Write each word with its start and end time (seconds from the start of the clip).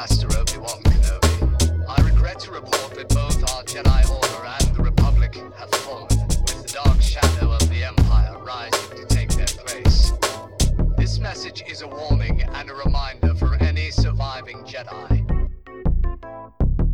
Master 0.00 0.28
Obi-Wan 0.38 0.82
Kenobi. 0.84 1.84
I 1.86 2.02
regret 2.02 2.40
to 2.40 2.52
report 2.52 2.94
that 2.94 3.10
both 3.10 3.42
our 3.52 3.62
Jedi 3.64 4.10
Order 4.10 4.46
and 4.46 4.74
the 4.74 4.82
Republic 4.82 5.34
have 5.58 5.68
fallen, 5.82 6.08
with 6.08 6.62
the 6.62 6.72
dark 6.72 7.02
shadow 7.02 7.52
of 7.52 7.68
the 7.68 7.84
Empire 7.84 8.38
rising 8.38 8.96
to 8.96 9.04
take 9.04 9.28
their 9.28 9.44
place. 9.44 10.12
This 10.96 11.18
message 11.18 11.64
is 11.68 11.82
a 11.82 11.86
warning 11.86 12.40
and 12.40 12.70
a 12.70 12.74
reminder 12.76 13.34
for 13.34 13.54
any 13.56 13.90
surviving 13.90 14.64
Jedi. 14.64 15.20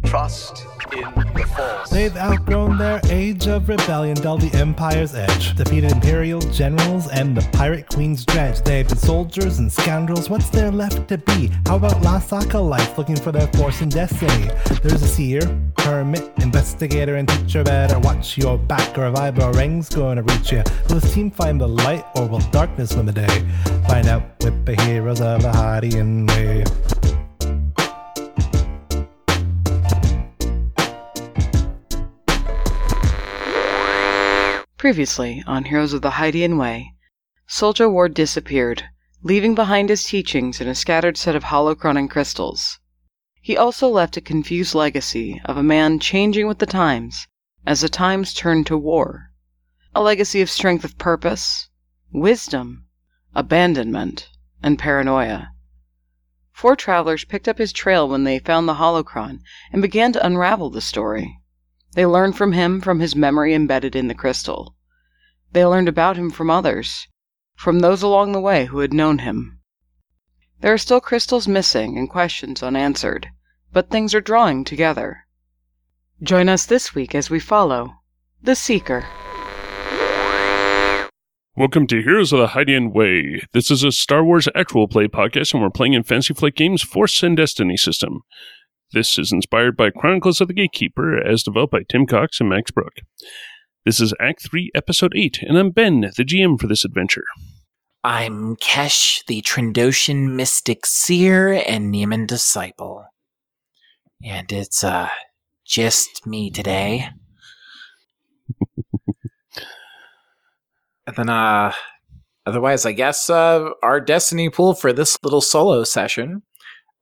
Trust 0.02 0.66
in 0.92 1.26
the 1.57 1.88
They've 1.91 2.16
outgrown 2.16 2.79
their 2.79 3.00
age 3.09 3.46
of 3.48 3.68
rebellion, 3.68 4.16
dulled 4.16 4.43
the 4.43 4.56
Empire's 4.59 5.14
edge, 5.14 5.56
defeated 5.56 5.93
Imperial 5.93 6.41
generals 6.41 7.09
and 7.09 7.36
the 7.36 7.48
Pirate 7.56 7.88
Queen's 7.88 8.25
dredge. 8.25 8.61
They've 8.62 8.86
been 8.86 8.98
soldiers 8.98 9.59
and 9.59 9.73
scoundrels, 9.73 10.29
what's 10.29 10.50
there 10.50 10.70
left 10.70 11.09
to 11.09 11.19
be? 11.19 11.50
How 11.66 11.77
about 11.77 12.02
lost 12.02 12.33
acolytes 12.33 12.98
looking 12.98 13.16
for 13.16 13.33
their 13.33 13.47
force 13.48 13.80
and 13.80 13.91
destiny? 13.91 14.50
There's 14.83 15.02
a 15.02 15.09
seer, 15.09 15.41
hermit, 15.78 16.30
investigator, 16.38 17.16
and 17.16 17.28
teacher. 17.28 17.64
Better 17.64 17.98
watch 17.98 18.36
your 18.36 18.59
back, 18.59 18.98
or 18.98 19.06
a 19.06 19.52
ring's 19.52 19.88
gonna 19.88 20.23
reach 20.23 20.52
you. 20.52 20.62
Will 20.88 21.00
this 21.00 21.14
team 21.14 21.30
find 21.30 21.61
the 21.61 21.69
light, 21.69 22.05
or 22.14 22.27
will 22.27 22.41
darkness 22.50 22.95
win 22.95 23.06
the 23.06 23.12
day? 23.12 23.47
Find 23.88 24.06
out 24.06 24.23
with 24.45 24.66
the 24.66 24.80
heroes 24.83 25.20
of 25.20 25.42
the 25.42 25.48
Hydian 25.48 26.28
Way. 26.28 27.05
Previously 34.86 35.42
on 35.48 35.64
Heroes 35.64 35.92
of 35.92 36.02
the 36.02 36.12
Hydian 36.12 36.58
Way, 36.58 36.94
Soldier 37.48 37.88
Ward 37.88 38.14
disappeared, 38.14 38.84
leaving 39.20 39.52
behind 39.52 39.88
his 39.88 40.04
teachings 40.04 40.60
in 40.60 40.68
a 40.68 40.77
scattered 40.77 41.16
set 41.16 41.34
of 41.34 41.42
holocron 41.42 41.96
and 41.96 42.08
crystals. 42.08 42.78
He 43.42 43.56
also 43.56 43.88
left 43.88 44.16
a 44.16 44.20
confused 44.20 44.77
legacy 44.77 45.42
of 45.44 45.56
a 45.56 45.62
man 45.64 45.98
changing 45.98 46.46
with 46.46 46.61
the 46.61 46.66
times 46.66 47.27
as 47.66 47.80
the 47.80 47.88
times 47.88 48.33
turned 48.33 48.69
to 48.69 48.78
war. 48.78 49.33
A 49.92 50.00
legacy 50.00 50.41
of 50.41 50.48
strength 50.48 50.84
of 50.84 50.98
purpose, 50.98 51.68
wisdom, 52.12 52.86
abandonment, 53.34 54.28
and 54.62 54.78
paranoia. 54.78 55.48
Four 56.52 56.77
travelers 56.77 57.24
picked 57.24 57.48
up 57.48 57.58
his 57.58 57.72
trail 57.72 58.08
when 58.08 58.22
they 58.22 58.39
found 58.39 58.68
the 58.68 58.74
holocron 58.74 59.41
and 59.72 59.83
began 59.83 60.12
to 60.12 60.24
unravel 60.24 60.70
the 60.70 60.80
story. 60.80 61.41
They 61.97 62.05
learned 62.05 62.36
from 62.36 62.52
him 62.52 62.83
from 62.83 63.00
his 63.00 63.16
memory 63.16 63.55
embedded 63.55 63.97
in 63.97 64.06
the 64.06 64.14
crystal. 64.14 64.77
They 65.52 65.64
learned 65.64 65.89
about 65.89 66.19
him 66.19 66.30
from 66.30 66.50
others, 66.50 67.08
from 67.55 67.78
those 67.78 68.02
along 68.02 68.33
the 68.33 68.41
way 68.41 68.66
who 68.66 68.80
had 68.80 68.92
known 68.92 69.20
him. 69.20 69.61
There 70.61 70.74
are 70.74 70.78
still 70.78 71.00
crystals 71.00 71.48
missing 71.48 71.97
and 71.97 72.11
questions 72.11 72.62
unanswered, 72.62 73.28
but 73.72 73.89
things 73.89 74.14
are 74.14 74.20
drawing 74.20 74.62
together. 74.62 75.27
Join 76.22 76.50
us 76.50 76.67
this 76.67 76.94
week 76.94 77.14
as 77.14 77.30
we 77.30 77.41
follow 77.41 77.94
The 78.42 78.55
Seeker. 78.55 79.06
Welcome 81.56 81.86
to 81.86 82.02
Heroes 82.02 82.34
of 82.34 82.41
the 82.41 82.48
Hydian 82.48 82.92
Way. 82.92 83.47
This 83.55 83.70
is 83.70 83.83
a 83.83 83.91
Star 83.91 84.22
Wars 84.22 84.47
actual 84.55 84.86
play 84.86 85.08
podcast, 85.08 85.55
and 85.55 85.62
we're 85.62 85.70
playing 85.70 85.94
in 85.94 86.02
Fantasy 86.02 86.34
Flight 86.34 86.56
Games' 86.56 86.83
Force 86.83 87.22
and 87.22 87.39
Destiny 87.39 87.78
system. 87.78 88.20
This 88.97 89.19
is 89.19 89.30
inspired 89.30 89.77
by 89.77 89.91
Chronicles 89.91 90.41
of 90.41 90.48
the 90.48 90.55
Gatekeeper, 90.55 91.22
as 91.22 91.42
developed 91.42 91.72
by 91.72 91.83
Tim 91.86 92.06
Cox 92.06 92.41
and 92.41 92.48
Max 92.48 92.70
Brook. 92.70 92.94
This 93.84 94.00
is 94.00 94.14
Act 94.19 94.48
3, 94.48 94.70
Episode 94.75 95.12
8, 95.14 95.41
and 95.42 95.58
I'm 95.58 95.69
Ben, 95.69 96.00
the 96.16 96.25
GM 96.25 96.58
for 96.58 96.66
this 96.66 96.83
adventure. 96.83 97.24
I'm 98.02 98.56
Kesh, 98.56 99.22
the 99.27 99.42
Trandoshan 99.42 100.34
mystic 100.34 100.86
seer 100.86 101.52
and 101.52 101.92
Niman 101.92 102.27
disciple. 102.27 103.05
And 104.24 104.50
it's, 104.50 104.83
uh, 104.83 105.11
just 105.67 106.27
me 106.27 106.50
today. 106.50 107.11
and 111.07 111.17
then, 111.17 111.28
uh, 111.28 111.70
otherwise, 112.46 112.86
I 112.86 112.92
guess, 112.92 113.28
uh, 113.28 113.73
our 113.83 114.01
destiny 114.01 114.48
pool 114.48 114.73
for 114.73 114.95
this 114.95 115.18
little 115.23 115.42
solo 115.42 115.84
session, 115.84 116.45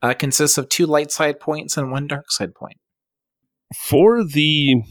uh, 0.05 0.13
consists 0.13 0.59
of 0.59 0.69
two 0.69 0.87
light 0.87 1.11
side 1.11 1.41
points 1.41 1.79
and 1.79 1.91
one 1.91 2.07
dark 2.07 2.31
side 2.31 2.55
point. 2.55 2.77
For 3.75 4.23
the 4.23 4.83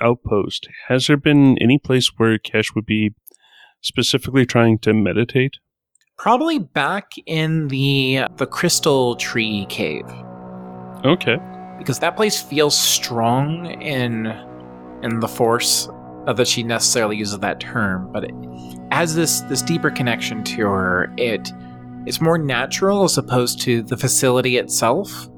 outpost, 0.00 0.68
has 0.88 1.06
there 1.06 1.16
been 1.16 1.56
any 1.58 1.78
place 1.78 2.12
where 2.18 2.38
Kesh 2.38 2.74
would 2.74 2.84
be 2.84 3.14
specifically 3.80 4.44
trying 4.44 4.78
to 4.80 4.92
meditate? 4.92 5.54
Probably 6.18 6.58
back 6.58 7.12
in 7.24 7.68
the 7.68 8.24
the 8.36 8.46
crystal 8.46 9.16
tree 9.16 9.66
cave. 9.70 10.04
Okay. 11.04 11.38
because 11.78 12.00
that 12.00 12.16
place 12.16 12.42
feels 12.42 12.76
strong 12.76 13.66
in 13.80 14.26
in 15.04 15.20
the 15.20 15.28
force 15.28 15.88
not 16.26 16.36
that 16.36 16.48
she 16.48 16.64
necessarily 16.64 17.16
uses 17.16 17.38
that 17.38 17.60
term 17.60 18.10
but 18.12 18.24
it 18.24 18.34
has 18.90 19.14
this 19.14 19.42
this 19.42 19.62
deeper 19.62 19.90
connection 19.92 20.42
to 20.42 20.62
her 20.62 21.08
it 21.16 21.52
it's 22.06 22.20
more 22.20 22.38
natural 22.38 23.04
as 23.04 23.18
opposed 23.18 23.60
to 23.60 23.82
the 23.82 23.96
facility 23.96 24.56
itself 24.56 25.28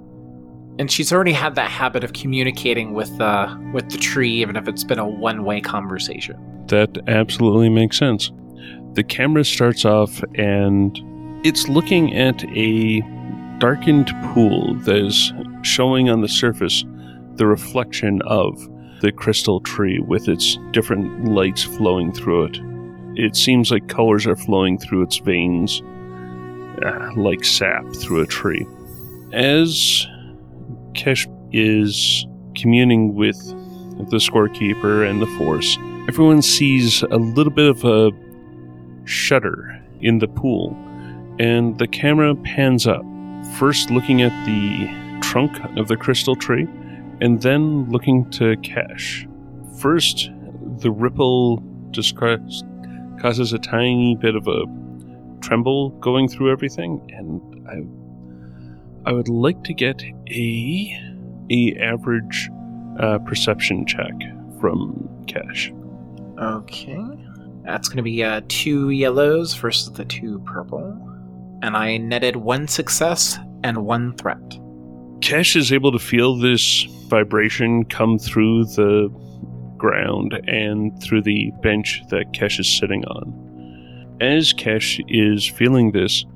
and 0.79 0.91
she's 0.91 1.13
already 1.13 1.33
had 1.33 1.55
that 1.57 1.71
habit 1.71 2.03
of 2.05 2.13
communicating 2.13 2.95
with 2.95 3.21
uh 3.21 3.55
with 3.73 3.91
the 3.91 3.99
tree 3.99 4.41
even 4.41 4.57
if 4.57 4.67
it's 4.69 4.85
been 4.85 4.99
a 4.99 5.09
one-way 5.09 5.61
conversation 5.61 6.37
That 6.71 6.99
absolutely 7.09 7.69
makes 7.69 7.99
sense. 7.99 8.31
The 8.95 9.03
camera 9.03 9.45
starts 9.45 9.85
off 9.85 10.23
and 10.37 10.97
it's 11.45 11.69
looking 11.69 12.15
at 12.17 12.45
a 12.57 13.01
darkened 13.59 14.13
pool 14.33 14.75
that 14.85 14.97
is 14.97 15.33
showing 15.63 16.09
on 16.09 16.21
the 16.21 16.29
surface 16.29 16.85
the 17.35 17.47
reflection 17.47 18.23
of 18.23 18.57
the 19.01 19.11
crystal 19.11 19.61
tree 19.61 19.99
with 19.99 20.29
its 20.29 20.59
different 20.71 21.25
lights 21.25 21.65
flowing 21.65 22.13
through 22.13 22.45
it. 22.45 22.59
It 23.17 23.35
seems 23.35 23.71
like 23.71 23.89
colors 23.89 24.27
are 24.27 24.37
flowing 24.37 24.79
through 24.79 25.03
its 25.03 25.19
veins, 25.19 25.83
uh, 26.85 27.11
like 27.17 27.45
sap 27.45 27.85
through 27.97 28.21
a 28.21 28.27
tree. 28.27 28.67
As 29.33 30.07
Kesh 30.93 31.27
is 31.53 32.27
communing 32.57 33.15
with 33.15 33.39
the 34.11 34.17
scorekeeper 34.17 35.09
and 35.09 35.21
the 35.21 35.27
force, 35.39 35.77
everyone 36.09 36.43
sees 36.43 37.03
a 37.03 37.17
little 37.17 37.53
bit 37.53 37.69
of 37.69 37.85
a 37.85 38.11
shudder 39.05 39.81
in 40.01 40.19
the 40.19 40.29
pool, 40.29 40.77
and 41.39 41.79
the 41.79 41.87
camera 41.87 42.35
pans 42.35 42.87
up, 42.87 43.05
first 43.59 43.91
looking 43.91 44.23
at 44.23 44.47
the 44.47 45.21
trunk 45.21 45.59
of 45.77 45.89
the 45.89 45.97
crystal 45.97 46.35
tree, 46.35 46.67
and 47.21 47.43
then 47.43 47.89
looking 47.91 48.29
to 48.31 48.57
Kesh. 48.59 49.29
First, 49.79 50.31
the 50.79 50.91
ripple 50.91 51.63
just 51.91 52.17
causes 52.17 53.53
a 53.53 53.59
tiny 53.59 54.17
bit 54.17 54.35
of 54.35 54.47
a 54.49 54.65
tremble 55.41 55.91
going 56.01 56.29
through 56.29 56.53
everything, 56.53 57.01
and 57.11 57.69
I, 57.69 59.11
I 59.11 59.13
would 59.13 59.29
like 59.29 59.63
to 59.65 59.75
get 59.75 60.03
a 60.29 61.07
a 61.51 61.77
average 61.81 62.49
uh, 62.99 63.19
perception 63.21 63.85
check 63.87 64.13
from 64.61 65.09
Kesh. 65.27 65.73
okay 66.41 66.99
that's 67.65 67.89
going 67.89 67.97
to 67.99 68.03
be 68.03 68.23
uh 68.23 68.41
two 68.49 68.91
yellows 68.91 69.55
versus 69.55 69.93
the 69.93 70.05
two 70.05 70.39
purple 70.41 70.97
and 71.63 71.77
i 71.77 71.97
netted 71.97 72.37
one 72.37 72.67
success 72.69 73.39
and 73.63 73.85
one 73.85 74.17
threat 74.17 74.41
Kesh 75.21 75.55
is 75.55 75.71
able 75.73 75.93
to 75.93 75.99
feel 75.99 76.37
this 76.37 76.85
vibration 77.09 77.85
come 77.85 78.19
through 78.19 78.65
the 78.65 79.09
ground 79.77 80.33
and 80.47 80.99
through 81.03 81.23
the 81.23 81.53
bench 81.63 82.03
that 82.09 82.33
Kesh 82.33 82.59
is 82.59 82.79
sitting 82.79 83.05
on. 83.05 83.50
As 84.21 84.53
Kesh 84.53 85.03
is 85.09 85.47
feeling 85.47 85.93
this, 85.93 86.27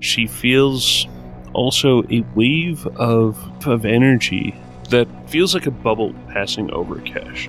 she 0.00 0.26
feels 0.26 1.06
also 1.52 2.02
a 2.10 2.24
wave 2.34 2.84
of, 2.96 3.38
of 3.66 3.84
energy 3.84 4.56
that 4.90 5.06
feels 5.30 5.54
like 5.54 5.66
a 5.66 5.70
bubble 5.70 6.14
passing 6.28 6.70
over 6.72 6.96
Kesh 6.96 7.48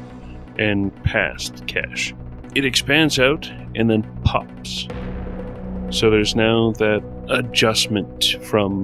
and 0.60 0.94
past 1.04 1.66
Kesh. 1.66 2.16
It 2.54 2.66
expands 2.66 3.18
out 3.18 3.52
and 3.76 3.90
then 3.90 4.04
pops. 4.24 4.88
So 5.90 6.12
there's 6.12 6.36
now 6.36 6.72
that 6.74 7.04
adjustment 7.30 8.36
from 8.44 8.84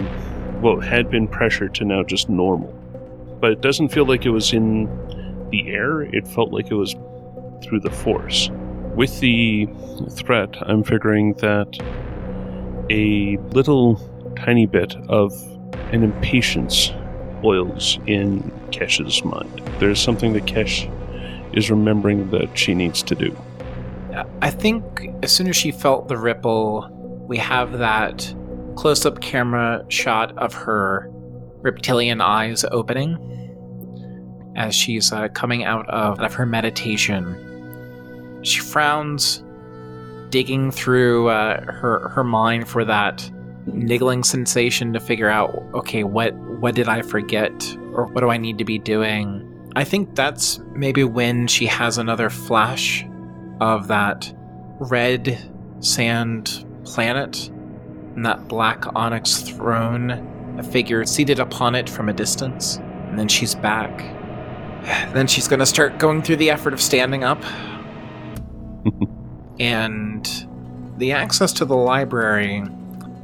what 0.62 0.84
had 0.84 1.12
been 1.12 1.28
pressure 1.28 1.70
to 1.70 1.86
now 1.86 2.02
just 2.02 2.30
normal. 2.30 2.72
But 3.40 3.52
it 3.52 3.62
doesn't 3.62 3.90
feel 3.90 4.08
like 4.08 4.26
it 4.26 4.32
was 4.32 4.54
in 4.54 4.86
the 5.52 5.70
air, 5.70 6.02
it 6.02 6.28
felt 6.28 6.52
like 6.52 6.72
it 6.72 6.76
was 6.76 6.96
through 7.64 7.82
the 7.82 7.92
force. 7.92 8.50
With 8.96 9.20
the 9.20 9.68
threat, 10.12 10.56
I'm 10.62 10.84
figuring 10.84 11.34
that 11.36 11.68
a 12.90 13.38
little 13.54 13.98
tiny 14.38 14.66
bit 14.66 14.96
of 15.10 15.34
an 15.92 16.02
impatience 16.02 16.92
boils 17.42 18.00
in 18.08 18.42
Kesh's 18.72 19.24
mind. 19.26 19.62
There's 19.80 20.00
something 20.00 20.32
that 20.34 20.46
Kesh 20.46 20.90
is 21.54 21.70
remembering 21.70 22.32
that 22.32 22.58
she 22.58 22.74
needs 22.74 23.04
to 23.04 23.16
do. 23.16 23.36
I 24.42 24.50
think 24.50 25.10
as 25.24 25.32
soon 25.32 25.48
as 25.48 25.58
she 25.58 25.72
felt 25.72 26.08
the 26.08 26.18
ripple, 26.18 26.90
we 27.28 27.38
have 27.38 27.80
that 27.80 28.34
close 28.78 29.06
up 29.06 29.20
camera 29.20 29.84
shot 29.90 30.38
of 30.38 30.54
her 30.54 31.12
reptilian 31.62 32.22
eyes 32.22 32.64
opening 32.72 33.18
as 34.56 34.74
she's 34.74 35.12
uh, 35.12 35.28
coming 35.30 35.66
out 35.66 35.90
of, 35.90 36.20
of 36.22 36.34
her 36.36 36.46
meditation. 36.46 37.55
She 38.46 38.60
frowns, 38.60 39.44
digging 40.30 40.72
through 40.72 41.30
uh, 41.30 41.62
her 41.72 42.10
her 42.10 42.24
mind 42.24 42.68
for 42.68 42.86
that 42.86 43.30
niggling 43.68 44.24
sensation 44.24 44.94
to 44.94 45.00
figure 45.00 45.30
out, 45.30 45.64
okay, 45.74 46.04
what 46.04 46.36
what 46.60 46.76
did 46.76 46.88
I 46.88 47.02
forget, 47.02 47.52
or 47.94 48.06
what 48.06 48.22
do 48.22 48.30
I 48.30 48.38
need 48.38 48.58
to 48.60 48.66
be 48.66 48.78
doing? 48.78 49.52
I 49.76 49.84
think 49.84 50.16
that's 50.16 50.60
maybe 50.74 51.04
when 51.04 51.48
she 51.48 51.66
has 51.66 51.98
another 51.98 52.30
flash 52.30 53.06
of 53.60 53.88
that 53.88 54.34
red 54.80 55.52
sand 55.80 56.66
planet 56.86 57.50
and 58.16 58.26
that 58.26 58.48
black 58.48 58.86
onyx 58.96 59.42
throne, 59.42 60.12
a 60.58 60.64
figure 60.64 61.06
seated 61.06 61.40
upon 61.40 61.76
it 61.76 61.90
from 61.90 62.08
a 62.10 62.14
distance, 62.14 62.78
and 62.78 63.20
then 63.20 63.28
she's 63.28 63.56
back. 63.56 64.12
Then 65.14 65.26
she's 65.26 65.48
gonna 65.48 65.66
start 65.66 65.98
going 65.98 66.22
through 66.22 66.36
the 66.38 66.52
effort 66.52 66.74
of 66.74 66.82
standing 66.82 67.24
up. 67.24 67.44
And 69.60 70.48
the 70.98 71.12
access 71.12 71.52
to 71.54 71.66
the 71.66 71.76
library 71.76 72.64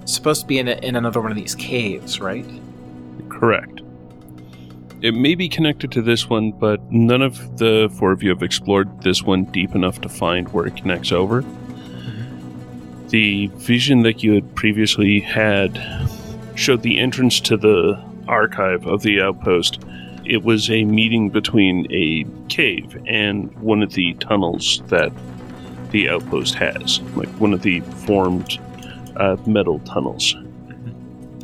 is 0.03 0.13
supposed 0.13 0.41
to 0.41 0.47
be 0.47 0.59
in, 0.59 0.67
a, 0.67 0.73
in 0.73 0.95
another 0.95 1.21
one 1.21 1.31
of 1.31 1.37
these 1.37 1.55
caves, 1.55 2.19
right? 2.19 2.45
Correct. 3.29 3.81
It 5.01 5.15
may 5.15 5.33
be 5.33 5.49
connected 5.49 5.91
to 5.93 6.01
this 6.01 6.29
one, 6.29 6.51
but 6.51 6.79
none 6.91 7.23
of 7.23 7.57
the 7.57 7.89
four 7.97 8.11
of 8.11 8.21
you 8.21 8.29
have 8.29 8.43
explored 8.43 9.01
this 9.01 9.23
one 9.23 9.45
deep 9.45 9.73
enough 9.73 9.99
to 10.01 10.09
find 10.09 10.47
where 10.49 10.67
it 10.67 10.77
connects 10.77 11.11
over. 11.11 11.41
Mm-hmm. 11.41 13.07
The 13.07 13.47
vision 13.55 14.03
that 14.03 14.21
you 14.21 14.33
had 14.33 14.55
previously 14.55 15.19
had 15.19 15.81
showed 16.55 16.83
the 16.83 16.99
entrance 16.99 17.39
to 17.41 17.57
the 17.57 17.99
archive 18.27 18.85
of 18.85 19.01
the 19.01 19.21
outpost. 19.21 19.79
It 20.23 20.43
was 20.43 20.69
a 20.69 20.83
meeting 20.83 21.29
between 21.29 21.91
a 21.91 22.25
cave 22.47 23.01
and 23.07 23.51
one 23.59 23.81
of 23.81 23.93
the 23.93 24.13
tunnels 24.15 24.83
that 24.87 25.11
the 25.91 26.09
outpost 26.09 26.55
has, 26.55 27.01
like 27.15 27.29
one 27.39 27.53
of 27.53 27.61
the 27.61 27.81
formed 27.81 28.59
uh, 29.17 29.37
metal 29.45 29.79
tunnels. 29.79 30.35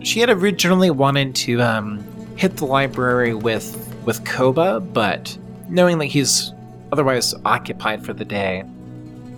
She 0.04 0.20
had 0.20 0.30
originally 0.30 0.90
wanted 0.90 1.36
to 1.36 1.62
um, 1.62 2.04
hit 2.36 2.58
the 2.58 2.66
library 2.66 3.34
with 3.34 3.84
with 4.06 4.24
Koba, 4.24 4.80
but 4.80 5.38
knowing 5.68 5.98
that 5.98 6.06
he's 6.06 6.54
otherwise 6.92 7.34
occupied 7.44 8.06
for 8.06 8.14
the 8.14 8.24
day, 8.24 8.64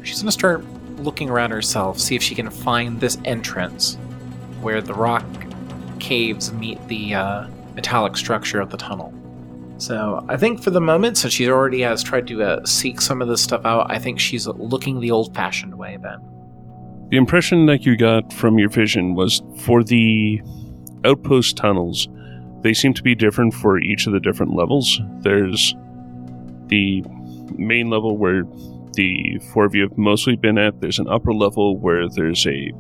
she's 0.04 0.22
gonna 0.22 0.32
start 0.32 0.64
looking 0.98 1.30
around 1.30 1.52
herself, 1.52 2.00
see 2.00 2.16
if 2.16 2.22
she 2.22 2.36
can 2.36 2.50
find 2.50 3.00
this 3.00 3.18
entrance 3.26 3.98
where 4.62 4.82
the 4.82 4.94
rock 4.94 5.26
caves 6.00 6.52
meet 6.54 6.86
the 6.88 7.16
uh, 7.16 7.48
metallic 7.76 8.18
structure 8.18 8.60
of 8.60 8.70
the 8.70 8.78
tunnel. 8.78 9.14
So 9.80 10.26
I 10.28 10.36
think 10.36 10.62
for 10.62 10.72
the 10.72 10.82
moment, 10.82 11.18
since 11.18 11.34
she 11.34 11.50
already 11.50 11.82
has 11.82 12.04
tried 12.04 12.28
to 12.28 12.44
uh, 12.44 12.66
seek 12.66 13.00
some 13.00 13.22
of 13.22 13.30
this 13.30 13.42
stuff 13.42 13.66
out, 13.66 13.90
I 13.90 13.98
think 13.98 14.20
she's 14.20 14.46
looking 14.46 15.00
the 15.00 15.12
old-fashioned 15.12 15.74
way. 15.74 15.98
Then 16.02 16.20
The 17.10 17.18
impression 17.18 17.66
that 17.68 17.86
you 17.86 17.96
got 17.96 18.34
from 18.34 18.60
your 18.60 18.70
vision 18.70 19.16
was 19.16 19.42
for 19.60 19.84
the 19.84 20.42
outpost 21.06 21.56
tunnels, 21.56 22.10
they 22.62 22.74
seem 22.74 22.94
to 22.94 23.02
be 23.02 23.16
different 23.16 23.54
for 23.54 23.80
each 23.80 24.06
of 24.06 24.12
the 24.12 24.20
different 24.20 24.54
levels. 24.54 25.00
There's 25.22 25.74
the 26.68 27.04
main 27.58 27.90
level 27.90 28.18
where 28.18 28.44
the 28.94 29.40
four 29.54 29.64
of 29.64 29.74
you 29.74 29.84
have 29.84 29.98
mostly 29.98 30.36
been 30.36 30.58
at. 30.58 30.82
There's 30.82 31.00
an 31.00 31.08
upper 31.08 31.34
level 31.34 31.78
where 31.78 32.10
there's 32.10 32.46
a 32.46 32.72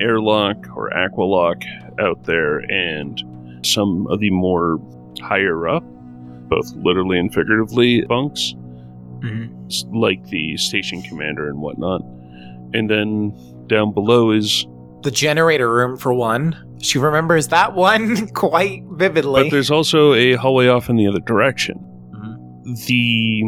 airlock 0.00 0.56
or 0.76 0.90
aqualock 0.90 1.64
out 1.98 2.22
there, 2.24 2.58
and 2.58 3.20
some 3.66 4.06
of 4.06 4.20
the 4.20 4.30
more 4.30 4.78
higher 5.20 5.66
up, 5.66 5.82
both 6.48 6.72
literally 6.76 7.18
and 7.18 7.32
figuratively, 7.32 8.02
bunks 8.02 8.54
s- 9.68 9.84
like 9.92 10.24
the 10.28 10.56
station 10.56 11.02
commander 11.02 11.48
and 11.48 11.58
whatnot. 11.60 12.00
And 12.74 12.90
then 12.90 13.32
down 13.66 13.92
below 13.92 14.30
is, 14.32 14.66
the 15.02 15.10
generator 15.10 15.72
room, 15.72 15.96
for 15.96 16.12
one, 16.12 16.56
she 16.80 16.98
remembers 16.98 17.48
that 17.48 17.74
one 17.74 18.26
quite 18.34 18.82
vividly. 18.92 19.44
but 19.44 19.50
there's 19.50 19.70
also 19.70 20.12
a 20.14 20.34
hallway 20.34 20.68
off 20.68 20.88
in 20.88 20.96
the 20.96 21.06
other 21.06 21.20
direction. 21.20 21.76
Mhm. 22.14 22.86
The 22.86 23.44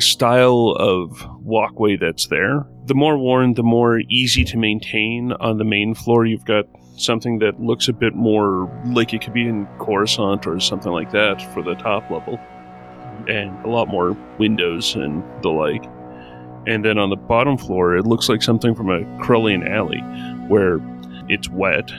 style 0.00 0.76
of 0.78 1.24
walkway 1.42 1.96
that's 1.96 2.26
there, 2.28 2.64
the 2.86 2.94
more 2.94 3.18
worn, 3.18 3.54
the 3.54 3.62
more 3.62 4.00
easy 4.10 4.44
to 4.44 4.56
maintain. 4.58 5.32
On 5.40 5.58
the 5.58 5.64
main 5.64 5.94
floor, 5.94 6.26
you've 6.26 6.44
got 6.44 6.64
something 7.00 7.38
that 7.38 7.60
looks 7.60 7.88
a 7.88 7.92
bit 7.92 8.14
more 8.14 8.70
like 8.86 9.12
it 9.12 9.22
could 9.22 9.32
be 9.32 9.46
in 9.46 9.66
Coruscant 9.78 10.46
or 10.46 10.60
something 10.60 10.92
like 10.92 11.10
that 11.12 11.40
for 11.52 11.62
the 11.62 11.74
top 11.74 12.10
level, 12.10 12.38
and 13.28 13.64
a 13.64 13.68
lot 13.68 13.88
more 13.88 14.16
windows 14.38 14.94
and 14.94 15.22
the 15.42 15.48
like. 15.48 15.84
And 16.66 16.84
then 16.84 16.98
on 16.98 17.10
the 17.10 17.16
bottom 17.16 17.56
floor, 17.56 17.96
it 17.96 18.06
looks 18.06 18.28
like 18.28 18.42
something 18.42 18.74
from 18.74 18.90
a 18.90 19.00
Corellian 19.24 19.68
alley, 19.68 20.00
where 20.48 20.78
it's 21.28 21.48
wet, 21.48 21.90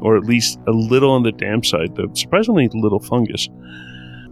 or 0.00 0.16
at 0.16 0.24
least 0.24 0.58
a 0.68 0.72
little 0.72 1.10
on 1.10 1.22
the 1.22 1.32
damp 1.32 1.66
side, 1.66 1.96
though 1.96 2.12
surprisingly 2.14 2.68
little 2.72 3.00
fungus. 3.00 3.48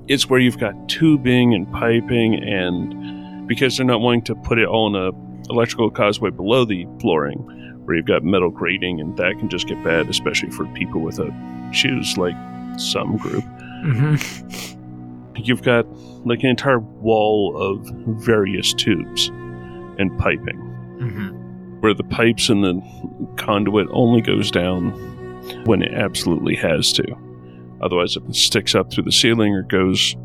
It's 0.06 0.28
where 0.28 0.38
you've 0.38 0.58
got 0.58 0.88
tubing 0.88 1.54
and 1.54 1.70
piping, 1.72 2.34
and 2.42 3.48
because 3.48 3.76
they're 3.76 3.86
not 3.86 4.00
wanting 4.00 4.22
to 4.22 4.34
put 4.34 4.58
it 4.58 4.66
all 4.66 4.86
in 4.86 4.94
a 4.94 5.10
electrical 5.50 5.90
causeway 5.90 6.30
below 6.30 6.64
the 6.64 6.86
flooring, 7.00 7.63
where 7.84 7.96
you've 7.96 8.06
got 8.06 8.24
metal 8.24 8.50
grating, 8.50 9.00
and 9.00 9.16
that 9.16 9.38
can 9.38 9.48
just 9.48 9.66
get 9.68 9.82
bad, 9.84 10.08
especially 10.08 10.50
for 10.50 10.66
people 10.68 11.00
without 11.00 11.32
shoes, 11.72 12.16
like 12.16 12.34
some 12.78 13.16
group. 13.16 13.44
Mhm. 13.84 14.76
You've 15.36 15.62
got 15.62 15.86
like 16.26 16.42
an 16.42 16.50
entire 16.50 16.78
wall 16.80 17.56
of 17.56 17.86
various 18.24 18.72
tubes 18.72 19.28
and 19.98 20.16
piping 20.18 20.58
Mhm. 21.00 21.80
where 21.82 21.92
the 21.94 22.04
pipes 22.04 22.48
and 22.48 22.64
the 22.64 22.80
conduit 23.36 23.86
only 23.90 24.20
goes 24.22 24.50
down 24.50 24.90
when 25.64 25.82
it 25.82 25.92
absolutely 25.92 26.54
has 26.56 26.92
to. 26.94 27.04
Otherwise, 27.82 28.16
it 28.16 28.34
sticks 28.34 28.74
up 28.74 28.90
through 28.90 29.04
the 29.04 29.12
ceiling 29.12 29.52
or 29.54 29.62
goes 29.62 30.16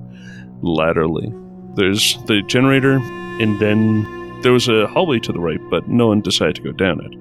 laterally. 0.62 1.34
There's 1.76 2.18
the 2.28 2.42
generator, 2.44 3.02
and 3.42 3.60
then 3.60 4.06
there 4.42 4.54
was 4.54 4.68
a 4.70 4.88
hallway 4.88 5.20
to 5.20 5.34
the 5.34 5.40
right, 5.40 5.60
but 5.70 5.88
no 5.90 6.08
one 6.08 6.22
decided 6.22 6.56
to 6.56 6.62
go 6.62 6.72
down 6.72 7.02
it. 7.02 7.14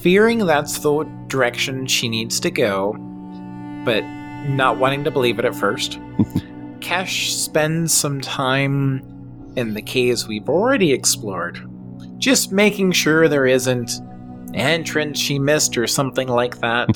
Fearing 0.00 0.46
that's 0.46 0.78
the 0.78 1.04
direction 1.26 1.86
she 1.86 2.08
needs 2.08 2.40
to 2.40 2.50
go, 2.50 2.92
but 3.84 4.02
not 4.48 4.78
wanting 4.78 5.04
to 5.04 5.10
believe 5.10 5.38
it 5.38 5.44
at 5.44 5.54
first, 5.54 5.92
Kesh 6.80 7.30
spends 7.30 7.92
some 7.92 8.20
time 8.20 9.02
in 9.56 9.74
the 9.74 9.82
caves 9.82 10.26
we've 10.26 10.48
already 10.48 10.92
explored, 10.92 11.60
just 12.18 12.52
making 12.52 12.92
sure 12.92 13.28
there 13.28 13.46
isn't 13.46 13.98
an 13.98 14.54
entrance 14.54 15.18
she 15.18 15.38
missed 15.38 15.76
or 15.76 15.86
something 15.86 16.28
like 16.28 16.58
that. 16.60 16.88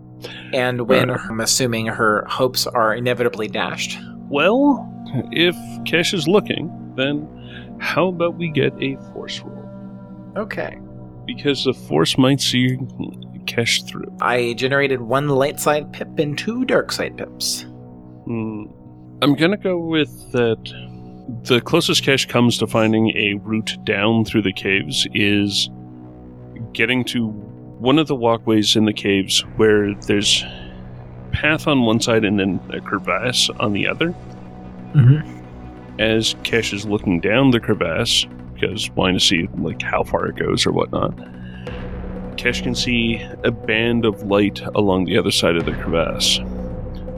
and 0.52 0.88
when 0.88 1.10
uh. 1.10 1.18
I'm 1.28 1.40
assuming 1.40 1.86
her 1.86 2.24
hopes 2.28 2.66
are 2.66 2.94
inevitably 2.94 3.48
dashed. 3.48 3.98
Well, 4.28 4.92
if 5.32 5.54
Kesh 5.84 6.14
is 6.14 6.28
looking, 6.28 6.70
then 6.96 7.28
how 7.80 8.08
about 8.08 8.36
we 8.36 8.48
get 8.48 8.72
a 8.80 8.96
force 9.12 9.40
roll? 9.40 9.64
Okay. 10.36 10.78
Because 11.26 11.64
the 11.64 11.74
force 11.74 12.16
might 12.16 12.40
see 12.40 12.76
Kesh 13.46 13.86
through. 13.86 14.12
I 14.20 14.54
generated 14.54 15.00
one 15.00 15.28
light 15.28 15.58
side 15.60 15.92
pip 15.92 16.18
and 16.18 16.36
two 16.36 16.64
dark 16.64 16.92
side 16.92 17.16
pips. 17.16 17.62
Hmm. 18.24 18.64
I'm 19.22 19.34
gonna 19.34 19.56
go 19.56 19.78
with 19.78 20.32
that. 20.32 20.58
The 21.44 21.60
closest 21.60 22.04
Kesh 22.04 22.28
comes 22.28 22.58
to 22.58 22.66
finding 22.66 23.16
a 23.16 23.34
route 23.34 23.76
down 23.84 24.24
through 24.24 24.42
the 24.42 24.52
caves 24.52 25.06
is 25.14 25.70
getting 26.72 27.04
to 27.04 27.28
one 27.78 27.98
of 27.98 28.06
the 28.06 28.14
walkways 28.14 28.76
in 28.76 28.84
the 28.84 28.92
caves 28.92 29.40
where 29.56 29.94
there's 30.06 30.44
path 31.32 31.66
on 31.66 31.82
one 31.82 32.00
side 32.00 32.24
and 32.24 32.38
then 32.38 32.60
a 32.72 32.80
crevasse 32.80 33.50
on 33.60 33.72
the 33.72 33.86
other. 33.88 34.14
Mm-hmm. 34.92 36.00
As 36.00 36.34
Kesh 36.34 36.72
is 36.72 36.86
looking 36.86 37.20
down 37.20 37.50
the 37.50 37.60
crevasse, 37.60 38.26
because 38.58 38.90
wanting 38.90 39.18
to 39.18 39.24
see 39.24 39.48
like 39.58 39.82
how 39.82 40.02
far 40.02 40.26
it 40.26 40.36
goes 40.36 40.66
or 40.66 40.72
whatnot, 40.72 41.16
Kesh 42.36 42.62
can 42.62 42.74
see 42.74 43.22
a 43.44 43.50
band 43.50 44.04
of 44.04 44.22
light 44.24 44.60
along 44.74 45.04
the 45.06 45.16
other 45.18 45.30
side 45.30 45.56
of 45.56 45.64
the 45.64 45.72
crevasse. 45.72 46.38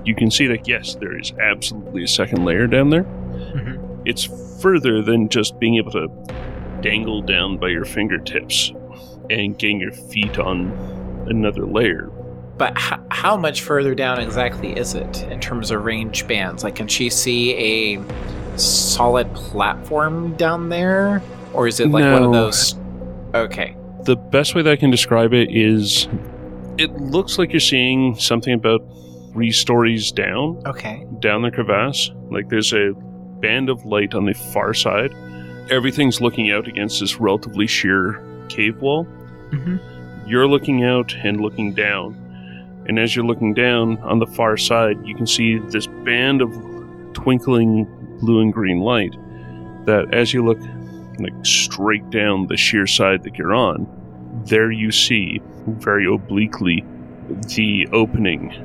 You 0.05 0.15
can 0.15 0.31
see 0.31 0.47
that 0.47 0.69
yes, 0.69 0.95
there 0.95 1.19
is 1.19 1.33
absolutely 1.41 2.05
a 2.05 2.09
second 2.09 2.45
layer 2.45 2.67
down 2.67 2.91
there. 2.91 3.05
Mhm. 3.05 3.79
It's 4.05 4.25
further 4.63 5.03
than 5.03 5.29
just 5.29 5.59
being 5.59 5.77
able 5.77 5.91
to 5.93 6.09
dangle 6.81 7.21
down 7.23 7.59
by 7.59 7.69
your 7.69 7.85
fingertips 7.85 8.73
and 9.29 9.59
getting 9.59 9.81
your 9.81 9.93
feet 9.93 10.39
on 10.39 10.73
another 11.29 11.67
layer. 11.67 12.09
But 12.57 12.73
h- 12.77 12.99
how 13.11 13.37
much 13.37 13.61
further 13.61 13.95
down 13.95 14.19
exactly 14.21 14.73
is 14.77 14.95
it 14.95 15.25
in 15.31 15.41
terms 15.41 15.71
of 15.71 15.85
range 15.85 16.27
bands? 16.27 16.65
Like, 16.65 16.77
can 16.77 16.89
she 16.89 17.11
see 17.11 17.55
a 17.55 18.01
solid 18.59 19.33
platform 19.35 20.35
down 20.35 20.69
there? 20.69 21.23
Or 21.53 21.67
is 21.67 21.81
it 21.81 21.89
like 21.91 22.05
one 22.05 22.23
of 22.23 22.33
those. 22.33 22.75
Okay. 23.35 23.77
The 24.05 24.17
best 24.17 24.55
way 24.55 24.63
that 24.63 24.71
I 24.73 24.77
can 24.77 24.91
describe 24.91 25.33
it 25.33 25.51
is 25.51 26.09
it 26.79 26.93
looks 26.95 27.39
like 27.39 27.53
you're 27.53 27.61
seeing 27.61 28.15
something 28.17 28.53
about 28.53 28.81
three 29.33 29.51
stories 29.53 30.13
down, 30.13 30.63
Okay. 30.67 31.07
down 31.19 31.43
the 31.43 31.51
crevasse. 31.51 32.11
Like 32.31 32.49
there's 32.49 32.73
a 32.73 32.93
band 33.41 33.69
of 33.69 33.85
light 33.85 34.15
on 34.15 34.25
the 34.27 34.35
far 34.35 34.75
side. 34.75 35.13
Everything's 35.71 36.21
looking 36.21 36.51
out 36.51 36.67
against 36.67 37.01
this 37.01 37.21
relatively 37.21 37.67
sheer 37.67 38.23
cave 38.49 38.81
wall. 38.81 39.05
Mm-hmm. 39.51 40.29
You're 40.29 40.47
looking 40.49 40.85
out 40.85 41.15
and 41.23 41.41
looking 41.41 41.75
down. 41.75 42.25
And 42.87 42.99
as 42.99 43.15
you're 43.15 43.27
looking 43.27 43.53
down 43.53 43.99
on 43.99 44.19
the 44.19 44.27
far 44.27 44.57
side, 44.57 44.97
you 45.05 45.15
can 45.15 45.27
see 45.27 45.59
this 45.59 45.87
band 45.87 46.41
of 46.41 46.51
twinkling 47.13 47.87
blue 48.21 48.41
and 48.41 48.53
green 48.53 48.81
light 48.81 49.15
that 49.87 50.13
as 50.13 50.33
you 50.33 50.45
look 50.45 50.59
like 51.19 51.33
straight 51.45 52.09
down 52.11 52.47
the 52.47 52.57
sheer 52.57 52.87
side 52.87 53.25
that 53.25 53.37
you're 53.37 53.55
on, 53.55 53.87
there 54.47 54.71
you 54.71 54.91
see 54.91 55.41
very 55.67 56.07
obliquely 56.07 56.85
the 57.57 57.87
opening 57.93 58.65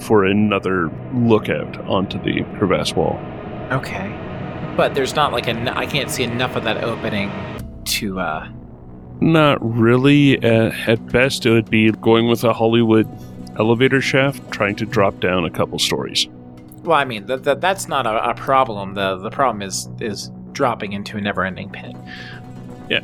for 0.00 0.24
another 0.24 0.90
lookout 1.14 1.78
onto 1.86 2.20
the 2.22 2.42
crevasse 2.58 2.94
wall. 2.94 3.18
Okay. 3.70 4.14
But 4.76 4.94
there's 4.94 5.14
not 5.16 5.32
like 5.32 5.48
a. 5.48 5.76
I 5.76 5.86
can't 5.86 6.10
see 6.10 6.22
enough 6.22 6.56
of 6.56 6.64
that 6.64 6.84
opening 6.84 7.30
to. 7.86 8.20
uh 8.20 8.48
Not 9.20 9.58
really. 9.60 10.42
Uh, 10.42 10.72
at 10.86 11.04
best, 11.06 11.46
it 11.46 11.50
would 11.50 11.68
be 11.68 11.90
going 11.90 12.28
with 12.28 12.44
a 12.44 12.52
Hollywood 12.52 13.08
elevator 13.58 14.00
shaft, 14.00 14.50
trying 14.52 14.76
to 14.76 14.86
drop 14.86 15.18
down 15.20 15.44
a 15.44 15.50
couple 15.50 15.78
stories. 15.78 16.28
Well, 16.88 16.96
I 16.96 17.04
mean 17.04 17.26
that, 17.26 17.44
that 17.44 17.60
that's 17.60 17.86
not 17.86 18.06
a, 18.06 18.30
a 18.30 18.34
problem. 18.34 18.94
The 18.94 19.18
the 19.18 19.28
problem 19.28 19.60
is 19.60 19.90
is 20.00 20.30
dropping 20.52 20.94
into 20.94 21.18
a 21.18 21.20
never-ending 21.20 21.68
pit. 21.68 21.94
Yeah. 22.88 23.00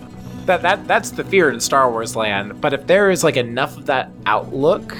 That 0.46 0.62
that 0.62 0.88
that's 0.88 1.10
the 1.10 1.22
fear 1.22 1.50
in 1.50 1.60
Star 1.60 1.90
Wars 1.90 2.16
land. 2.16 2.62
But 2.62 2.72
if 2.72 2.86
there 2.86 3.10
is 3.10 3.22
like 3.22 3.36
enough 3.36 3.76
of 3.76 3.84
that 3.84 4.10
outlook 4.24 4.96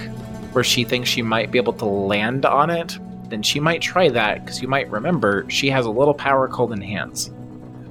where 0.53 0.62
she 0.62 0.85
thinks 0.85 1.09
she 1.09 1.23
might 1.23 1.50
be 1.50 1.57
able 1.57 1.73
to 1.73 1.87
land 1.87 2.45
on 2.45 2.69
it, 2.69 2.99
then 3.31 3.43
she 3.43 3.59
might 3.59 3.81
try 3.81 4.11
that 4.11 4.45
because 4.45 4.61
you 4.61 4.69
might 4.69 4.91
remember 4.91 5.49
she 5.49 5.71
has 5.71 5.87
a 5.87 5.91
little 5.91 6.12
power 6.12 6.47
called 6.47 6.71
enhance. 6.71 7.31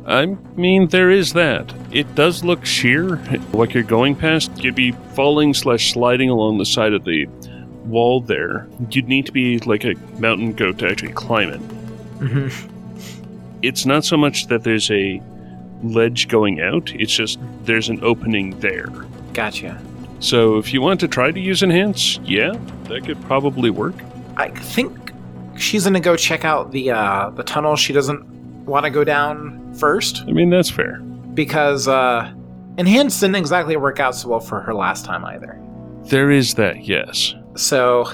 I 0.05 0.27
mean, 0.55 0.89
there 0.89 1.09
is 1.09 1.33
that. 1.33 1.73
It 1.91 2.13
does 2.13 2.43
look 2.43 2.65
sheer, 2.65 3.15
like 3.51 3.73
you're 3.73 3.81
going 3.81 4.15
past. 4.15 4.63
You'd 4.63 4.75
be 4.75 4.91
falling 5.15 5.55
slash 5.55 5.91
sliding 5.91 6.29
along 6.29 6.59
the 6.59 6.65
side 6.67 6.93
of 6.93 7.03
the 7.03 7.27
wall 7.85 8.21
there. 8.21 8.67
You'd 8.89 9.07
need 9.07 9.25
to 9.25 9.31
be 9.31 9.59
like 9.59 9.83
a 9.83 9.95
mountain 10.19 10.53
goat 10.53 10.79
to 10.79 10.89
actually 10.89 11.13
climb 11.13 11.49
it. 11.49 11.61
Mm-hmm. 12.19 13.59
It's 13.61 13.85
not 13.85 14.03
so 14.03 14.17
much 14.17 14.47
that 14.47 14.63
there's 14.63 14.89
a 14.91 15.21
ledge 15.83 16.27
going 16.27 16.61
out, 16.61 16.91
it's 16.95 17.13
just 17.13 17.39
there's 17.63 17.89
an 17.89 18.03
opening 18.03 18.57
there. 18.59 18.87
Gotcha. 19.33 19.81
So 20.19 20.57
if 20.57 20.73
you 20.73 20.81
want 20.81 20.99
to 21.01 21.07
try 21.07 21.31
to 21.31 21.39
use 21.39 21.63
enhance, 21.63 22.17
yeah, 22.23 22.53
that 22.85 23.05
could 23.05 23.21
probably 23.23 23.69
work. 23.69 23.95
I 24.37 24.49
think 24.49 25.11
she's 25.57 25.83
gonna 25.83 25.99
go 25.99 26.15
check 26.15 26.45
out 26.45 26.71
the 26.71 26.91
uh, 26.91 27.29
the 27.31 27.43
tunnel. 27.43 27.75
She 27.75 27.93
doesn't 27.93 28.23
want 28.65 28.85
to 28.85 28.89
go 28.89 29.03
down 29.03 29.73
first 29.73 30.23
I 30.27 30.31
mean, 30.31 30.49
that's 30.49 30.69
fair. 30.69 30.99
because 31.33 31.87
uh, 31.87 32.31
enhance 32.77 33.19
didn't 33.19 33.35
exactly 33.35 33.75
work 33.75 33.99
out 33.99 34.15
so 34.15 34.29
well 34.29 34.39
for 34.39 34.61
her 34.61 34.73
last 34.73 35.03
time 35.03 35.25
either. 35.25 35.59
There 36.05 36.31
is 36.31 36.53
that, 36.55 36.85
yes. 36.85 37.35
So 37.55 38.11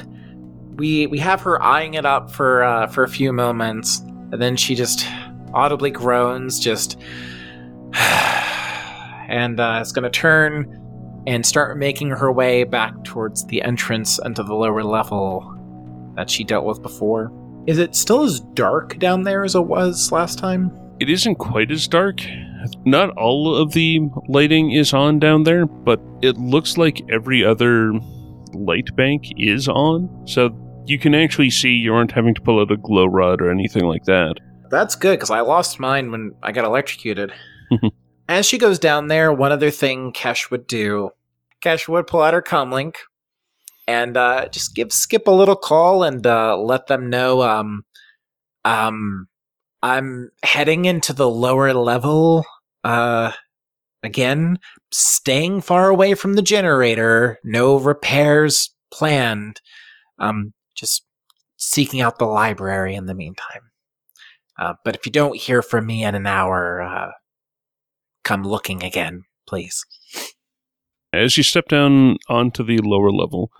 we 0.75 1.07
we 1.07 1.19
have 1.19 1.41
her 1.41 1.61
eyeing 1.61 1.95
it 1.95 2.05
up 2.05 2.31
for 2.31 2.63
uh, 2.63 2.87
for 2.87 3.03
a 3.03 3.09
few 3.09 3.33
moments, 3.33 3.99
and 3.99 4.41
then 4.41 4.55
she 4.55 4.75
just 4.75 5.05
audibly 5.53 5.91
groans, 5.91 6.59
just 6.59 6.99
and 7.93 9.59
uh, 9.59 9.79
is 9.81 9.91
going 9.91 10.03
to 10.03 10.09
turn 10.09 10.75
and 11.27 11.45
start 11.45 11.77
making 11.77 12.09
her 12.09 12.31
way 12.31 12.63
back 12.63 13.03
towards 13.03 13.45
the 13.45 13.61
entrance 13.61 14.19
into 14.23 14.41
the 14.41 14.55
lower 14.55 14.83
level 14.83 15.55
that 16.15 16.29
she 16.29 16.43
dealt 16.43 16.65
with 16.65 16.81
before. 16.81 17.31
Is 17.67 17.77
it 17.77 17.93
still 17.95 18.23
as 18.23 18.39
dark 18.39 18.97
down 18.99 19.23
there 19.23 19.43
as 19.43 19.53
it 19.53 19.65
was 19.65 20.11
last 20.11 20.39
time? 20.39 20.71
It 20.99 21.09
isn't 21.09 21.35
quite 21.35 21.71
as 21.71 21.87
dark. 21.87 22.21
Not 22.85 23.11
all 23.11 23.55
of 23.55 23.73
the 23.73 24.01
lighting 24.27 24.71
is 24.71 24.93
on 24.93 25.19
down 25.19 25.43
there, 25.43 25.65
but 25.65 26.01
it 26.21 26.37
looks 26.37 26.77
like 26.77 27.01
every 27.09 27.45
other 27.45 27.93
light 28.53 28.95
bank 28.95 29.25
is 29.37 29.67
on. 29.67 30.09
So 30.27 30.49
you 30.85 30.99
can 30.99 31.13
actually 31.13 31.49
see 31.49 31.69
you 31.69 31.93
aren't 31.93 32.11
having 32.11 32.33
to 32.35 32.41
pull 32.41 32.59
out 32.59 32.71
a 32.71 32.77
glow 32.77 33.05
rod 33.05 33.41
or 33.41 33.51
anything 33.51 33.85
like 33.85 34.05
that. 34.05 34.35
That's 34.69 34.95
good 34.95 35.17
because 35.17 35.31
I 35.31 35.41
lost 35.41 35.79
mine 35.79 36.11
when 36.11 36.33
I 36.43 36.51
got 36.51 36.65
electrocuted. 36.65 37.31
As 38.29 38.45
she 38.45 38.57
goes 38.57 38.79
down 38.79 39.07
there, 39.07 39.33
one 39.33 39.51
other 39.51 39.71
thing 39.71 40.13
Kesh 40.13 40.51
would 40.51 40.67
do, 40.67 41.11
Kesh 41.61 41.87
would 41.87 42.07
pull 42.07 42.21
out 42.21 42.33
her 42.33 42.41
comlink 42.41 42.95
and 43.87 44.15
uh, 44.15 44.47
just 44.49 44.75
give 44.75 44.93
Skip 44.93 45.27
a 45.27 45.31
little 45.31 45.55
call 45.55 46.03
and 46.03 46.25
uh, 46.25 46.55
let 46.57 46.87
them 46.87 47.09
know 47.09 47.41
um, 47.41 47.83
um, 48.65 49.27
I'm 49.81 50.31
heading 50.43 50.85
into 50.85 51.13
the 51.13 51.29
lower 51.29 51.73
level 51.73 52.45
uh, 52.83 53.31
again, 54.03 54.59
staying 54.91 55.61
far 55.61 55.89
away 55.89 56.13
from 56.13 56.33
the 56.33 56.41
generator, 56.41 57.39
no 57.43 57.77
repairs 57.77 58.73
planned, 58.91 59.61
um, 60.19 60.53
just 60.75 61.03
seeking 61.57 62.01
out 62.01 62.19
the 62.19 62.25
library 62.25 62.95
in 62.95 63.05
the 63.05 63.13
meantime. 63.13 63.71
Uh, 64.57 64.73
but 64.83 64.95
if 64.95 65.05
you 65.05 65.11
don't 65.11 65.37
hear 65.37 65.61
from 65.61 65.85
me 65.85 66.03
in 66.03 66.15
an 66.15 66.27
hour, 66.27 66.81
uh, 66.81 67.11
come 68.23 68.43
looking 68.43 68.83
again, 68.83 69.23
please. 69.47 69.85
As 71.13 71.37
you 71.37 71.43
step 71.43 71.67
down 71.67 72.17
onto 72.27 72.63
the 72.63 72.77
lower 72.79 73.11
level, 73.11 73.51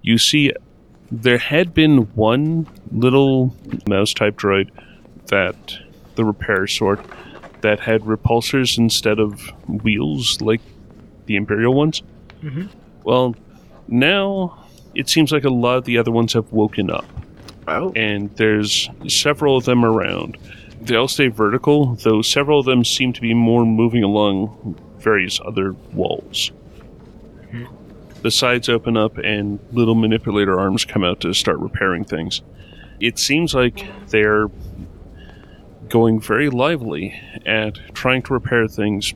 you 0.00 0.18
see 0.18 0.52
there 1.10 1.38
had 1.38 1.74
been 1.74 1.98
one 2.14 2.66
little 2.90 3.54
mouse 3.86 4.14
type 4.14 4.36
droid 4.36 4.70
that 5.26 5.78
the 6.14 6.24
repair 6.24 6.66
sort 6.66 7.04
that 7.62 7.80
had 7.80 8.02
repulsors 8.02 8.78
instead 8.78 9.18
of 9.18 9.40
wheels 9.66 10.40
like 10.40 10.60
the 11.26 11.36
Imperial 11.36 11.74
ones. 11.74 12.02
Mhm. 12.42 12.68
Well, 13.04 13.34
now 13.88 14.58
it 14.94 15.08
seems 15.08 15.32
like 15.32 15.44
a 15.44 15.50
lot 15.50 15.78
of 15.78 15.84
the 15.84 15.98
other 15.98 16.10
ones 16.10 16.32
have 16.34 16.52
woken 16.52 16.90
up, 16.90 17.04
Oh, 17.66 17.92
and 17.96 18.30
there's 18.36 18.90
several 19.08 19.56
of 19.56 19.64
them 19.64 19.84
around. 19.84 20.36
They 20.80 20.96
all 20.96 21.08
stay 21.08 21.28
vertical, 21.28 21.94
though 22.02 22.22
several 22.22 22.58
of 22.58 22.66
them 22.66 22.84
seem 22.84 23.12
to 23.12 23.20
be 23.20 23.34
more 23.34 23.64
moving 23.64 24.02
along 24.02 24.76
various 24.98 25.40
other 25.44 25.74
walls. 25.94 26.50
The 28.22 28.30
sides 28.30 28.68
open 28.68 28.96
up 28.96 29.18
and 29.18 29.58
little 29.72 29.96
manipulator 29.96 30.58
arms 30.58 30.84
come 30.84 31.02
out 31.02 31.20
to 31.20 31.32
start 31.34 31.58
repairing 31.58 32.04
things. 32.04 32.40
It 33.00 33.18
seems 33.18 33.52
like 33.52 33.84
they're 34.10 34.46
going 35.92 36.18
very 36.18 36.48
lively 36.48 37.14
at 37.44 37.78
trying 37.94 38.22
to 38.22 38.32
repair 38.32 38.66
things, 38.66 39.12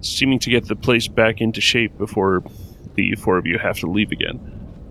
seeming 0.00 0.38
to 0.38 0.48
get 0.48 0.66
the 0.66 0.74
place 0.74 1.06
back 1.06 1.42
into 1.42 1.60
shape 1.60 1.96
before 1.98 2.42
the 2.94 3.14
four 3.16 3.36
of 3.36 3.44
you 3.44 3.58
have 3.58 3.78
to 3.78 3.86
leave 3.86 4.10
again. 4.10 4.40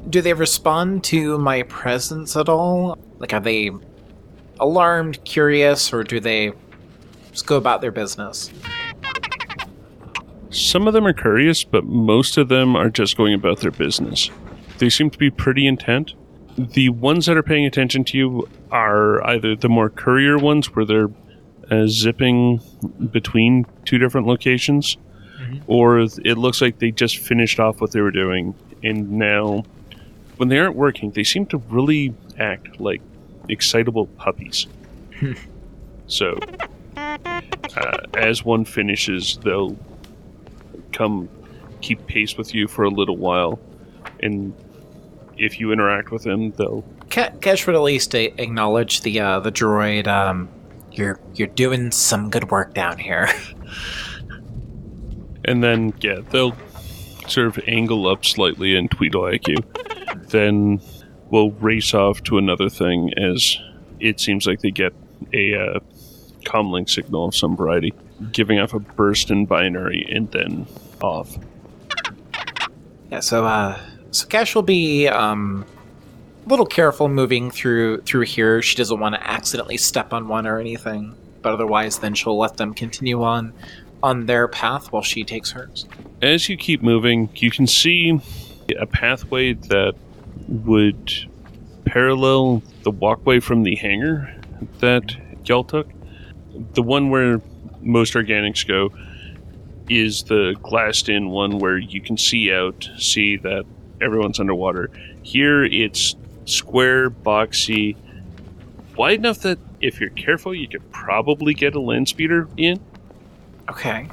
do 0.10 0.22
they 0.22 0.34
respond 0.34 1.04
to 1.04 1.38
my 1.38 1.64
presence 1.64 2.38
at 2.38 2.48
all? 2.48 2.98
Like, 3.18 3.34
are 3.34 3.40
they 3.40 3.72
alarmed, 4.60 5.24
curious, 5.26 5.92
or 5.92 6.04
do 6.04 6.20
they 6.20 6.54
just 7.32 7.46
go 7.46 7.58
about 7.58 7.82
their 7.82 7.92
business? 7.92 8.52
Some 10.50 10.88
of 10.88 10.94
them 10.94 11.06
are 11.06 11.14
curious, 11.14 11.64
but 11.64 11.84
most 11.84 12.38
of 12.38 12.48
them 12.48 12.76
are 12.76 12.90
just 12.90 13.18
going 13.18 13.34
about 13.34 13.60
their 13.60 13.72
business. 13.72 14.30
They 14.78 14.90
seem 14.90 15.10
to 15.10 15.18
be 15.18 15.30
pretty 15.30 15.68
intent. 15.68 16.14
The 16.58 16.90
ones 16.90 17.28
that 17.28 17.38
are 17.38 17.44
paying 17.44 17.66
attention 17.66 18.04
to 18.06 18.18
you 18.18 18.50
are 18.72 19.24
either 19.26 19.56
the 19.56 19.70
more 19.70 19.90
courier 19.90 20.38
ones, 20.40 20.76
where 20.76 20.86
they're 20.86 21.10
uh, 21.70 21.86
zipping 21.88 22.62
between 23.12 23.66
two 23.86 23.98
different 23.98 24.26
locations, 24.26 24.98
or 25.68 26.00
it 26.00 26.38
looks 26.38 26.62
like 26.62 26.80
they 26.80 26.92
just 26.92 27.18
finished 27.18 27.60
off 27.60 27.80
what 27.80 27.92
they 27.92 28.02
were 28.02 28.12
doing, 28.12 28.56
and 28.84 29.12
now, 29.12 29.64
when 30.38 30.50
they 30.50 30.58
aren't 30.58 30.76
working, 30.76 31.12
they 31.12 31.24
seem 31.24 31.46
to 31.48 31.58
really 31.70 32.14
act 32.40 32.80
like 32.80 33.02
excitable 33.50 34.08
puppies. 34.08 34.68
so, 36.08 36.40
uh, 36.96 37.98
as 38.16 38.44
one 38.44 38.66
finishes, 38.66 39.38
they'll 39.44 39.78
come 40.92 41.30
keep 41.82 42.08
pace 42.08 42.38
with 42.38 42.56
you 42.56 42.68
for 42.68 42.84
a 42.84 42.90
little 42.90 43.18
while, 43.18 43.60
and 44.22 44.56
if 45.38 45.60
you 45.60 45.72
interact 45.72 46.12
with 46.12 46.24
them, 46.24 46.52
they'll 46.52 46.82
Ke- 47.10 47.40
Kesh 47.40 47.66
would 47.66 47.76
at 47.76 47.82
least 47.82 48.14
a- 48.16 48.34
acknowledge 48.42 49.02
the 49.02 49.20
uh, 49.20 49.40
the 49.40 49.52
droid. 49.52 50.08
Um, 50.08 50.50
you're 50.92 51.20
you're 51.36 51.48
doing 51.48 51.92
some 51.92 52.30
good 52.30 52.50
work 52.52 52.74
down 52.74 52.98
here. 52.98 53.30
and 55.46 55.64
then 55.64 55.94
yeah, 56.02 56.20
they'll 56.32 56.56
sort 57.28 57.48
of 57.48 57.60
angle 57.68 58.08
up 58.08 58.26
slightly 58.26 58.76
and 58.76 58.90
tweedle 58.92 59.28
at 59.28 59.48
you. 59.48 59.58
then 60.30 60.82
we'll 61.30 61.52
race 61.52 61.94
off 61.94 62.24
to 62.24 62.38
another 62.38 62.70
thing 62.70 63.12
as 63.18 63.58
it 64.00 64.20
seems 64.20 64.46
like 64.46 64.62
they 64.62 64.72
get 64.72 64.94
a 65.34 65.56
uh, 65.56 65.80
comlink 66.46 66.90
signal 66.90 67.26
of 67.26 67.36
some 67.36 67.56
variety, 67.56 67.94
giving 68.32 68.60
off 68.60 68.74
a 68.74 68.80
burst 68.80 69.32
in 69.32 69.46
binary 69.46 70.06
and 70.10 70.32
then 70.32 70.68
off. 71.02 71.38
Yeah, 73.12 73.22
so 73.22 73.46
uh 73.46 73.80
so 74.12 74.28
Kesh 74.28 74.56
will 74.56 74.62
be 74.64 75.08
um 75.08 75.66
a 76.46 76.50
little 76.50 76.66
careful 76.66 77.10
moving 77.10 77.52
through 77.52 78.02
through 78.02 78.24
here. 78.24 78.62
She 78.62 78.76
doesn't 78.76 79.00
want 79.00 79.16
to 79.16 79.28
accidentally 79.28 79.78
step 79.78 80.14
on 80.14 80.28
one 80.28 80.48
or 80.48 80.60
anything, 80.60 81.16
but 81.42 81.54
otherwise, 81.54 82.00
then 82.00 82.14
she'll 82.14 82.38
let 82.38 82.58
them 82.58 82.74
continue 82.74 83.24
on 83.24 83.54
on 84.02 84.26
their 84.28 84.48
path 84.48 84.92
while 84.92 85.02
she 85.02 85.24
takes 85.24 85.52
hers. 85.52 85.86
As 86.22 86.48
you 86.50 86.58
keep 86.58 86.82
moving, 86.82 87.30
you 87.36 87.52
can 87.52 87.68
see 87.68 88.20
a 88.80 88.86
pathway 88.86 89.54
that 89.54 89.96
would 90.48 91.14
parallel 91.86 92.62
the 92.84 92.92
walkway 92.92 93.40
from 93.40 93.64
the 93.64 93.76
hangar 93.76 94.34
that 94.80 95.16
y'all 95.46 95.64
took. 95.64 95.90
The 96.74 96.84
one 96.84 97.10
where 97.10 97.42
most 97.82 98.14
organics 98.14 98.68
go 98.68 98.94
is 99.90 100.24
the 100.24 100.56
glassed 100.62 101.10
in 101.10 101.30
one 101.30 101.60
where 101.60 101.78
you 101.78 102.02
can 102.02 102.18
see 102.18 102.52
out, 102.52 102.90
see 102.98 103.38
that 103.38 103.66
everyone's 104.02 104.40
underwater. 104.40 104.90
Here 105.24 105.64
it's 105.64 106.16
square, 106.46 107.10
boxy, 107.10 107.96
wide 108.96 109.20
enough 109.20 109.40
that 109.40 109.60
if 109.82 110.00
you're 110.00 110.10
careful, 110.12 110.54
you 110.54 110.68
could 110.68 110.92
probably 110.92 111.54
get 111.54 111.76
a 111.76 111.80
land 111.80 112.10
speeder 112.10 112.48
in. 112.58 112.80
Okay. 113.70 114.08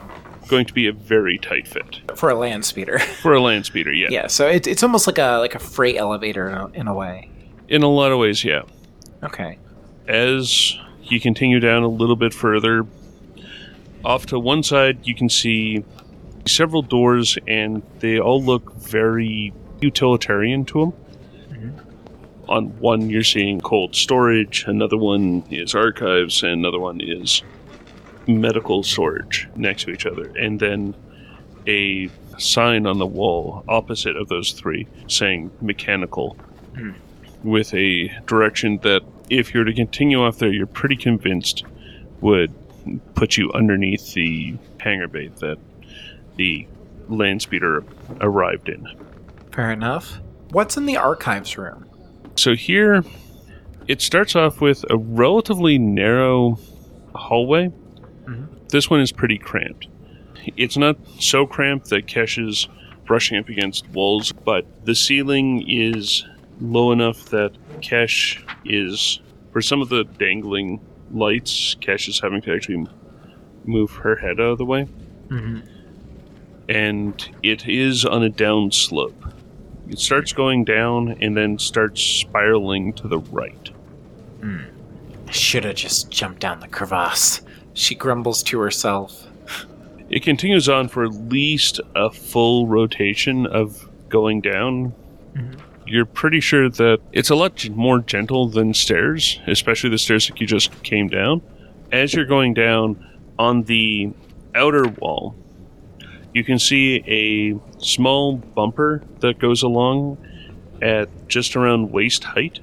Going 0.48 0.66
to 0.66 0.74
be 0.74 0.86
a 0.86 0.92
very 0.92 1.38
tight 1.38 1.66
fit 1.66 2.02
For 2.16 2.28
a 2.28 2.34
land 2.34 2.64
speeder. 2.64 2.98
for 3.22 3.32
a 3.32 3.40
land 3.40 3.64
speeder, 3.64 3.92
yeah. 3.92 4.08
yeah, 4.10 4.26
so 4.26 4.46
it, 4.46 4.66
it's 4.66 4.82
almost 4.82 5.06
like 5.06 5.18
a 5.18 5.38
like 5.38 5.54
a 5.54 5.58
freight 5.58 5.96
elevator 5.96 6.48
in 6.48 6.54
a, 6.54 6.66
in 6.68 6.88
a 6.88 6.94
way. 6.94 7.30
In 7.68 7.82
a 7.82 7.88
lot 7.88 8.12
of 8.12 8.18
ways, 8.18 8.44
yeah. 8.44 8.62
Okay. 9.22 9.58
as 10.06 10.76
you 11.02 11.18
continue 11.18 11.60
down 11.60 11.82
a 11.82 11.88
little 11.88 12.16
bit 12.16 12.34
further, 12.34 12.86
off 14.04 14.26
to 14.26 14.38
one 14.38 14.62
side, 14.62 14.98
you 15.04 15.14
can 15.14 15.30
see 15.30 15.82
several 16.46 16.82
doors, 16.82 17.38
and 17.48 17.82
they 18.00 18.18
all 18.18 18.42
look 18.42 18.74
very 18.74 19.54
utilitarian 19.80 20.64
to 20.66 20.80
them. 20.80 20.92
Mm-hmm. 21.50 22.50
On 22.50 22.78
one, 22.78 23.10
you're 23.10 23.24
seeing 23.24 23.60
cold 23.60 23.94
storage, 23.94 24.64
another 24.66 24.96
one 24.96 25.44
is 25.50 25.74
archives, 25.74 26.42
and 26.42 26.52
another 26.52 26.78
one 26.78 27.00
is 27.00 27.42
medical 28.26 28.82
storage 28.82 29.48
next 29.56 29.84
to 29.84 29.90
each 29.90 30.06
other. 30.06 30.30
And 30.38 30.60
then 30.60 30.94
a 31.66 32.10
sign 32.38 32.86
on 32.86 32.98
the 32.98 33.06
wall 33.06 33.64
opposite 33.68 34.16
of 34.16 34.28
those 34.28 34.52
three 34.52 34.86
saying 35.08 35.50
mechanical 35.60 36.36
hmm. 36.76 36.92
with 37.42 37.72
a 37.74 38.08
direction 38.26 38.78
that 38.78 39.02
if 39.30 39.54
you're 39.54 39.64
to 39.64 39.72
continue 39.72 40.22
off 40.22 40.38
there, 40.38 40.52
you're 40.52 40.66
pretty 40.66 40.96
convinced 40.96 41.64
would 42.20 42.52
put 43.14 43.36
you 43.36 43.50
underneath 43.52 44.12
the 44.14 44.54
hangar 44.80 45.08
bay 45.08 45.28
that 45.40 45.58
the 46.36 46.66
land 47.08 47.42
speeder 47.42 47.84
arrived 48.20 48.68
in. 48.68 48.86
Fair 49.54 49.70
enough. 49.70 50.20
What's 50.50 50.76
in 50.76 50.84
the 50.84 50.96
archives 50.96 51.56
room? 51.56 51.88
So 52.34 52.54
here, 52.56 53.04
it 53.86 54.00
starts 54.02 54.34
off 54.34 54.60
with 54.60 54.84
a 54.90 54.96
relatively 54.96 55.78
narrow 55.78 56.58
hallway. 57.14 57.68
Mm-hmm. 58.24 58.66
This 58.70 58.90
one 58.90 59.00
is 59.00 59.12
pretty 59.12 59.38
cramped. 59.38 59.86
It's 60.56 60.76
not 60.76 60.96
so 61.20 61.46
cramped 61.46 61.90
that 61.90 62.06
Kesh 62.06 62.44
is 62.44 62.66
brushing 63.06 63.38
up 63.38 63.48
against 63.48 63.88
walls, 63.90 64.32
but 64.32 64.66
the 64.84 64.94
ceiling 64.94 65.64
is 65.68 66.24
low 66.60 66.90
enough 66.90 67.26
that 67.26 67.52
Kesh 67.80 68.42
is, 68.64 69.20
for 69.52 69.62
some 69.62 69.80
of 69.80 69.88
the 69.88 70.02
dangling 70.18 70.80
lights, 71.12 71.76
Kesh 71.76 72.08
is 72.08 72.18
having 72.18 72.42
to 72.42 72.52
actually 72.52 72.88
move 73.64 73.92
her 73.92 74.16
head 74.16 74.40
out 74.40 74.52
of 74.52 74.58
the 74.58 74.64
way. 74.64 74.88
Mm-hmm. 75.28 75.60
And 76.68 77.36
it 77.44 77.68
is 77.68 78.04
on 78.04 78.24
a 78.24 78.30
down 78.30 78.72
slope. 78.72 79.32
It 79.88 79.98
starts 79.98 80.32
going 80.32 80.64
down 80.64 81.16
and 81.20 81.36
then 81.36 81.58
starts 81.58 82.02
spiraling 82.02 82.92
to 82.94 83.08
the 83.08 83.18
right. 83.18 83.68
Hmm. 84.40 84.62
I 85.28 85.32
should 85.32 85.64
have 85.64 85.76
just 85.76 86.10
jumped 86.10 86.40
down 86.40 86.60
the 86.60 86.68
crevasse. 86.68 87.42
She 87.74 87.94
grumbles 87.94 88.42
to 88.44 88.58
herself. 88.60 89.26
It 90.10 90.22
continues 90.22 90.68
on 90.68 90.88
for 90.88 91.04
at 91.04 91.14
least 91.14 91.80
a 91.94 92.10
full 92.10 92.66
rotation 92.66 93.46
of 93.46 93.88
going 94.08 94.40
down. 94.40 94.94
Mm-hmm. 95.34 95.60
You're 95.86 96.06
pretty 96.06 96.40
sure 96.40 96.70
that 96.70 97.00
it's 97.12 97.30
a 97.30 97.34
lot 97.34 97.68
more 97.70 97.98
gentle 98.00 98.48
than 98.48 98.74
stairs, 98.74 99.40
especially 99.46 99.90
the 99.90 99.98
stairs 99.98 100.28
that 100.28 100.40
you 100.40 100.46
just 100.46 100.82
came 100.82 101.08
down. 101.08 101.42
As 101.92 102.14
you're 102.14 102.24
going 102.24 102.54
down 102.54 103.04
on 103.38 103.62
the 103.64 104.12
outer 104.54 104.88
wall, 104.88 105.34
you 106.34 106.44
can 106.44 106.58
see 106.58 107.02
a 107.06 107.80
small 107.82 108.36
bumper 108.36 109.02
that 109.20 109.38
goes 109.38 109.62
along 109.62 110.18
at 110.82 111.08
just 111.28 111.56
around 111.56 111.92
waist 111.92 112.24
height. 112.24 112.60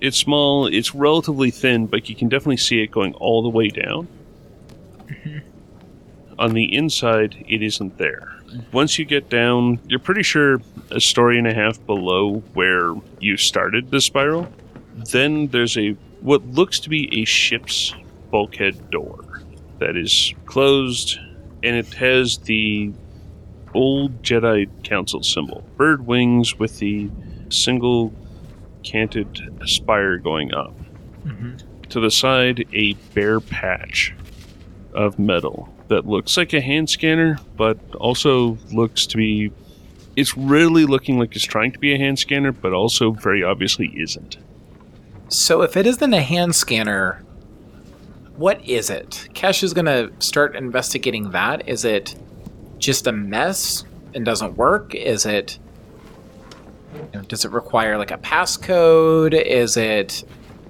It's 0.00 0.18
small, 0.18 0.66
it's 0.66 0.94
relatively 0.94 1.50
thin, 1.50 1.86
but 1.86 2.10
you 2.10 2.16
can 2.16 2.28
definitely 2.28 2.58
see 2.58 2.82
it 2.82 2.90
going 2.90 3.14
all 3.14 3.42
the 3.42 3.48
way 3.48 3.68
down. 3.68 4.08
Mm-hmm. 5.06 5.38
On 6.38 6.52
the 6.52 6.74
inside, 6.74 7.44
it 7.48 7.62
isn't 7.62 7.96
there. 7.96 8.34
Once 8.72 8.98
you 8.98 9.04
get 9.04 9.30
down, 9.30 9.78
you're 9.86 10.00
pretty 10.00 10.24
sure 10.24 10.60
a 10.90 11.00
story 11.00 11.38
and 11.38 11.46
a 11.46 11.54
half 11.54 11.84
below 11.86 12.40
where 12.52 12.94
you 13.20 13.36
started 13.36 13.90
the 13.90 14.00
spiral. 14.00 14.48
Then 15.12 15.46
there's 15.48 15.78
a 15.78 15.90
what 16.20 16.44
looks 16.46 16.80
to 16.80 16.88
be 16.88 17.22
a 17.22 17.24
ship's 17.24 17.94
bulkhead 18.30 18.90
door 18.90 19.42
that 19.78 19.96
is 19.96 20.34
closed, 20.46 21.18
and 21.64 21.76
it 21.76 21.92
has 21.94 22.38
the 22.38 22.92
old 23.74 24.22
Jedi 24.22 24.68
Council 24.84 25.22
symbol 25.22 25.64
bird 25.76 26.06
wings 26.06 26.58
with 26.58 26.78
the 26.78 27.10
single 27.48 28.12
canted 28.84 29.58
spire 29.64 30.18
going 30.18 30.54
up. 30.54 30.74
Mm-hmm. 31.24 31.56
To 31.88 32.00
the 32.00 32.10
side, 32.10 32.66
a 32.72 32.92
bare 33.14 33.40
patch 33.40 34.14
of 34.92 35.18
metal 35.18 35.72
that 35.88 36.06
looks 36.06 36.36
like 36.36 36.52
a 36.52 36.60
hand 36.60 36.90
scanner, 36.90 37.38
but 37.56 37.78
also 37.96 38.58
looks 38.72 39.06
to 39.06 39.16
be. 39.16 39.50
It's 40.16 40.36
really 40.36 40.84
looking 40.84 41.18
like 41.18 41.34
it's 41.34 41.44
trying 41.44 41.72
to 41.72 41.78
be 41.78 41.92
a 41.92 41.98
hand 41.98 42.18
scanner, 42.18 42.52
but 42.52 42.72
also 42.72 43.10
very 43.10 43.42
obviously 43.42 43.88
isn't. 43.96 44.36
So 45.28 45.62
if 45.62 45.76
it 45.76 45.86
isn't 45.86 46.14
a 46.14 46.20
hand 46.20 46.54
scanner, 46.54 47.23
what 48.36 48.64
is 48.64 48.90
it? 48.90 49.28
Kesh 49.34 49.62
is 49.62 49.72
going 49.72 49.86
to 49.86 50.12
start 50.18 50.56
investigating 50.56 51.30
that. 51.30 51.68
Is 51.68 51.84
it 51.84 52.14
just 52.78 53.06
a 53.06 53.12
mess 53.12 53.84
and 54.14 54.24
doesn't 54.24 54.56
work? 54.56 54.94
Is 54.94 55.26
it 55.26 55.58
you 56.94 57.20
know, 57.20 57.22
does 57.22 57.44
it 57.44 57.50
require 57.50 57.98
like 57.98 58.10
a 58.10 58.18
passcode? 58.18 59.34
Is 59.34 59.76
it 59.76 60.24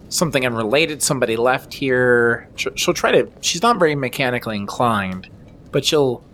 something 0.09 0.45
unrelated 0.47 1.03
somebody 1.03 1.37
left 1.37 1.73
here? 1.73 2.49
She'll, 2.57 2.95
try 2.95 3.13
to 3.13 3.31
she's 3.41 3.63
not 3.63 3.79
very 3.79 3.95
mechanically 3.95 4.57
inclined, 4.57 5.29
but 5.73 5.85
she'll 5.85 6.25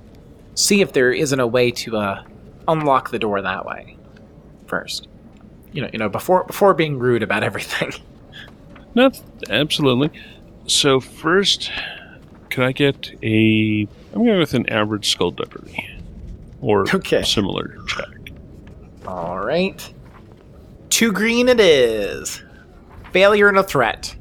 see 0.54 0.80
if 0.80 0.92
there 0.92 1.12
isn't 1.12 1.40
a 1.40 1.46
way 1.46 1.70
to 1.70 1.96
uh, 1.96 2.24
unlock 2.68 3.10
the 3.10 3.18
door 3.18 3.40
that 3.40 3.64
way 3.64 3.96
first. 4.66 5.08
You 5.72 5.82
know, 5.82 5.90
you 5.92 5.98
know, 5.98 6.08
before 6.08 6.44
before 6.44 6.74
being 6.74 6.98
rude 6.98 7.22
about 7.22 7.42
everything. 7.50 7.92
Not 8.94 9.20
absolutely. 9.48 10.10
So 10.70 11.00
first, 11.00 11.68
can 12.48 12.62
I 12.62 12.70
get 12.70 13.10
a? 13.24 13.88
I'm 14.14 14.24
going 14.24 14.38
with 14.38 14.54
an 14.54 14.68
average 14.68 15.10
skullduggery, 15.10 15.84
or 16.60 16.84
Okay. 16.94 17.24
similar 17.24 17.76
check. 17.88 18.06
All 19.04 19.40
right. 19.40 19.92
Two 20.88 21.10
green 21.10 21.48
it 21.48 21.58
is. 21.58 22.40
Failure 23.10 23.48
and 23.48 23.58
a 23.58 23.64
threat. 23.64 24.14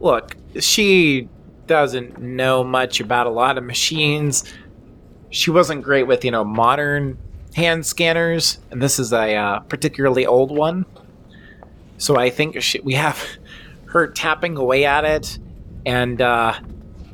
Look, 0.00 0.36
she 0.58 1.28
doesn't 1.68 2.18
know 2.20 2.64
much 2.64 2.98
about 2.98 3.28
a 3.28 3.30
lot 3.30 3.56
of 3.58 3.62
machines. 3.62 4.42
She 5.30 5.52
wasn't 5.52 5.84
great 5.84 6.08
with, 6.08 6.24
you 6.24 6.32
know, 6.32 6.42
modern 6.44 7.16
hand 7.54 7.86
scanners, 7.86 8.58
and 8.72 8.82
this 8.82 8.98
is 8.98 9.12
a 9.12 9.36
uh, 9.36 9.60
particularly 9.60 10.26
old 10.26 10.50
one. 10.50 10.84
So 11.98 12.16
I 12.16 12.28
think 12.28 12.60
she, 12.60 12.80
we 12.80 12.94
have 12.94 13.24
her 13.92 14.08
tapping 14.08 14.56
away 14.56 14.86
at 14.86 15.04
it, 15.04 15.38
and 15.84 16.20
uh, 16.20 16.54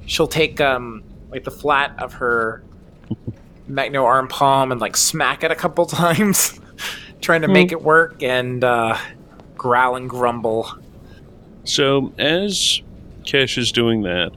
she'll 0.06 0.28
take 0.28 0.60
um, 0.60 1.02
like 1.30 1.42
the 1.42 1.50
flat 1.50 1.92
of 1.98 2.14
her 2.14 2.62
magno 3.66 4.04
arm 4.04 4.28
palm 4.28 4.70
and 4.70 4.80
like 4.80 4.96
smack 4.96 5.42
it 5.42 5.50
a 5.50 5.56
couple 5.56 5.86
times, 5.86 6.60
trying 7.20 7.42
to 7.42 7.48
make 7.48 7.72
it 7.72 7.82
work, 7.82 8.22
and 8.22 8.62
uh, 8.62 8.96
growl 9.56 9.96
and 9.96 10.08
grumble. 10.08 10.70
So 11.64 12.12
as 12.16 12.80
Kesh 13.24 13.58
is 13.58 13.72
doing 13.72 14.02
that, 14.02 14.30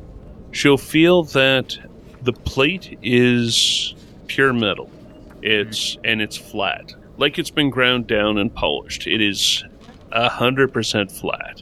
she'll 0.51 0.77
feel 0.77 1.23
that 1.25 1.77
the 2.23 2.33
plate 2.33 2.97
is 3.03 3.93
pure 4.25 4.51
metal. 4.51 4.89
It's 5.43 5.97
and 6.03 6.21
it's 6.21 6.37
flat, 6.37 6.93
like 7.17 7.37
it's 7.37 7.51
been 7.51 7.69
ground 7.69 8.07
down 8.07 8.39
and 8.39 8.53
polished. 8.53 9.05
It 9.05 9.21
is 9.21 9.63
a 10.11 10.27
hundred 10.27 10.73
percent 10.73 11.11
flat. 11.11 11.61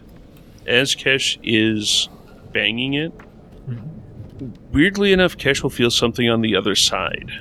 As 0.69 0.95
Kesh 0.95 1.39
is 1.41 2.09
banging 2.53 2.93
it, 2.93 3.11
weirdly 4.71 5.11
enough, 5.11 5.35
Kesh 5.35 5.63
will 5.63 5.71
feel 5.71 5.89
something 5.89 6.29
on 6.29 6.41
the 6.41 6.55
other 6.55 6.75
side. 6.75 7.31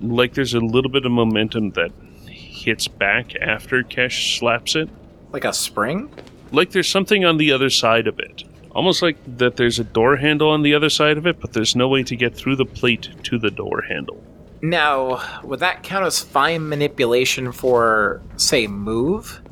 Like 0.00 0.32
there's 0.32 0.54
a 0.54 0.60
little 0.60 0.90
bit 0.90 1.04
of 1.04 1.12
momentum 1.12 1.72
that 1.72 1.92
hits 2.26 2.88
back 2.88 3.36
after 3.36 3.82
Kesh 3.82 4.38
slaps 4.38 4.74
it. 4.74 4.88
Like 5.32 5.44
a 5.44 5.52
spring? 5.52 6.10
Like 6.50 6.70
there's 6.70 6.88
something 6.88 7.26
on 7.26 7.36
the 7.36 7.52
other 7.52 7.68
side 7.68 8.06
of 8.06 8.18
it. 8.18 8.44
Almost 8.70 9.02
like 9.02 9.18
that 9.36 9.56
there's 9.56 9.78
a 9.78 9.84
door 9.84 10.16
handle 10.16 10.48
on 10.48 10.62
the 10.62 10.74
other 10.74 10.88
side 10.88 11.18
of 11.18 11.26
it, 11.26 11.40
but 11.40 11.52
there's 11.52 11.76
no 11.76 11.88
way 11.88 12.02
to 12.04 12.16
get 12.16 12.34
through 12.34 12.56
the 12.56 12.64
plate 12.64 13.10
to 13.24 13.38
the 13.38 13.50
door 13.50 13.82
handle. 13.82 14.24
Now, 14.62 15.22
would 15.44 15.60
that 15.60 15.82
count 15.82 16.06
as 16.06 16.20
fine 16.20 16.70
manipulation 16.70 17.52
for, 17.52 18.22
say, 18.36 18.66
move? 18.66 19.42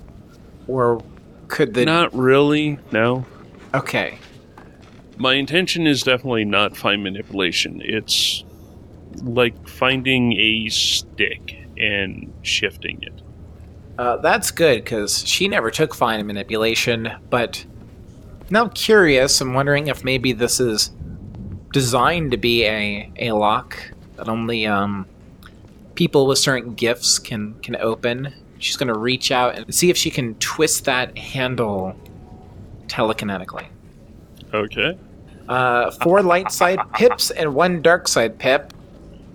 Or 0.66 1.02
could 1.50 1.74
the. 1.74 1.84
Not 1.84 2.14
really, 2.14 2.78
no. 2.92 3.26
Okay. 3.74 4.18
My 5.18 5.34
intention 5.34 5.86
is 5.86 6.02
definitely 6.02 6.46
not 6.46 6.76
fine 6.76 7.02
manipulation. 7.02 7.82
It's 7.84 8.42
like 9.22 9.68
finding 9.68 10.32
a 10.38 10.68
stick 10.70 11.58
and 11.76 12.32
shifting 12.42 13.02
it. 13.02 13.22
Uh, 13.98 14.16
that's 14.16 14.50
good, 14.50 14.82
because 14.82 15.26
she 15.28 15.46
never 15.46 15.70
took 15.70 15.94
fine 15.94 16.26
manipulation, 16.26 17.10
but 17.28 17.66
now 18.48 18.62
I'm 18.64 18.70
curious. 18.70 19.40
I'm 19.42 19.52
wondering 19.52 19.88
if 19.88 20.02
maybe 20.02 20.32
this 20.32 20.58
is 20.58 20.90
designed 21.72 22.30
to 22.30 22.38
be 22.38 22.64
a, 22.64 23.12
a 23.18 23.32
lock 23.32 23.78
that 24.16 24.28
only 24.28 24.66
um, 24.66 25.06
people 25.94 26.26
with 26.26 26.38
certain 26.38 26.74
gifts 26.74 27.18
can, 27.18 27.54
can 27.60 27.76
open. 27.76 28.32
She's 28.60 28.76
going 28.76 28.92
to 28.92 28.98
reach 28.98 29.32
out 29.32 29.56
and 29.56 29.74
see 29.74 29.90
if 29.90 29.96
she 29.96 30.10
can 30.10 30.34
twist 30.36 30.84
that 30.84 31.16
handle 31.18 31.96
telekinetically. 32.86 33.66
Okay. 34.54 34.96
Uh, 35.48 35.90
four 35.90 36.22
light 36.22 36.52
side 36.52 36.78
pips 36.94 37.30
and 37.30 37.54
one 37.54 37.82
dark 37.82 38.06
side 38.06 38.38
pip. 38.38 38.72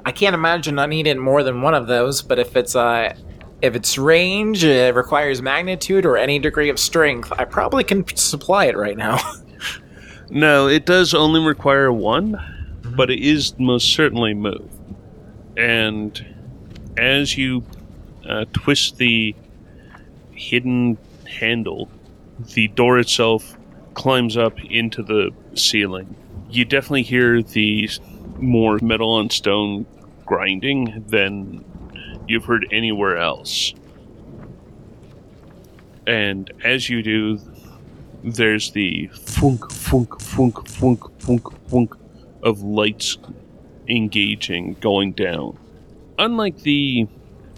I 0.06 0.12
can't 0.12 0.34
imagine 0.34 0.80
I 0.80 0.86
needing 0.86 1.18
more 1.18 1.44
than 1.44 1.62
one 1.62 1.74
of 1.74 1.88
those, 1.88 2.22
but 2.22 2.40
if 2.40 2.56
it's 2.56 2.76
uh, 2.76 3.16
if 3.62 3.76
it's 3.76 3.98
range, 3.98 4.64
it 4.64 4.94
requires 4.96 5.42
magnitude 5.42 6.06
or 6.06 6.18
any 6.18 6.40
degree 6.40 6.70
of 6.70 6.80
strength, 6.80 7.34
I 7.38 7.46
probably 7.46 7.84
can 7.84 8.06
supply 8.16 8.66
it 8.66 8.78
right 8.78 8.98
now. 8.98 9.20
No, 10.30 10.68
it 10.68 10.86
does 10.86 11.14
only 11.14 11.40
require 11.40 11.92
one, 11.92 12.36
but 12.96 13.12
it 13.12 13.20
is 13.20 13.58
most 13.60 13.94
certainly 13.94 14.34
move. 14.34 14.70
And 15.56 16.26
as 16.98 17.38
you 17.38 17.64
uh, 18.28 18.46
twist 18.54 18.98
the 18.98 19.36
hidden 20.32 20.98
handle, 21.28 21.90
the 22.54 22.68
door 22.70 23.00
itself 23.00 23.58
climbs 23.94 24.38
up 24.38 24.60
into 24.66 25.02
the 25.04 25.32
ceiling. 25.54 26.16
You 26.50 26.66
definitely 26.66 27.04
hear 27.04 27.42
the 27.42 27.90
more 28.38 28.80
metal 28.82 29.12
on 29.12 29.30
stone 29.30 29.86
grinding 30.26 31.06
than 31.08 31.64
you've 32.28 32.46
heard 32.46 32.68
anywhere 32.72 33.18
else. 33.18 33.74
And 36.08 36.52
as 36.64 36.90
you 36.90 37.02
do, 37.02 37.40
there's 38.24 38.72
the 38.72 39.08
funk, 39.08 39.72
funk, 39.72 40.20
funk, 40.22 40.68
funk, 40.68 41.22
funk, 41.22 41.70
funk 41.70 41.96
of 42.44 42.62
lights 42.62 43.18
engaging, 43.88 44.76
going 44.82 45.14
down. 45.14 45.58
Unlike 46.18 46.62
the 46.62 47.08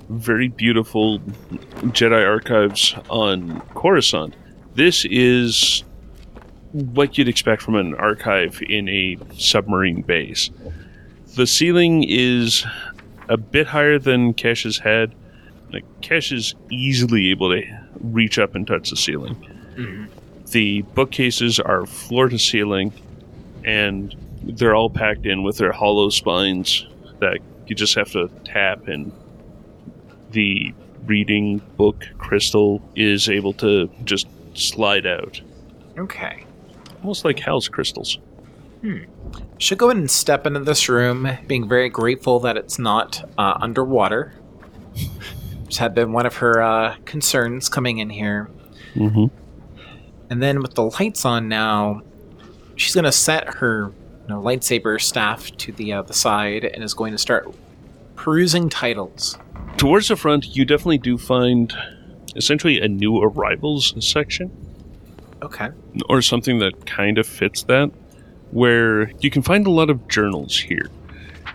very 0.10 0.48
beautiful 0.48 1.20
Jedi 1.92 2.26
archives 2.26 2.96
on 3.10 3.62
Coruscant, 3.76 4.36
this 4.76 5.06
is 5.10 5.84
what 6.72 7.18
you'd 7.18 7.28
expect 7.28 7.62
from 7.62 7.76
an 7.76 7.96
archive 7.96 8.62
in 8.70 8.88
a 8.90 9.18
submarine 9.36 10.02
base. 10.02 10.50
The 11.36 11.48
ceiling 11.48 12.04
is 12.08 12.66
a 13.30 13.38
bit 13.38 13.68
higher 13.68 14.00
than 14.00 14.34
Kesh's 14.34 14.78
head. 14.78 15.14
Like 15.72 15.86
Kesh 16.02 16.32
is 16.32 16.56
easily 16.72 17.30
able 17.32 17.50
to 17.50 17.64
reach 18.02 18.40
up 18.40 18.56
and 18.56 18.66
touch 18.66 18.90
the 18.90 18.96
ceiling. 18.96 19.36
Mm-hmm. 19.76 20.06
The 20.52 20.82
bookcases 20.82 21.60
are 21.60 21.86
floor 21.86 22.30
to 22.30 22.40
ceiling, 22.40 22.94
and 23.66 24.16
they're 24.44 24.76
all 24.76 24.90
packed 24.90 25.26
in 25.26 25.44
with 25.44 25.58
their 25.58 25.74
hollow 25.74 26.10
spines 26.10 26.88
that 27.20 27.40
you 27.68 27.76
just 27.76 27.96
have 27.96 28.12
to 28.12 28.30
tap, 28.46 28.88
and 28.88 29.12
the 30.32 30.74
reading 31.06 31.60
book 31.78 32.06
crystal 32.18 32.82
is 32.96 33.30
able 33.30 33.54
to 33.54 33.90
just 34.04 34.28
slide 34.54 35.06
out, 35.06 35.42
okay. 35.98 36.44
almost 37.02 37.24
like 37.24 37.40
Hal's 37.40 37.70
crystals. 37.70 38.20
Should 39.58 39.78
go 39.78 39.88
ahead 39.88 39.98
and 39.98 40.10
step 40.10 40.46
into 40.46 40.60
this 40.60 40.88
room, 40.88 41.30
being 41.48 41.68
very 41.68 41.90
grateful 41.90 42.40
that 42.42 42.58
it's 42.58 42.78
not 42.78 43.28
uh, 43.38 43.58
underwater. 43.60 44.34
Which 45.66 45.78
had 45.78 45.94
been 45.94 46.14
one 46.14 46.26
of 46.26 46.38
her 46.38 46.62
uh, 46.62 46.96
concerns 47.04 47.68
coming 47.68 47.98
in 47.98 48.10
here. 48.10 48.50
Mm-hmm. 48.96 49.26
And 50.30 50.42
then 50.42 50.62
with 50.62 50.76
the 50.76 50.84
lights 50.84 51.26
on 51.26 51.50
now, 51.50 52.04
she's 52.76 52.94
going 52.94 53.06
to 53.06 53.12
set 53.12 53.56
her 53.56 53.92
you 54.28 54.34
know, 54.34 54.42
lightsaber 54.42 55.02
staff 55.02 55.52
to 55.58 55.72
the 55.74 55.94
uh, 55.94 56.02
the 56.04 56.14
side 56.14 56.64
and 56.64 56.84
is 56.84 56.94
going 56.94 57.12
to 57.12 57.18
start 57.18 57.54
perusing 58.18 58.68
titles. 58.68 59.38
Towards 59.78 60.10
the 60.10 60.18
front, 60.18 60.56
you 60.56 60.66
definitely 60.66 60.98
do 60.98 61.18
find 61.18 61.74
essentially 62.36 62.82
a 62.82 62.88
new 62.88 63.22
arrivals 63.22 63.94
section. 64.06 64.52
Okay. 65.42 65.70
or 66.10 66.24
something 66.24 66.58
that 66.60 66.88
kind 66.88 67.20
of 67.20 67.28
fits 67.28 67.62
that, 67.64 67.92
where 68.50 69.12
you 69.20 69.30
can 69.30 69.44
find 69.44 69.68
a 69.68 69.70
lot 69.70 69.90
of 69.90 70.08
journals 70.08 70.58
here. 70.58 70.90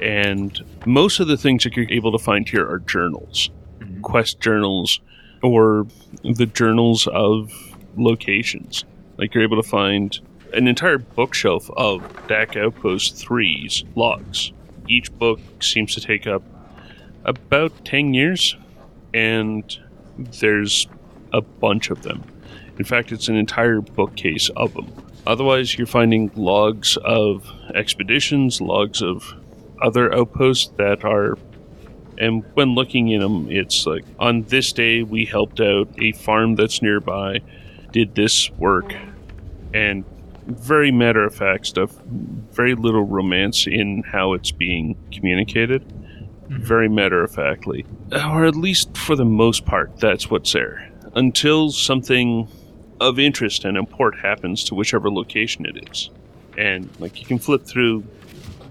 And 0.01 0.57
most 0.87 1.18
of 1.18 1.27
the 1.27 1.37
things 1.37 1.64
that 1.64 1.77
you're 1.77 1.90
able 1.90 2.12
to 2.12 2.18
find 2.18 2.48
here 2.48 2.64
are 2.68 2.79
journals, 2.79 3.51
mm-hmm. 3.81 4.01
quest 4.01 4.40
journals, 4.40 5.01
or 5.42 5.87
the 6.22 6.46
journals 6.46 7.09
of 7.09 7.53
locations. 7.96 8.85
Like 9.18 9.35
you're 9.35 9.44
able 9.44 9.61
to 9.61 9.68
find 9.68 10.18
an 10.53 10.68
entire 10.68 10.98
bookshelf 10.98 11.68
of 11.77 12.03
DAC 12.29 12.57
Outpost 12.57 13.16
3's 13.16 13.85
logs. 13.96 14.53
Each 14.88 15.12
book 15.16 15.40
seems 15.61 15.95
to 15.95 16.01
take 16.01 16.27
up 16.27 16.42
about 17.25 17.85
10 17.85 18.14
years, 18.14 18.57
and 19.14 19.64
there's 20.18 20.87
a 21.33 21.40
bunch 21.40 21.90
of 21.90 22.03
them. 22.03 22.25
In 22.79 22.85
fact, 22.85 23.12
it's 23.12 23.29
an 23.29 23.37
entire 23.37 23.81
bookcase 23.81 24.51
of 24.57 24.75
them. 24.75 24.92
Otherwise, 25.27 25.79
you're 25.79 25.87
finding 25.87 26.31
logs 26.35 26.97
of 27.05 27.49
expeditions, 27.75 28.61
logs 28.61 29.03
of 29.03 29.35
other 29.81 30.12
outposts 30.12 30.73
that 30.79 31.05
are. 31.05 31.38
And 32.18 32.45
when 32.55 32.75
looking 32.75 33.09
in 33.09 33.21
them, 33.21 33.51
it's 33.51 33.87
like 33.87 34.05
on 34.18 34.42
this 34.42 34.73
day 34.73 35.03
we 35.03 35.25
helped 35.25 35.61
out 35.61 35.88
a 36.01 36.12
farm 36.12 36.57
that's 36.57 36.83
nearby, 36.83 37.40
did 37.92 38.14
this 38.14 38.51
work, 38.53 38.95
and 39.73 40.05
very 40.46 40.90
matter 40.90 41.24
of 41.24 41.35
fact 41.35 41.66
stuff. 41.66 41.92
Very 42.52 42.74
little 42.74 43.05
romance 43.05 43.66
in 43.66 44.02
how 44.02 44.33
it's 44.33 44.50
being 44.52 44.96
communicated. 45.12 45.87
Mm-hmm. 45.88 46.62
Very 46.62 46.88
matter 46.88 47.22
of 47.22 47.33
factly. 47.33 47.87
Or 48.12 48.44
at 48.44 48.57
least 48.57 48.96
for 48.96 49.16
the 49.16 49.24
most 49.24 49.64
part, 49.64 49.98
that's 49.98 50.31
what's 50.31 50.52
there. 50.52 50.90
Until 51.14 51.70
something 51.70 52.48
of 53.00 53.18
interest 53.18 53.64
and 53.64 53.76
import 53.76 54.18
happens 54.18 54.64
to 54.64 54.74
whichever 54.74 55.11
location 55.11 55.66
it 55.66 55.90
is. 55.90 56.11
And 56.57 56.88
like 57.00 57.20
you 57.20 57.26
can 57.26 57.38
flip 57.38 57.64
through 57.66 58.02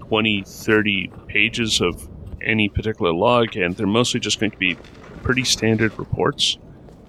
20, 0.08 0.42
30 0.46 1.12
pages 1.26 1.80
of 1.80 2.08
any 2.40 2.68
particular 2.68 3.12
log, 3.12 3.56
and 3.56 3.76
they're 3.76 3.86
mostly 3.86 4.20
just 4.20 4.40
going 4.40 4.50
to 4.50 4.58
be 4.58 4.76
pretty 5.22 5.44
standard 5.44 5.98
reports. 5.98 6.58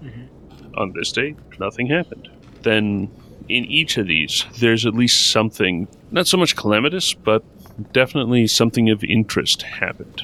Mm-hmm. 0.04 0.76
On 0.76 0.92
this 0.94 1.12
day, 1.12 1.36
nothing 1.60 1.88
happened. 1.88 2.30
Then 2.62 3.12
in 3.50 3.66
each 3.66 3.98
of 3.98 4.08
these, 4.08 4.46
there's 4.60 4.86
at 4.86 4.94
least 4.94 5.32
something, 5.32 5.88
not 6.12 6.28
so 6.28 6.38
much 6.38 6.56
calamitous, 6.56 7.14
but 7.14 7.44
definitely 7.92 8.48
something 8.48 8.90
of 8.90 9.04
interest 9.04 9.64
happened. 9.64 10.24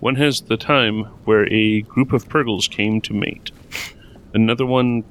One 0.00 0.16
has 0.16 0.42
the 0.42 0.56
time 0.56 1.04
where 1.24 1.52
a 1.52 1.82
group 1.82 2.12
of 2.12 2.28
Purrgils 2.28 2.70
came 2.70 3.00
to 3.02 3.14
mate. 3.14 3.50
Another 4.34 4.66
one 4.66 5.04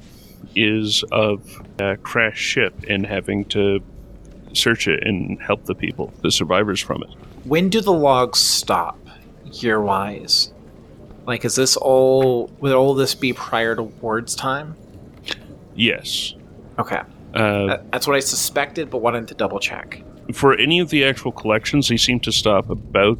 is 0.56 1.04
of 1.12 1.62
a 1.80 1.98
crashed 1.98 2.44
ship 2.44 2.74
and 2.88 3.06
having 3.06 3.46
to 3.46 3.82
search 4.54 4.88
it 4.88 5.06
and 5.06 5.42
help 5.42 5.66
the 5.66 5.76
people, 5.76 6.14
the 6.22 6.32
survivors 6.32 6.80
from 6.80 7.04
it. 7.04 7.10
When 7.44 7.70
do 7.70 7.82
the 7.82 7.94
logs 7.94 8.40
stop, 8.40 8.98
year 9.46 9.82
wise? 9.82 10.54
Like, 11.26 11.44
is 11.44 11.56
this 11.56 11.76
all. 11.76 12.50
Would 12.62 12.72
all 12.72 12.94
this 12.94 13.14
be 13.14 13.34
prior 13.34 13.76
to 13.76 13.84
Ward's 13.84 14.36
time? 14.36 14.76
Yes. 15.76 16.34
Okay. 16.80 17.02
Uh, 17.38 17.78
That's 17.92 18.08
what 18.08 18.16
I 18.16 18.20
suspected, 18.20 18.90
but 18.90 19.00
wanted 19.00 19.28
to 19.28 19.36
double 19.36 19.60
check. 19.60 20.02
for 20.34 20.54
any 20.56 20.80
of 20.80 20.90
the 20.90 21.06
actual 21.06 21.32
collections, 21.32 21.88
they 21.88 21.98
seem 21.98 22.20
to 22.22 22.32
stop 22.32 22.70
about 22.70 23.18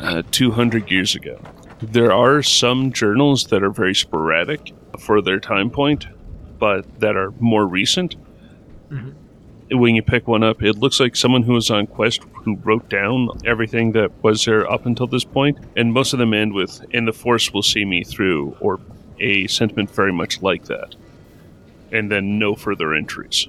uh, 0.00 0.22
200 0.30 0.90
years 0.90 1.14
ago. 1.14 1.38
There 1.80 2.12
are 2.12 2.42
some 2.42 2.92
journals 2.92 3.46
that 3.48 3.62
are 3.62 3.70
very 3.70 3.94
sporadic 3.94 4.72
for 4.98 5.20
their 5.20 5.40
time 5.40 5.68
point, 5.70 6.06
but 6.58 7.00
that 7.00 7.16
are 7.16 7.32
more 7.40 7.66
recent. 7.66 8.14
when 9.70 9.94
you 9.94 10.02
pick 10.02 10.28
one 10.28 10.42
up, 10.42 10.62
it 10.62 10.78
looks 10.78 11.00
like 11.00 11.16
someone 11.16 11.42
who 11.42 11.54
was 11.54 11.70
on 11.70 11.86
quest 11.86 12.22
who 12.44 12.56
wrote 12.56 12.88
down 12.88 13.28
everything 13.44 13.92
that 13.92 14.10
was 14.22 14.44
there 14.44 14.70
up 14.70 14.86
until 14.86 15.06
this 15.06 15.24
point, 15.24 15.58
and 15.76 15.92
most 15.92 16.12
of 16.12 16.18
them 16.18 16.34
end 16.34 16.52
with 16.52 16.84
"and 16.92 17.08
the 17.08 17.12
Force 17.12 17.52
will 17.52 17.62
see 17.62 17.84
me 17.84 18.04
through" 18.04 18.56
or 18.60 18.78
a 19.18 19.46
sentiment 19.46 19.90
very 19.90 20.12
much 20.12 20.42
like 20.42 20.64
that, 20.64 20.94
and 21.92 22.10
then 22.10 22.38
no 22.38 22.54
further 22.54 22.94
entries. 22.94 23.46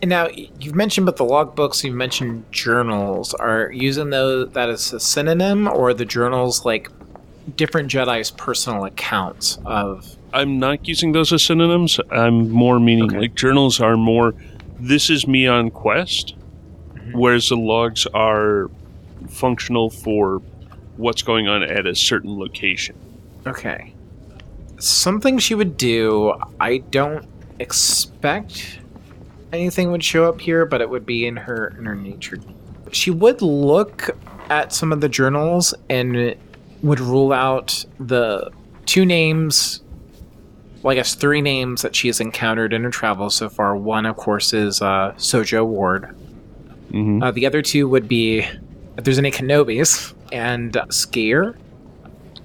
And 0.00 0.10
now 0.10 0.28
you've 0.60 0.76
mentioned 0.76 1.08
about 1.08 1.16
the 1.16 1.24
logbooks, 1.24 1.82
you've 1.82 1.94
mentioned 1.94 2.44
journals. 2.52 3.34
Are 3.34 3.72
using 3.72 4.10
those 4.10 4.52
that 4.52 4.68
as 4.68 4.92
a 4.92 5.00
synonym, 5.00 5.66
or 5.66 5.88
are 5.88 5.94
the 5.94 6.04
journals 6.04 6.64
like 6.64 6.88
different 7.56 7.90
Jedi's 7.90 8.30
personal 8.30 8.84
accounts 8.84 9.58
of? 9.64 10.16
I'm 10.32 10.58
not 10.58 10.86
using 10.86 11.12
those 11.12 11.32
as 11.32 11.42
synonyms. 11.42 11.98
I'm 12.12 12.50
more 12.50 12.78
meaning 12.78 13.04
Okay. 13.06 13.18
like 13.18 13.34
journals 13.34 13.80
are 13.80 13.96
more. 13.96 14.34
This 14.78 15.10
is 15.10 15.26
me 15.26 15.48
on 15.48 15.70
quest, 15.70 16.36
mm-hmm. 16.94 17.18
whereas 17.18 17.48
the 17.48 17.56
logs 17.56 18.06
are 18.14 18.70
functional 19.28 19.90
for 19.90 20.40
what's 20.96 21.22
going 21.22 21.48
on 21.48 21.62
at 21.62 21.86
a 21.86 21.94
certain 21.94 22.38
location. 22.38 22.94
Okay. 23.46 23.94
Something 24.78 25.38
she 25.38 25.54
would 25.56 25.76
do, 25.76 26.34
I 26.60 26.78
don't 26.78 27.26
expect 27.60 28.80
anything 29.52 29.90
would 29.92 30.04
show 30.04 30.28
up 30.28 30.40
here, 30.40 30.66
but 30.66 30.80
it 30.80 30.88
would 30.88 31.06
be 31.06 31.26
in 31.26 31.36
her 31.36 31.74
in 31.78 31.84
her 31.84 31.94
nature. 31.94 32.38
She 32.92 33.10
would 33.10 33.42
look 33.42 34.10
at 34.50 34.72
some 34.72 34.92
of 34.92 35.00
the 35.00 35.08
journals 35.08 35.74
and 35.90 36.34
would 36.82 37.00
rule 37.00 37.32
out 37.32 37.84
the 37.98 38.50
two 38.86 39.04
names 39.04 39.82
well, 40.82 40.92
I 40.92 40.94
guess 40.94 41.14
three 41.14 41.40
names 41.40 41.82
that 41.82 41.96
she 41.96 42.06
has 42.06 42.20
encountered 42.20 42.72
in 42.72 42.84
her 42.84 42.90
travels 42.90 43.34
so 43.34 43.48
far. 43.48 43.74
One, 43.76 44.06
of 44.06 44.16
course, 44.16 44.52
is 44.52 44.80
uh, 44.80 45.12
Sojo 45.16 45.66
Ward. 45.66 46.04
hmm 46.90 47.22
Uh, 47.22 47.32
the 47.32 47.46
other 47.46 47.62
two 47.62 47.88
would 47.88 48.06
be 48.06 48.38
if 48.96 49.04
there's 49.04 49.18
any 49.18 49.30
Kenobis 49.30 50.14
and 50.32 50.76
uh, 50.76 50.86
Sskeer, 50.86 51.56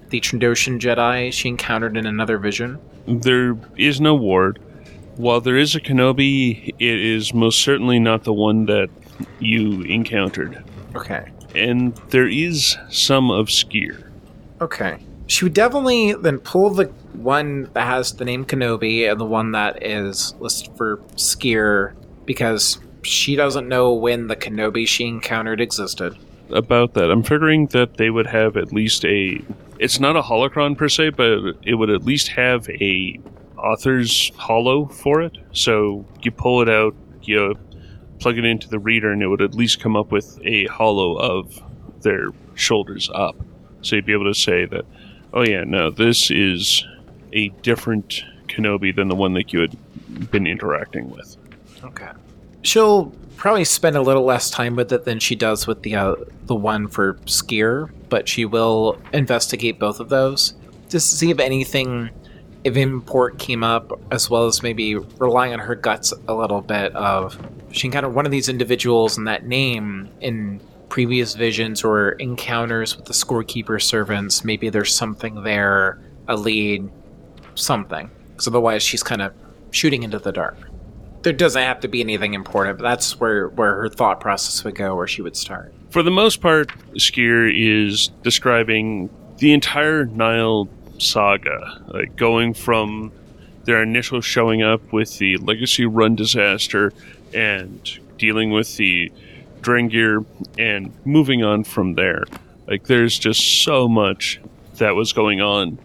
the 0.10 0.20
Trandoshan 0.20 0.80
Jedi 0.80 1.32
she 1.32 1.48
encountered 1.50 1.96
in 1.96 2.06
another 2.06 2.38
vision. 2.38 2.80
There 3.08 3.56
is 3.78 4.02
no 4.02 4.16
ward. 4.16 4.60
While 5.16 5.42
there 5.42 5.58
is 5.58 5.76
a 5.76 5.80
Kenobi, 5.80 6.70
it 6.80 7.00
is 7.00 7.34
most 7.34 7.62
certainly 7.62 8.00
not 8.00 8.24
the 8.24 8.34
one 8.34 8.66
that 8.66 8.90
you 9.40 9.82
encountered. 9.84 10.64
Okay. 10.96 11.32
And 11.56 11.96
there 12.10 12.28
is 12.28 12.78
some 12.90 13.30
of 13.30 13.48
Sskeer. 13.48 14.10
Okay. 14.60 14.98
She 15.28 15.46
would 15.46 15.54
definitely 15.54 16.14
then 16.14 16.40
pull 16.40 16.72
the 16.72 16.86
one 17.14 17.70
that 17.74 17.86
has 17.86 18.14
the 18.14 18.26
name 18.26 18.46
Kenobi 18.46 19.10
and 19.10 19.20
the 19.20 19.26
one 19.26 19.52
that 19.52 19.84
is 19.84 20.34
listed 20.40 20.76
for 20.76 20.98
Sskeer 21.16 21.94
because 22.26 22.80
she 23.04 23.36
doesn't 23.36 23.68
know 23.68 23.94
when 23.94 24.28
the 24.28 24.36
Kenobi 24.36 24.88
she 24.88 25.06
encountered 25.06 25.62
existed. 25.62 26.18
about 26.50 26.94
that. 26.94 27.12
I'm 27.12 27.24
figuring 27.24 27.68
that 27.68 27.98
they 27.98 28.10
would 28.10 28.28
have 28.28 28.58
at 28.58 28.74
least 28.74 29.06
a. 29.06 29.42
It's 29.80 30.00
not 30.00 30.16
a 30.16 30.22
holocron 30.22 30.78
per 30.78 30.90
se, 30.90 31.12
but 31.12 31.56
it 31.64 31.76
would 31.76 31.90
at 31.90 32.04
least 32.04 32.30
have 32.30 32.70
a 32.70 33.20
author's 33.64 34.32
holo 34.36 34.86
for 34.86 35.22
it. 35.22 35.38
So 35.54 36.06
you 36.22 36.32
pull 36.32 36.62
it 36.62 36.70
out, 36.70 36.96
you 37.22 37.56
plug 38.20 38.38
it 38.38 38.46
into 38.46 38.70
the 38.70 38.80
reader, 38.80 39.12
and 39.12 39.22
it 39.22 39.28
would 39.28 39.42
at 39.42 39.56
least 39.56 39.80
come 39.80 39.96
up 39.96 40.12
with 40.12 40.40
a 40.44 40.66
holo 40.66 41.16
of 41.16 41.62
their 42.02 42.30
shoulders 42.56 43.10
up. 43.14 43.36
So 43.82 43.96
you'd 43.96 44.06
be 44.06 44.14
able 44.14 44.32
to 44.32 44.40
say 44.40 44.66
that, 44.66 44.86
oh 45.34 45.44
yeah, 45.44 45.64
no, 45.64 45.90
this 45.90 46.30
is 46.30 46.86
a 47.32 47.50
different 47.64 48.24
Kenobi 48.48 48.96
than 48.96 49.08
the 49.08 49.16
one 49.16 49.34
that 49.34 49.52
you 49.52 49.62
had 49.62 50.32
been 50.32 50.46
interacting 50.46 51.10
with. 51.10 51.38
Okay. 51.84 52.12
She'll 52.62 53.12
probably 53.36 53.66
spend 53.66 53.98
a 53.98 54.02
little 54.02 54.24
less 54.24 54.50
time 54.50 54.76
with 54.76 54.92
it 54.92 55.06
than 55.06 55.20
she 55.20 55.36
does 55.36 55.68
with 55.68 55.82
the 55.82 55.96
uh, 55.96 56.16
the 56.46 56.56
one 56.56 56.88
for 56.88 57.16
Sskeer, 57.26 57.90
but 58.10 58.30
she 58.30 58.46
will 58.46 59.00
investigate 59.12 59.80
both 59.80 60.00
of 60.00 60.10
those 60.10 60.54
just 60.90 61.12
to 61.12 61.18
see 61.18 61.32
if 61.32 61.40
anything 61.40 62.10
of 62.66 62.78
import 62.78 63.40
came 63.40 63.64
up, 63.64 63.92
as 64.12 64.30
well 64.30 64.46
as 64.46 64.64
maybe 64.64 64.96
relying 64.96 65.54
on 65.54 65.60
her 65.60 65.76
guts 65.76 66.14
a 66.28 66.34
little 66.34 66.62
bit 66.62 66.96
of 66.96 67.38
she 67.72 67.88
encountered 67.88 68.14
one 68.14 68.26
of 68.26 68.32
these 68.32 68.50
individuals 68.50 69.18
and 69.18 69.28
that 69.28 69.46
name 69.48 70.10
in 70.22 70.62
previous 70.90 71.34
visions 71.34 71.84
or 71.84 72.12
encounters 72.12 72.96
with 72.96 73.06
the 73.06 73.14
scorekeeper 73.14 73.82
servants. 73.82 74.44
Maybe 74.44 74.70
there's 74.70 74.94
something 74.94 75.42
there, 75.42 76.00
a 76.28 76.36
lead, 76.36 76.88
something. 77.56 78.12
Because 78.30 78.48
otherwise, 78.48 78.84
she's 78.84 79.02
kind 79.02 79.24
of 79.24 79.34
shooting 79.72 80.04
into 80.04 80.20
the 80.20 80.32
dark 80.32 80.56
there 81.24 81.34
doesn't 81.34 81.62
have 81.62 81.80
to 81.80 81.88
be 81.88 82.02
anything 82.02 82.34
important, 82.34 82.78
but 82.78 82.84
that's 82.84 83.20
where 83.20 83.48
where 83.50 83.76
her 83.76 83.90
thought 83.90 84.20
process 84.20 84.64
would 84.64 84.76
go, 84.76 84.96
where 84.96 85.08
she 85.08 85.22
would 85.22 85.36
start. 85.36 85.74
For 85.90 86.04
the 86.04 86.12
most 86.12 86.42
part, 86.42 86.70
Sskeer 86.96 87.50
is 87.54 88.10
describing 88.24 89.10
the 89.38 89.54
entire 89.54 90.06
Nihil 90.06 90.68
saga, 90.98 91.82
like 91.88 92.16
going 92.16 92.54
from 92.54 93.12
their 93.66 93.82
initial 93.82 94.22
showing 94.22 94.62
up 94.62 94.92
with 94.92 95.18
the 95.18 95.38
Legacy 95.38 95.86
Run 95.86 96.16
disaster 96.16 96.92
and 97.34 98.00
dealing 98.18 98.52
with 98.52 98.78
the 98.78 99.12
Drengir 99.62 100.26
and 100.58 100.94
moving 101.06 101.44
on 101.44 101.64
from 101.64 101.94
there. 101.96 102.26
Like, 102.68 102.86
there's 102.86 103.18
just 103.18 103.64
so 103.64 103.88
much 103.88 104.40
that 104.76 104.96
was 104.96 105.14
going 105.14 105.42
on 105.42 105.80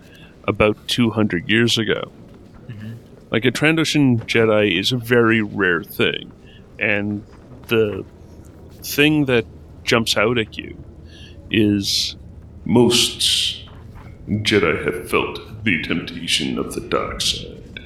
about 0.45 0.77
200 0.89 1.49
years 1.49 1.79
ago. 1.79 2.11
Mm-hmm. 2.69 2.93
Like, 3.31 3.45
a 3.45 3.53
Trandoshan 3.53 4.25
Jedi 4.25 4.79
is 4.79 4.93
a 4.93 4.97
very 4.97 5.43
rare 5.43 5.83
thing, 5.83 6.33
and 6.79 7.25
the 7.69 8.05
thing 8.83 9.27
that 9.27 9.45
jumps 9.85 10.17
out 10.17 10.39
at 10.39 10.59
you 10.59 10.77
is 11.51 12.17
Most 12.65 13.68
Jedi 14.29 14.85
have 14.85 15.09
felt 15.09 15.65
the 15.65 15.83
temptation 15.83 16.59
of 16.59 16.75
the 16.75 16.83
dark 16.83 17.21
side. 17.21 17.81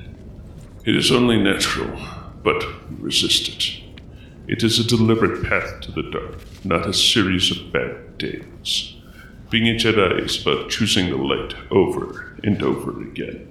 It 0.85 0.96
is 0.96 1.12
only 1.12 1.40
natural, 1.40 1.96
but 2.42 2.64
resist 2.98 3.48
it. 3.48 3.81
It 4.48 4.64
is 4.64 4.81
a 4.81 4.85
deliberate 4.85 5.44
path 5.44 5.81
to 5.83 5.92
the 5.92 6.02
dark, 6.02 6.40
not 6.64 6.88
a 6.88 6.92
series 6.92 7.52
of 7.52 7.72
bad 7.72 8.18
days. 8.18 8.96
Being 9.50 9.68
a 9.68 9.78
Jedi 9.78 10.24
is 10.24 10.42
about 10.42 10.68
choosing 10.68 11.11
the 11.11 11.16
light 11.16 11.55
over 11.70 12.37
and 12.42 12.61
over 12.62 13.00
again. 13.00 13.48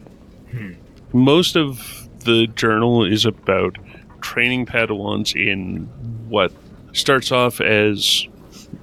Hmm. 0.52 0.74
most 1.14 1.56
of 1.56 2.10
the 2.26 2.48
journal 2.48 3.06
is 3.06 3.24
about 3.24 3.78
training 4.20 4.66
Padawans 4.66 5.34
in 5.34 5.86
what 6.28 6.52
starts 6.92 7.32
off 7.32 7.62
as 7.62 8.28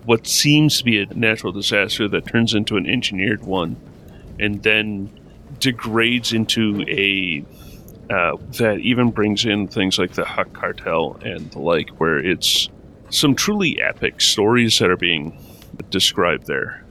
what 0.07 0.27
seems 0.27 0.79
to 0.79 0.85
be 0.85 0.99
a 0.99 1.07
natural 1.14 1.53
disaster 1.53 2.09
that 2.09 2.27
turns 2.27 2.55
into 2.55 2.77
an 2.77 2.87
engineered 2.87 3.44
one, 3.44 3.77
and 4.38 4.62
then 4.62 5.11
degrades 5.59 6.33
into 6.33 6.85
a 6.88 7.44
uh, 8.11 8.37
that 8.59 8.79
even 8.81 9.11
brings 9.11 9.44
in 9.44 9.68
things 9.68 9.98
like 9.98 10.12
the 10.12 10.24
Hutt 10.24 10.53
cartel 10.55 11.18
and 11.22 11.51
the 11.51 11.59
like, 11.59 11.90
where 12.01 12.18
it's 12.18 12.68
some 13.11 13.35
truly 13.35 13.81
epic 13.83 14.20
stories 14.20 14.79
that 14.79 14.90
are 14.90 14.96
being 14.96 15.38
described 15.90 16.46
there, 16.46 16.85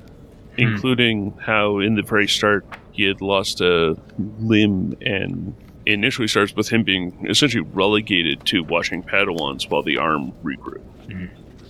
including 0.58 1.32
how 1.40 1.80
in 1.80 1.96
the 1.96 2.04
very 2.04 2.28
start 2.28 2.66
he 2.92 3.04
had 3.04 3.22
lost 3.22 3.62
a 3.62 3.98
limb 4.40 4.96
and 5.02 5.56
initially 5.88 6.28
starts 6.28 6.56
with 6.56 6.70
him 6.70 6.84
being 6.84 7.26
essentially 7.30 7.64
relegated 7.74 8.46
to 8.46 8.64
watching 8.64 9.02
Padawans 9.02 9.70
while 9.70 9.84
the 9.84 9.98
arm 9.98 10.34
regrew 10.44 10.82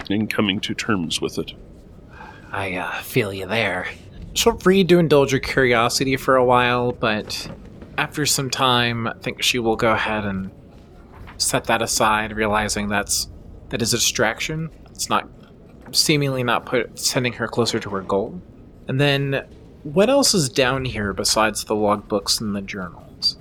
and 0.10 0.30
coming 0.30 0.60
to 0.62 0.74
terms 0.74 1.22
with 1.22 1.38
it. 1.38 1.54
I 2.52 2.76
uh, 2.76 3.02
feel 3.02 3.34
you 3.34 3.46
there. 3.46 3.88
She'll 4.38 4.56
free 4.56 4.84
to 4.84 5.00
indulge 5.00 5.32
her 5.32 5.40
curiosity 5.40 6.16
for 6.16 6.36
a 6.36 6.46
while, 6.46 6.92
but 6.92 7.50
after 7.98 8.24
some 8.28 8.52
time, 8.52 9.08
I 9.08 9.14
think 9.14 9.42
she 9.42 9.58
will 9.58 9.76
go 9.76 9.92
ahead 9.94 10.26
and 10.26 10.52
set 11.38 11.64
that 11.64 11.82
aside, 11.82 12.36
realizing 12.36 12.88
that's 12.88 13.30
that 13.70 13.82
is 13.82 13.96
a 13.96 13.98
distraction. 13.98 14.70
It's 14.92 15.10
not 15.10 15.28
seemingly 15.92 16.44
not 16.44 16.68
put 16.68 17.00
sending 17.00 17.34
her 17.34 17.48
closer 17.48 17.80
to 17.80 17.90
her 17.90 18.02
goal. 18.02 18.40
And 18.88 19.02
then, 19.02 19.44
what 19.82 20.08
else 20.08 20.36
is 20.36 20.50
down 20.50 20.86
here 20.86 21.14
besides 21.14 21.64
the 21.64 21.74
logbooks 21.74 22.40
and 22.40 22.56
the 22.56 22.62
journals? 22.62 23.38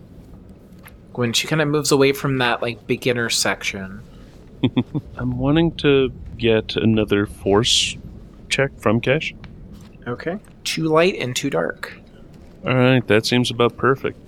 When 1.13 1.35
she 1.35 1.47
kind 1.47 1.61
of 1.61 1.69
moves 1.69 1.93
away 1.93 2.13
from 2.13 2.39
that 2.39 2.63
like 2.63 2.87
beginner 2.87 3.29
section, 3.29 4.01
I'm 5.17 5.37
wanting 5.37 5.77
to 5.77 6.11
get 6.39 6.75
another 6.75 7.27
force 7.27 7.99
check 8.49 8.71
from 8.81 9.03
Kesh. 9.03 9.37
Okay, 10.07 10.39
two 10.65 10.85
light 10.85 11.17
and 11.19 11.35
two 11.35 11.51
dark. 11.51 11.93
All 12.65 12.75
right, 12.75 13.07
that 13.09 13.27
seems 13.27 13.51
about 13.51 13.77
perfect. 13.77 14.19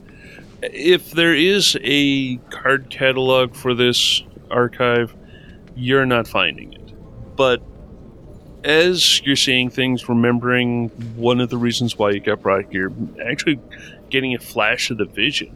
If 0.62 1.12
there 1.12 1.34
is 1.34 1.76
a 1.82 2.36
card 2.50 2.90
catalog 2.90 3.54
for 3.54 3.74
this 3.74 4.22
archive, 4.50 5.14
you're 5.76 6.06
not 6.06 6.26
finding 6.26 6.72
it. 6.72 7.36
But 7.36 7.62
as 8.64 9.22
you're 9.22 9.36
seeing 9.36 9.70
things, 9.70 10.08
remembering 10.08 10.88
one 11.16 11.40
of 11.40 11.50
the 11.50 11.56
reasons 11.56 11.96
why 11.96 12.10
you 12.10 12.20
got 12.20 12.42
brought 12.42 12.70
here, 12.70 12.92
actually 13.24 13.60
getting 14.10 14.34
a 14.34 14.38
flash 14.38 14.90
of 14.90 14.98
the 14.98 15.04
vision 15.04 15.54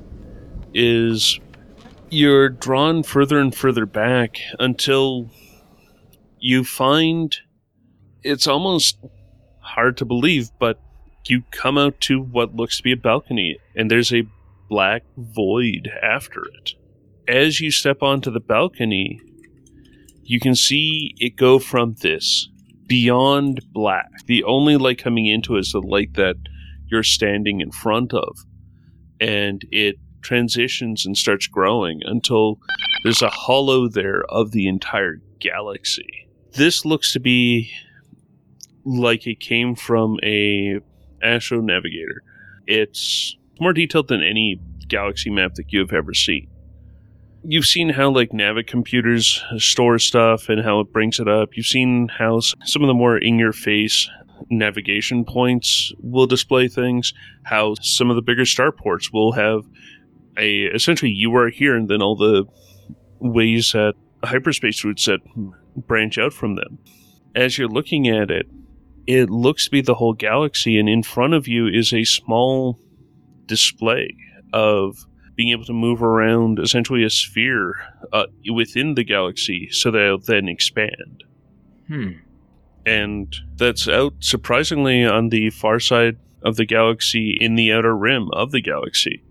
is 0.72 1.40
you're 2.10 2.48
drawn 2.48 3.02
further 3.02 3.40
and 3.40 3.54
further 3.54 3.86
back 3.86 4.36
until 4.58 5.30
you 6.38 6.64
find 6.64 7.36
it's 8.22 8.46
almost 8.46 8.98
hard 9.62 9.96
to 9.98 10.04
believe, 10.04 10.50
but 10.58 10.80
you 11.26 11.42
come 11.50 11.78
out 11.78 12.00
to 12.02 12.20
what 12.20 12.54
looks 12.54 12.78
to 12.78 12.82
be 12.82 12.92
a 12.92 12.96
balcony, 12.96 13.58
and 13.74 13.90
there's 13.90 14.12
a 14.12 14.28
black 14.68 15.02
void 15.16 15.90
after 16.02 16.42
it. 16.44 16.72
As 17.28 17.60
you 17.60 17.70
step 17.70 18.02
onto 18.02 18.30
the 18.30 18.40
balcony, 18.40 19.20
you 20.22 20.40
can 20.40 20.54
see 20.54 21.14
it 21.18 21.36
go 21.36 21.58
from 21.58 21.94
this 22.00 22.48
beyond 22.86 23.60
black. 23.72 24.10
The 24.26 24.44
only 24.44 24.76
light 24.76 24.98
coming 24.98 25.26
into 25.26 25.56
is 25.56 25.72
the 25.72 25.80
light 25.80 26.14
that 26.14 26.36
you're 26.86 27.02
standing 27.02 27.60
in 27.60 27.70
front 27.70 28.12
of. 28.12 28.36
And 29.20 29.64
it 29.70 29.96
transitions 30.20 31.06
and 31.06 31.16
starts 31.16 31.46
growing 31.46 32.00
until 32.04 32.58
there's 33.02 33.22
a 33.22 33.30
holo 33.30 33.88
there 33.88 34.24
of 34.28 34.52
the 34.52 34.68
entire 34.68 35.20
galaxy. 35.38 36.28
This 36.52 36.84
looks 36.84 37.12
to 37.12 37.20
be 37.20 37.72
like 38.84 39.26
it 39.26 39.40
came 39.40 39.74
from 39.74 40.18
a 40.22 40.80
astro 41.22 41.60
navigator. 41.60 42.22
It's 42.66 43.36
more 43.60 43.72
detailed 43.72 44.08
than 44.08 44.22
any 44.22 44.60
galaxy 44.88 45.30
map 45.30 45.54
that 45.54 45.72
you've 45.72 45.92
ever 45.92 46.14
seen. 46.14 46.48
You've 47.44 47.66
seen 47.66 47.88
how 47.90 48.10
like 48.10 48.30
Navic 48.30 48.68
computers 48.68 49.42
store 49.56 49.98
stuff 49.98 50.48
and 50.48 50.62
how 50.62 50.80
it 50.80 50.92
brings 50.92 51.18
it 51.18 51.28
up. 51.28 51.56
You've 51.56 51.66
seen 51.66 52.08
how 52.08 52.40
some 52.40 52.82
of 52.82 52.86
the 52.86 52.94
more 52.94 53.18
in 53.18 53.38
your 53.38 53.52
face 53.52 54.08
navigation 54.48 55.24
points 55.24 55.92
will 55.98 56.26
display 56.26 56.68
things, 56.68 57.12
how 57.44 57.74
some 57.80 58.10
of 58.10 58.16
the 58.16 58.22
bigger 58.22 58.42
starports 58.42 59.12
will 59.12 59.32
have 59.32 59.64
a 60.36 60.64
essentially 60.66 61.10
you 61.10 61.34
are 61.36 61.48
here 61.48 61.76
and 61.76 61.88
then 61.88 62.00
all 62.00 62.16
the 62.16 62.44
ways 63.18 63.72
that 63.72 63.94
hyperspace 64.24 64.84
routes 64.84 65.06
that 65.06 65.20
branch 65.76 66.18
out 66.18 66.32
from 66.32 66.54
them. 66.54 66.78
As 67.34 67.58
you're 67.58 67.68
looking 67.68 68.08
at 68.08 68.30
it, 68.30 68.46
it 69.06 69.30
looks 69.30 69.64
to 69.66 69.70
be 69.70 69.80
the 69.80 69.94
whole 69.94 70.12
galaxy, 70.12 70.78
and 70.78 70.88
in 70.88 71.02
front 71.02 71.34
of 71.34 71.48
you 71.48 71.66
is 71.66 71.92
a 71.92 72.04
small 72.04 72.78
display 73.46 74.16
of 74.52 75.06
being 75.34 75.50
able 75.50 75.64
to 75.64 75.72
move 75.72 76.02
around 76.02 76.58
essentially 76.58 77.04
a 77.04 77.10
sphere 77.10 77.74
uh, 78.12 78.26
within 78.52 78.94
the 78.94 79.04
galaxy 79.04 79.68
so 79.70 79.90
that 79.90 80.02
it'll 80.02 80.18
then 80.18 80.48
expand. 80.48 81.24
Hmm. 81.88 82.10
And 82.84 83.34
that's 83.56 83.88
out 83.88 84.14
surprisingly 84.20 85.04
on 85.04 85.30
the 85.30 85.50
far 85.50 85.80
side 85.80 86.18
of 86.42 86.56
the 86.56 86.66
galaxy 86.66 87.36
in 87.40 87.54
the 87.54 87.72
outer 87.72 87.96
rim 87.96 88.28
of 88.32 88.50
the 88.50 88.60
galaxy. 88.60 89.22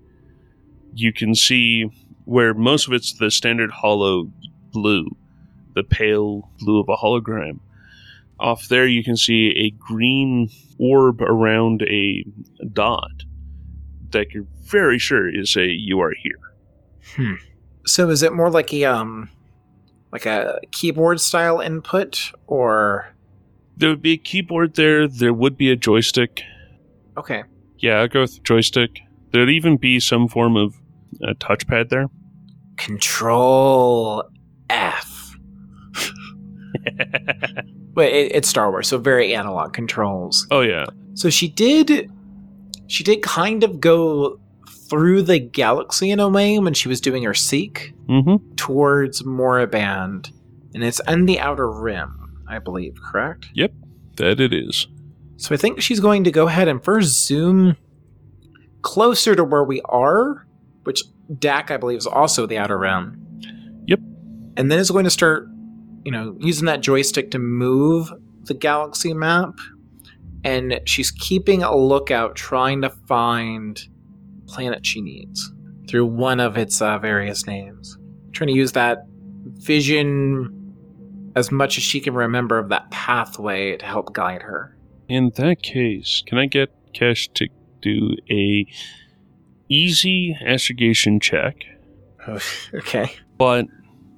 You 0.94 1.14
can 1.14 1.36
see 1.36 1.90
where 2.26 2.54
most 2.54 2.88
of 2.88 2.94
it's 2.94 3.14
the 3.14 3.30
standard 3.30 3.72
holo 3.72 4.32
blue, 4.72 5.08
the 5.76 5.84
pale 5.84 6.50
blue 6.60 6.80
of 6.80 6.90
a 6.90 6.96
hologram. 6.96 7.60
Off 8.42 8.68
there, 8.70 8.88
you 8.88 9.04
can 9.04 9.16
see 9.16 9.50
a 9.56 9.70
green 9.78 10.50
orb 10.80 11.22
around 11.22 11.84
a 11.84 12.24
dot 12.74 13.12
that 14.12 14.32
you're 14.32 14.48
very 14.66 14.98
sure 15.00 15.30
is 15.30 15.56
a 15.56 15.66
you 15.66 16.00
are 16.02 16.14
here. 16.22 16.40
Hmm. 17.16 17.34
So 17.86 18.10
is 18.10 18.24
it 18.24 18.34
more 18.34 18.50
like 18.50 18.74
a 18.74 18.86
um 18.86 19.30
like 20.12 20.26
a 20.26 20.60
keyboard 20.72 21.22
style 21.22 21.60
input 21.62 22.32
or 22.48 23.14
There 23.78 23.90
would 23.90 24.02
be 24.02 24.14
a 24.14 24.18
keyboard 24.18 24.76
there, 24.76 25.08
there 25.08 25.34
would 25.34 25.56
be 25.58 25.72
a 25.72 25.76
joystick. 25.76 26.42
okay. 27.18 27.44
Yeah, 27.78 28.00
I'll 28.02 28.08
go 28.08 28.22
with 28.22 28.44
joystick. 28.44 29.00
There'd 29.32 29.50
even 29.50 29.78
be 29.78 30.00
some 30.00 30.28
form 30.28 30.56
of 30.58 30.76
a 31.24 31.34
touchpad 31.36 31.90
there. 31.90 32.08
Control 32.78 34.24
F. 34.70 35.36
But 37.94 38.06
it, 38.06 38.32
it's 38.34 38.48
Star 38.48 38.72
Wars, 38.72 38.88
so 38.88 38.98
very 38.98 39.34
analog 39.36 39.74
controls. 39.74 40.48
oh, 40.52 40.62
yeah. 40.62 40.86
So 41.14 41.30
she 41.30 41.48
did 41.50 42.10
she 42.88 43.04
did 43.04 43.22
kind 43.22 43.64
of 43.64 43.80
go 43.80 44.40
through 44.90 45.22
the 45.24 45.40
galaxy 45.40 46.12
in 46.12 46.20
a 46.20 46.28
way 46.30 46.60
when 46.60 46.74
she 46.74 46.88
was 46.90 47.00
doing 47.02 47.24
her 47.24 47.34
seek 47.34 47.94
Mm-hmm. 48.10 48.56
towards 48.56 49.24
Moraband. 49.24 50.32
And 50.74 50.84
it's 50.84 51.00
in 51.08 51.26
the 51.26 51.40
outer 51.40 51.70
rim, 51.72 52.44
I 52.48 52.60
believe, 52.60 52.98
correct? 53.02 53.48
Yep, 53.54 53.72
that 54.18 54.40
it 54.42 54.52
is. 54.54 54.88
So 55.38 55.56
I 55.56 55.58
think 55.58 55.82
she's 55.82 56.00
going 56.02 56.26
to 56.26 56.32
go 56.32 56.48
ahead 56.48 56.68
and 56.68 56.84
first 56.84 57.26
zoom 57.26 57.78
closer 58.82 59.36
to 59.36 59.44
where 59.44 59.64
we 59.64 59.82
are, 59.86 60.46
which 60.84 61.04
Dac, 61.40 61.72
I 61.72 61.78
believe, 61.78 62.00
is 62.00 62.08
also 62.08 62.46
the 62.46 62.58
outer 62.58 62.78
rim. 62.78 63.18
Yep. 63.88 64.00
And 64.58 64.70
then 64.72 64.80
is 64.80 64.92
going 64.92 65.06
to 65.06 65.10
start, 65.10 65.48
you 66.04 66.12
know, 66.12 66.36
using 66.40 66.66
that 66.66 66.82
joystick 66.82 67.32
to 67.32 67.40
move 67.40 68.12
the 68.44 68.54
galaxy 68.54 69.14
map. 69.14 69.54
And 70.44 70.82
she's 70.86 71.12
keeping 71.12 71.62
a 71.62 71.76
lookout, 71.76 72.36
trying 72.36 72.82
to 72.82 72.90
find 73.08 73.80
planet 74.48 74.86
she 74.86 75.02
needs 75.02 75.52
through 75.88 76.06
one 76.06 76.40
of 76.40 76.58
its 76.58 76.82
uh, 76.82 76.98
various 76.98 77.46
names. 77.46 77.98
Trying 78.32 78.48
to 78.48 78.54
use 78.54 78.72
that 78.72 79.06
vision 79.46 80.58
as 81.36 81.52
much 81.52 81.78
as 81.78 81.84
she 81.84 82.00
can 82.00 82.14
remember 82.14 82.58
of 82.58 82.70
that 82.70 82.90
pathway 82.92 83.78
to 83.78 83.86
help 83.86 84.14
guide 84.14 84.42
her. 84.42 84.76
In 85.08 85.32
that 85.36 85.62
case, 85.62 86.24
can 86.26 86.38
I 86.38 86.46
get 86.48 86.70
Kesh 86.94 87.32
to 87.36 87.48
do 87.82 88.16
a 88.30 88.66
easy 89.70 90.36
astrogation 90.46 91.20
check? 91.20 91.56
okay. 92.74 93.14
But 93.38 93.66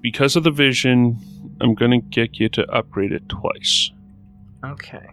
because 0.01 0.35
of 0.35 0.43
the 0.43 0.51
vision, 0.51 1.17
I'm 1.63 1.75
to 1.77 1.99
get 2.09 2.39
you 2.39 2.49
to 2.49 2.69
upgrade 2.69 3.13
it 3.13 3.29
twice. 3.29 3.89
Okay. 4.65 5.07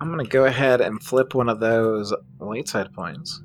I'm 0.00 0.16
to 0.18 0.24
go 0.30 0.44
ahead 0.44 0.82
and 0.82 1.02
flip 1.02 1.34
one 1.34 1.48
of 1.48 1.60
those 1.60 2.12
light 2.38 2.68
side 2.68 2.92
points 2.92 3.42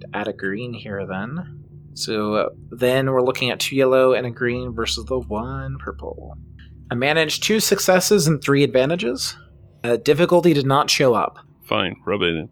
to 0.00 0.08
add 0.12 0.26
a 0.26 0.32
green 0.32 0.74
here 0.74 1.06
then. 1.06 1.64
So 1.94 2.34
uh, 2.34 2.48
then 2.70 3.10
we're 3.10 3.22
looking 3.22 3.50
at 3.50 3.60
two 3.60 3.76
yellow 3.76 4.12
and 4.12 4.26
a 4.26 4.30
green 4.30 4.74
versus 4.74 5.04
the 5.04 5.20
one 5.20 5.78
purple. 5.78 6.36
I 6.90 6.96
managed 6.96 7.44
two 7.44 7.60
successes 7.60 8.26
and 8.26 8.42
three 8.42 8.64
advantages. 8.64 9.36
Uh, 9.84 9.96
difficulty 9.96 10.52
did 10.54 10.66
not 10.66 10.90
show 10.90 11.14
up. 11.14 11.38
Fine, 11.64 11.96
rub 12.04 12.22
it 12.22 12.34
in. 12.34 12.48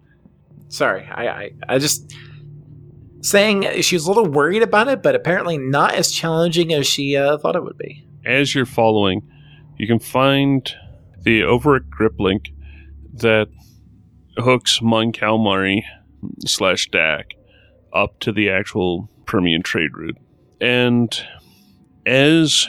Sorry, 0.68 1.04
I, 1.12 1.26
I, 1.26 1.50
I 1.68 1.78
just 1.78 2.14
saying 3.22 3.82
she 3.82 3.96
was 3.96 4.06
a 4.06 4.08
little 4.08 4.30
worried 4.30 4.62
about 4.62 4.86
it, 4.88 5.02
but 5.02 5.16
apparently 5.16 5.58
not 5.58 5.94
as 5.94 6.12
challenging 6.12 6.72
as 6.72 6.86
she 6.86 7.16
uh, 7.16 7.38
thought 7.38 7.56
it 7.56 7.64
would 7.64 7.78
be. 7.78 8.05
As 8.26 8.54
you're 8.54 8.66
following, 8.66 9.22
you 9.78 9.86
can 9.86 10.00
find 10.00 10.68
the 11.22 11.44
overt 11.44 11.88
grip 11.88 12.18
link 12.18 12.50
that 13.14 13.46
hooks 14.36 14.82
Mon 14.82 15.12
Calamari 15.12 15.82
slash 16.44 16.88
Dac 16.90 17.30
up 17.92 18.18
to 18.20 18.32
the 18.32 18.50
actual 18.50 19.08
Perlemian 19.26 19.62
trade 19.62 19.90
route. 19.94 20.18
And 20.60 21.16
as 22.04 22.68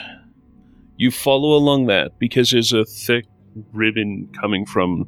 you 0.96 1.10
follow 1.10 1.56
along 1.56 1.86
that, 1.86 2.18
because 2.20 2.50
there's 2.50 2.72
a 2.72 2.84
thick 2.84 3.26
ribbon 3.72 4.28
coming 4.40 4.64
from 4.64 5.06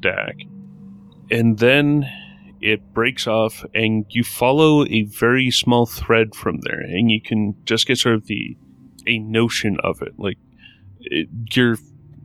Dac, 0.00 0.36
and 1.30 1.58
then 1.58 2.08
it 2.62 2.94
breaks 2.94 3.26
off, 3.26 3.64
and 3.74 4.06
you 4.08 4.24
follow 4.24 4.86
a 4.86 5.02
very 5.02 5.50
small 5.50 5.84
thread 5.84 6.34
from 6.34 6.60
there, 6.62 6.80
and 6.80 7.10
you 7.10 7.20
can 7.20 7.54
just 7.64 7.86
get 7.86 7.98
sort 7.98 8.14
of 8.14 8.26
the 8.26 8.56
a 9.06 9.18
notion 9.18 9.76
of 9.82 10.02
it. 10.02 10.12
Like 10.18 10.38
it, 11.00 11.28
your 11.54 11.76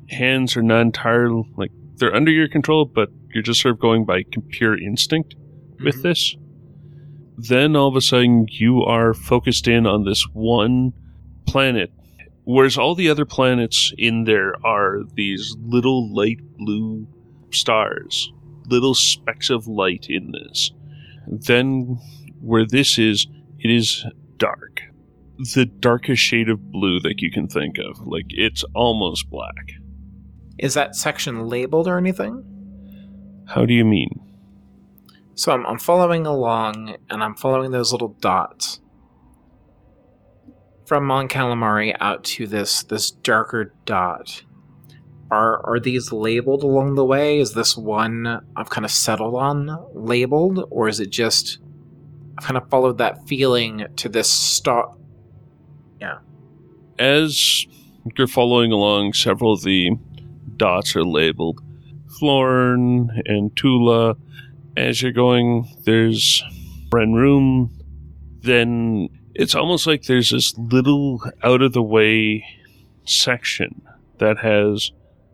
hands 0.10 0.56
are 0.58 0.62
not 0.64 0.82
entirely 0.82 1.44
like 1.56 1.72
they're 1.98 2.14
under 2.16 2.32
your 2.32 2.48
control, 2.48 2.86
but 2.86 3.10
you're 3.34 3.44
just 3.44 3.62
sort 3.62 3.74
of 3.74 3.80
going 3.80 4.06
by 4.06 4.24
pure 4.50 4.78
instinct 4.78 5.36
with 5.84 5.98
Mhm. 5.98 6.02
this. 6.04 6.36
Then 7.38 7.76
all 7.76 7.88
of 7.90 7.96
a 7.96 8.02
sudden, 8.02 8.48
you 8.50 8.82
are 8.84 9.14
focused 9.14 9.68
in 9.68 9.86
on 9.86 10.06
this 10.06 10.26
one 10.34 10.94
planet, 11.46 11.92
whereas 12.44 12.78
all 12.78 12.96
the 12.96 13.10
other 13.10 13.26
planets 13.26 13.94
in 13.98 14.24
there 14.24 14.54
are 14.66 15.02
these 15.16 15.56
little 15.62 16.14
light 16.14 16.40
blue 16.58 17.08
stars, 17.52 18.32
little 18.68 18.94
specks 18.96 19.50
of 19.50 19.68
light 19.68 20.08
in 20.10 20.32
this. 20.32 20.72
Then, 21.28 22.00
where 22.42 22.66
this 22.66 22.98
is, 22.98 23.28
it 23.60 23.70
is 23.72 24.06
dark. 24.38 24.82
The 25.38 25.66
darkest 25.66 26.22
shade 26.22 26.50
of 26.50 26.72
blue 26.72 27.00
that 27.02 27.22
you 27.22 27.32
can 27.32 27.48
think 27.48 27.78
of. 27.78 28.06
Like, 28.06 28.28
it's 28.30 28.64
almost 28.74 29.30
black. 29.30 29.74
Is 30.58 30.74
that 30.76 30.96
section 30.96 31.48
labeled 31.48 31.88
or 31.88 31.98
anything? 31.98 32.44
How 33.48 33.66
do 33.66 33.74
you 33.74 33.86
mean? 33.86 34.22
So 35.36 35.52
I'm, 35.52 35.66
I'm 35.66 35.80
following 35.80 36.26
along, 36.26 36.96
and 37.10 37.22
I'm 37.22 37.36
following 37.36 37.72
those 37.72 37.92
little 37.92 38.16
dots 38.22 38.80
from 40.86 41.06
Mon 41.06 41.28
Calamari 41.28 41.96
out 42.00 42.24
to 42.24 42.48
this 42.48 42.84
this 42.84 43.12
darker 43.12 43.74
dot. 43.86 44.44
Are 45.32 45.66
are 45.68 45.80
these 45.80 46.12
labeled 46.12 46.64
along 46.64 46.96
the 46.96 47.06
way? 47.06 47.40
Is 47.40 47.54
this 47.54 47.76
one 47.76 48.42
I've 48.56 48.70
kind 48.70 48.86
of 48.86 48.92
settled 48.92 49.36
on 49.36 49.86
labeled, 49.94 50.66
or 50.70 50.88
is 50.88 51.00
it 51.00 51.10
just 51.10 51.60
I've 52.38 52.46
kind 52.46 52.58
of 52.58 52.70
followed 52.70 53.00
that 53.00 53.28
feeling 53.28 53.86
to 53.98 54.10
this 54.10 54.30
star 54.30 54.96
Yeah. 56.00 56.20
As 57.00 57.66
you're 58.18 58.28
following 58.28 58.72
along, 58.72 59.14
several 59.14 59.54
of 59.54 59.64
the 59.64 59.92
dots 60.58 60.96
are 60.96 61.04
labeled 61.04 61.62
Florn 62.20 63.10
and 63.26 63.56
Tula. 63.58 64.16
As 64.78 65.02
you're 65.02 65.12
going, 65.12 65.68
there's 65.86 66.44
Brenroom. 66.90 67.70
Then 68.42 69.10
it's 69.34 69.56
almost 69.56 69.86
like 69.86 70.04
there's 70.04 70.32
this 70.32 70.58
little 70.58 71.22
out 71.44 71.62
of 71.62 71.74
the 71.74 71.84
way 71.84 72.46
section 73.06 73.82
that 74.18 74.38
has 74.38 74.92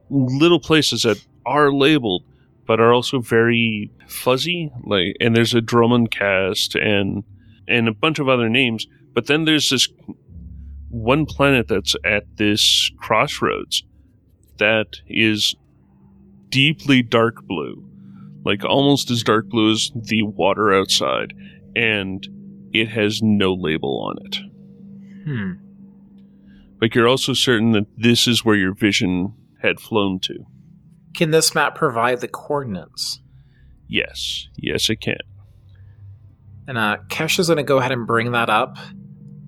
little 0.09 0.59
places 0.59 1.03
that 1.03 1.23
are 1.45 1.71
labeled 1.71 2.23
but 2.67 2.79
are 2.79 2.93
also 2.93 3.19
very 3.19 3.89
fuzzy 4.07 4.71
like 4.83 5.15
and 5.21 5.35
there's 5.35 5.53
a 5.53 5.61
Dromund 5.61 6.11
Kaas 6.11 6.69
and 6.75 7.23
and 7.67 7.87
a 7.87 7.93
bunch 7.93 8.19
of 8.19 8.27
other 8.27 8.49
names 8.49 8.87
but 9.13 9.27
then 9.27 9.45
there's 9.45 9.69
this 9.69 9.87
one 11.01 11.25
planet 11.25 11.67
that's 11.67 11.95
at 12.05 12.23
this 12.37 12.91
crossroads 12.97 13.83
that 14.57 14.97
is 15.07 15.55
deeply 16.49 17.01
dark 17.01 17.41
blue 17.43 17.83
like 18.43 18.63
almost 18.63 19.09
as 19.09 19.23
dark 19.23 19.47
blue 19.47 19.71
as 19.71 19.91
the 19.95 20.23
water 20.23 20.73
outside 20.73 21.33
and 21.75 22.27
it 22.73 22.87
has 22.87 23.21
no 23.21 23.53
label 23.53 24.01
on 24.01 24.25
it. 24.25 24.37
Hmm. 25.25 25.51
but 26.79 26.95
you're 26.95 27.07
also 27.07 27.33
certain 27.33 27.71
that 27.73 27.85
this 27.95 28.27
is 28.27 28.43
where 28.43 28.55
your 28.55 28.73
vision 28.73 29.35
had 29.61 29.79
flown 29.79 30.19
to. 30.21 30.45
Can 31.15 31.29
this 31.29 31.53
map 31.53 31.75
provide 31.75 32.21
the 32.21 32.27
coordinates? 32.27 33.21
yes. 33.87 34.47
Yes 34.55 34.89
it 34.89 35.01
can. 35.01 35.17
And 36.67 36.77
uh, 36.77 36.97
Kesh 37.07 37.37
is 37.39 37.47
going 37.47 37.57
to 37.57 37.63
go 37.63 37.77
ahead 37.79 37.91
and 37.91 38.07
bring 38.07 38.31
that 38.31 38.49
up 38.49 38.77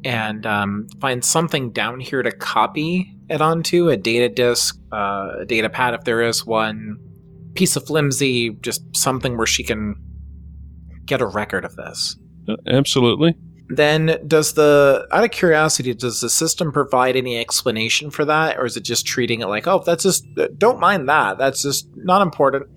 and 0.04 0.46
um, 0.46 0.88
find 1.00 1.24
something 1.24 1.72
down 1.72 2.00
here 2.00 2.22
to 2.22 2.32
copy 2.32 3.16
it 3.30 3.42
onto 3.42 3.90
a 3.90 3.98
data 3.98 4.30
disk, 4.30 4.78
uh, 4.92 5.40
a 5.42 5.46
data 5.46 5.70
pad 5.70 5.94
if 5.94 6.04
there 6.04 6.22
is 6.22 6.46
one, 6.46 6.98
piece 7.56 7.76
of 7.76 7.86
flimsy, 7.86 8.52
just 8.62 8.84
something 8.96 9.38
where 9.38 9.48
she 9.48 9.64
can 9.64 9.96
get 11.06 11.22
a 11.22 11.26
record 11.26 11.66
of 11.66 11.76
this. 11.76 12.18
Uh, 12.48 12.56
absolutely 12.68 13.36
Then, 13.70 14.20
does 14.28 14.54
the, 14.54 15.08
out 15.12 15.24
of 15.24 15.32
curiosity, 15.32 15.94
does 15.94 16.22
the 16.22 16.30
system 16.30 16.72
provide 16.72 17.16
any 17.16 17.38
explanation 17.38 18.12
for 18.12 18.26
that? 18.26 18.58
Or 18.58 18.66
is 18.66 18.76
it 18.76 18.84
just 18.84 19.06
treating 19.06 19.42
it 19.42 19.48
like, 19.48 19.68
oh, 19.68 19.84
that's 19.86 20.04
just, 20.04 20.26
don't 20.58 20.80
mind 20.80 21.08
that. 21.10 21.38
That's 21.38 21.64
just 21.64 21.88
not 21.96 22.22
important. 22.22 22.68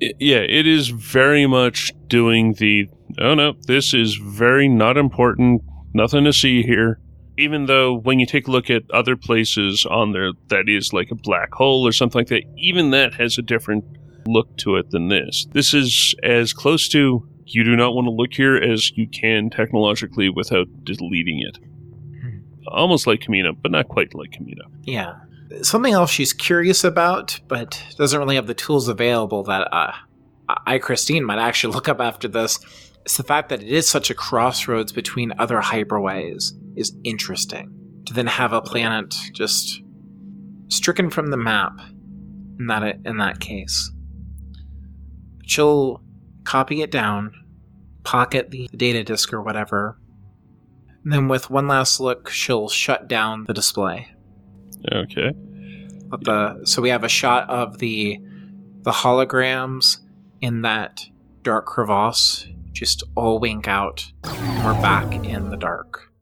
Yeah, 0.00 0.38
it 0.48 0.66
is 0.66 0.88
very 0.88 1.46
much 1.46 1.92
doing 2.06 2.54
the 2.54 2.88
oh 3.20 3.34
no, 3.34 3.54
this 3.66 3.94
is 3.94 4.14
very 4.14 4.68
not 4.68 4.96
important, 4.96 5.62
nothing 5.94 6.24
to 6.24 6.32
see 6.32 6.62
here. 6.62 7.00
Even 7.36 7.66
though 7.66 7.94
when 7.94 8.18
you 8.18 8.26
take 8.26 8.48
a 8.48 8.50
look 8.50 8.68
at 8.68 8.82
other 8.90 9.16
places 9.16 9.86
on 9.88 10.12
there 10.12 10.32
that 10.48 10.68
is 10.68 10.92
like 10.92 11.10
a 11.12 11.14
black 11.14 11.52
hole 11.52 11.86
or 11.86 11.92
something 11.92 12.20
like 12.20 12.28
that, 12.28 12.42
even 12.56 12.90
that 12.90 13.14
has 13.14 13.38
a 13.38 13.42
different 13.42 13.84
look 14.26 14.56
to 14.58 14.76
it 14.76 14.90
than 14.90 15.08
this. 15.08 15.46
This 15.52 15.72
is 15.72 16.14
as 16.22 16.52
close 16.52 16.88
to 16.88 17.26
you 17.46 17.64
do 17.64 17.76
not 17.76 17.94
want 17.94 18.06
to 18.06 18.10
look 18.10 18.34
here 18.34 18.56
as 18.56 18.90
you 18.96 19.08
can 19.08 19.50
technologically 19.50 20.28
without 20.28 20.66
deleting 20.84 21.40
it. 21.40 21.58
Almost 22.66 23.06
like 23.06 23.20
Kamino, 23.20 23.56
but 23.60 23.70
not 23.70 23.88
quite 23.88 24.14
like 24.14 24.32
Kamino. 24.32 24.70
Yeah. 24.82 25.14
Something 25.62 25.94
else 25.94 26.10
she's 26.10 26.34
curious 26.34 26.84
about, 26.84 27.40
but 27.48 27.82
doesn't 27.96 28.18
really 28.18 28.34
have 28.34 28.46
the 28.46 28.54
tools 28.54 28.88
available 28.88 29.42
that 29.44 29.72
uh, 29.72 29.92
I, 30.48 30.78
Christine, 30.78 31.24
might 31.24 31.38
actually 31.38 31.74
look 31.74 31.88
up 31.88 32.00
after 32.00 32.28
this. 32.28 32.58
It's 33.04 33.16
the 33.16 33.22
fact 33.22 33.48
that 33.48 33.62
it 33.62 33.68
is 33.68 33.88
such 33.88 34.10
a 34.10 34.14
crossroads 34.14 34.92
between 34.92 35.32
other 35.38 35.60
hyperways 35.60 36.52
is 36.76 36.96
interesting. 37.04 37.74
To 38.06 38.14
then 38.14 38.26
have 38.26 38.52
a 38.52 38.62
planet 38.62 39.14
just 39.32 39.82
stricken 40.68 41.10
from 41.10 41.30
the 41.30 41.36
map 41.36 41.78
in 42.58 42.66
that 42.68 42.98
in 43.04 43.18
that 43.18 43.40
case. 43.40 43.92
She'll 45.44 46.02
copy 46.44 46.82
it 46.82 46.90
down, 46.90 47.32
pocket 48.04 48.50
the 48.50 48.68
data 48.74 49.04
disk 49.04 49.32
or 49.32 49.42
whatever, 49.42 49.98
and 51.04 51.12
then 51.12 51.28
with 51.28 51.50
one 51.50 51.68
last 51.68 52.00
look, 52.00 52.28
she'll 52.28 52.68
shut 52.68 53.08
down 53.08 53.44
the 53.44 53.54
display. 53.54 54.08
Okay. 54.92 55.32
But 56.08 56.24
the 56.24 56.60
so 56.64 56.82
we 56.82 56.88
have 56.90 57.04
a 57.04 57.08
shot 57.08 57.48
of 57.48 57.78
the 57.78 58.18
the 58.82 58.90
holograms 58.90 59.98
in 60.40 60.62
that 60.62 61.06
dark 61.42 61.66
crevasse 61.66 62.46
just 62.72 63.02
all 63.14 63.38
wink 63.38 63.66
out 63.66 64.12
and 64.24 64.64
we're 64.64 64.80
back 64.80 65.12
in 65.24 65.50
the 65.50 65.56
dark. 65.56 66.12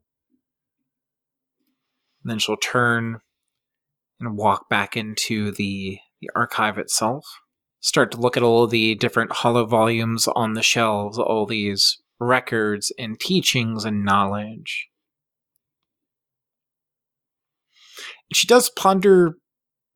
And 2.23 2.31
then 2.31 2.39
she'll 2.39 2.57
turn 2.57 3.19
and 4.19 4.37
walk 4.37 4.69
back 4.69 4.97
into 4.97 5.51
the 5.51 5.99
the 6.19 6.29
archive 6.35 6.79
itself 6.79 7.23
start 7.79 8.11
to 8.11 8.17
look 8.17 8.35
at 8.35 8.43
all 8.43 8.65
the 8.65 8.95
different 8.95 9.31
holo 9.31 9.65
volumes 9.65 10.27
on 10.35 10.53
the 10.53 10.63
shelves 10.63 11.19
all 11.19 11.45
these 11.45 11.99
records 12.19 12.91
and 12.97 13.19
teachings 13.19 13.85
and 13.85 14.03
knowledge. 14.03 14.87
She 18.33 18.47
does 18.47 18.69
ponder 18.69 19.35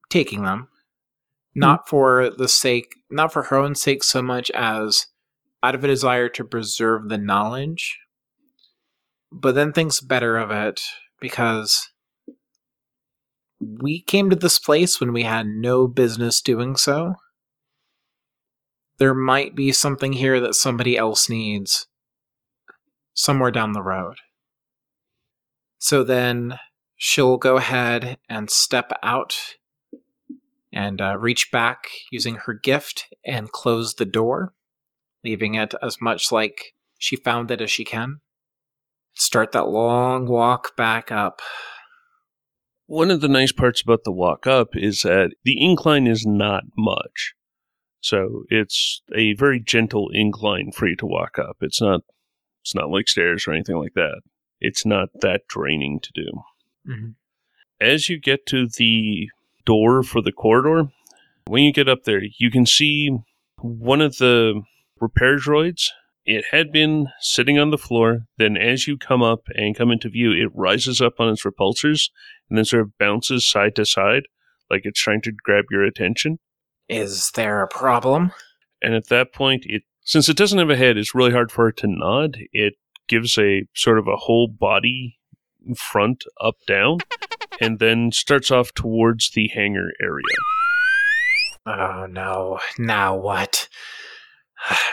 taking 0.09 0.43
them 0.43 0.67
not 1.55 1.82
hmm. 1.82 1.89
for 1.89 2.30
the 2.30 2.47
sake 2.47 2.95
not 3.12 3.32
for 3.34 3.43
her 3.43 3.57
own 3.57 3.76
sake 3.76 4.03
so 4.03 4.22
much 4.22 4.49
as 4.51 5.07
out 5.64 5.76
of 5.76 5.84
a 5.84 5.88
desire 5.88 6.30
to 6.30 6.43
preserve 6.43 7.09
the 7.09 7.18
knowledge 7.18 7.99
but 9.32 9.55
then 9.55 9.72
thinks 9.72 10.01
better 10.01 10.38
of 10.38 10.51
it 10.51 10.82
because 11.20 11.89
we 13.59 14.01
came 14.01 14.30
to 14.30 14.36
this 14.36 14.59
place 14.59 14.99
when 14.99 15.14
we 15.14 15.24
had 15.24 15.47
no 15.47 15.88
business 15.88 16.41
doing 16.41 16.76
so. 16.76 17.16
There 18.97 19.14
might 19.14 19.55
be 19.55 19.72
something 19.72 20.14
here 20.14 20.39
that 20.39 20.55
somebody 20.55 20.97
else 20.97 21.30
needs 21.30 21.88
somewhere 23.14 23.51
down 23.51 23.72
the 23.74 23.82
road. 23.82 24.18
So 25.80 26.03
then 26.03 26.59
she'll 26.97 27.38
go 27.38 27.57
ahead 27.57 28.18
and 28.30 28.49
step 28.49 28.91
out 29.01 29.55
and 30.82 30.99
uh, 30.99 31.15
reach 31.17 31.51
back 31.51 31.89
using 32.11 32.36
her 32.36 32.53
gift 32.53 33.05
and 33.23 33.51
close 33.51 33.95
the 33.95 34.05
door, 34.05 34.53
leaving 35.23 35.53
it 35.53 35.75
as 35.82 35.97
much 36.01 36.32
like 36.32 36.73
she 36.97 37.15
found 37.15 37.51
it 37.51 37.61
as 37.61 37.69
she 37.69 37.86
can. 37.86 38.21
Start 39.13 39.51
that 39.51 39.67
long 39.67 40.27
walk 40.27 40.75
back 40.75 41.11
up. 41.11 41.39
One 42.88 43.11
of 43.11 43.21
the 43.21 43.27
nice 43.27 43.51
parts 43.51 43.82
about 43.82 44.03
the 44.03 44.11
walk 44.11 44.47
up 44.47 44.69
is 44.73 45.01
that 45.03 45.32
the 45.43 45.63
incline 45.63 46.07
is 46.07 46.25
not 46.25 46.63
much. 46.75 47.34
So 47.99 48.43
it's 48.49 49.03
a 49.15 49.34
very 49.36 49.59
gentle 49.59 50.09
incline 50.13 50.71
for 50.71 50.88
you 50.88 50.95
to 50.97 51.05
walk 51.05 51.38
up. 51.38 51.57
It's 51.61 51.82
not 51.82 52.01
it's 52.63 52.73
not 52.73 52.89
like 52.89 53.07
stairs 53.07 53.47
or 53.47 53.53
anything 53.53 53.77
like 53.77 53.93
that. 53.93 54.21
It's 54.59 54.86
not 54.86 55.09
that 55.21 55.41
draining 55.47 55.99
to 56.01 56.11
do. 56.13 56.29
Mhm. 56.88 57.15
As 57.79 58.09
you 58.09 58.19
get 58.19 58.45
to 58.47 58.67
the 58.67 59.29
door 59.66 60.03
for 60.03 60.22
the 60.22 60.32
corridor, 60.32 60.89
when 61.47 61.64
you 61.64 61.74
get 61.74 61.89
up 61.89 62.03
there, 62.03 62.22
you 62.38 62.51
can 62.51 62.66
see 62.66 63.09
one 63.59 64.01
of 64.01 64.18
the 64.18 64.62
repair 64.99 65.38
droids. 65.38 65.89
It 66.26 66.45
had 66.51 66.72
been 66.72 67.07
sitting 67.20 67.57
on 67.57 67.72
the 67.72 67.78
floor. 67.78 68.28
Then, 68.38 68.55
as 68.55 68.88
you 68.88 68.97
come 68.97 69.24
up 69.24 69.41
and 69.55 69.76
come 69.76 69.91
into 69.91 70.09
view, 70.09 70.32
it 70.32 70.51
rises 70.53 71.01
up 71.01 71.14
on 71.20 71.30
its 71.30 71.43
repulsors 71.43 72.09
and 72.49 72.57
then 72.57 72.66
sort 72.66 72.84
of 72.84 72.97
bounces 72.99 73.49
side 73.49 73.76
to 73.78 73.86
side, 73.86 74.24
like 74.70 74.82
it's 74.84 75.01
trying 75.01 75.22
to 75.24 75.32
grab 75.32 75.66
your 75.72 75.84
attention. 75.84 76.39
Is 76.88 77.32
there 77.32 77.64
a 77.64 77.68
problem? 77.68 78.32
And 78.82 78.93
at 78.93 79.07
that 79.07 79.34
point, 79.34 79.64
it 79.66 79.84
since 80.03 80.30
it 80.30 80.38
doesn't 80.38 80.59
have 80.59 80.70
a 80.70 80.76
head, 80.76 80.97
it's 80.97 81.16
really 81.16 81.32
hard 81.32 81.51
for 81.51 81.68
it 81.68 81.78
to 81.78 81.88
nod. 81.88 82.38
It 82.51 82.74
gives 83.07 83.38
a 83.38 83.64
sort 83.76 83.99
of 83.99 84.07
a 84.07 84.18
whole 84.18 84.47
body 84.47 85.20
front 85.76 86.24
up 86.39 86.55
down, 86.68 86.99
and 87.59 87.80
then 87.80 88.12
starts 88.12 88.51
off 88.51 88.74
towards 88.74 89.32
the 89.32 89.47
hangar 89.49 89.91
area. 90.01 90.24
Oh 91.66 92.07
no. 92.09 92.59
Now 92.78 93.16
what? 93.16 93.68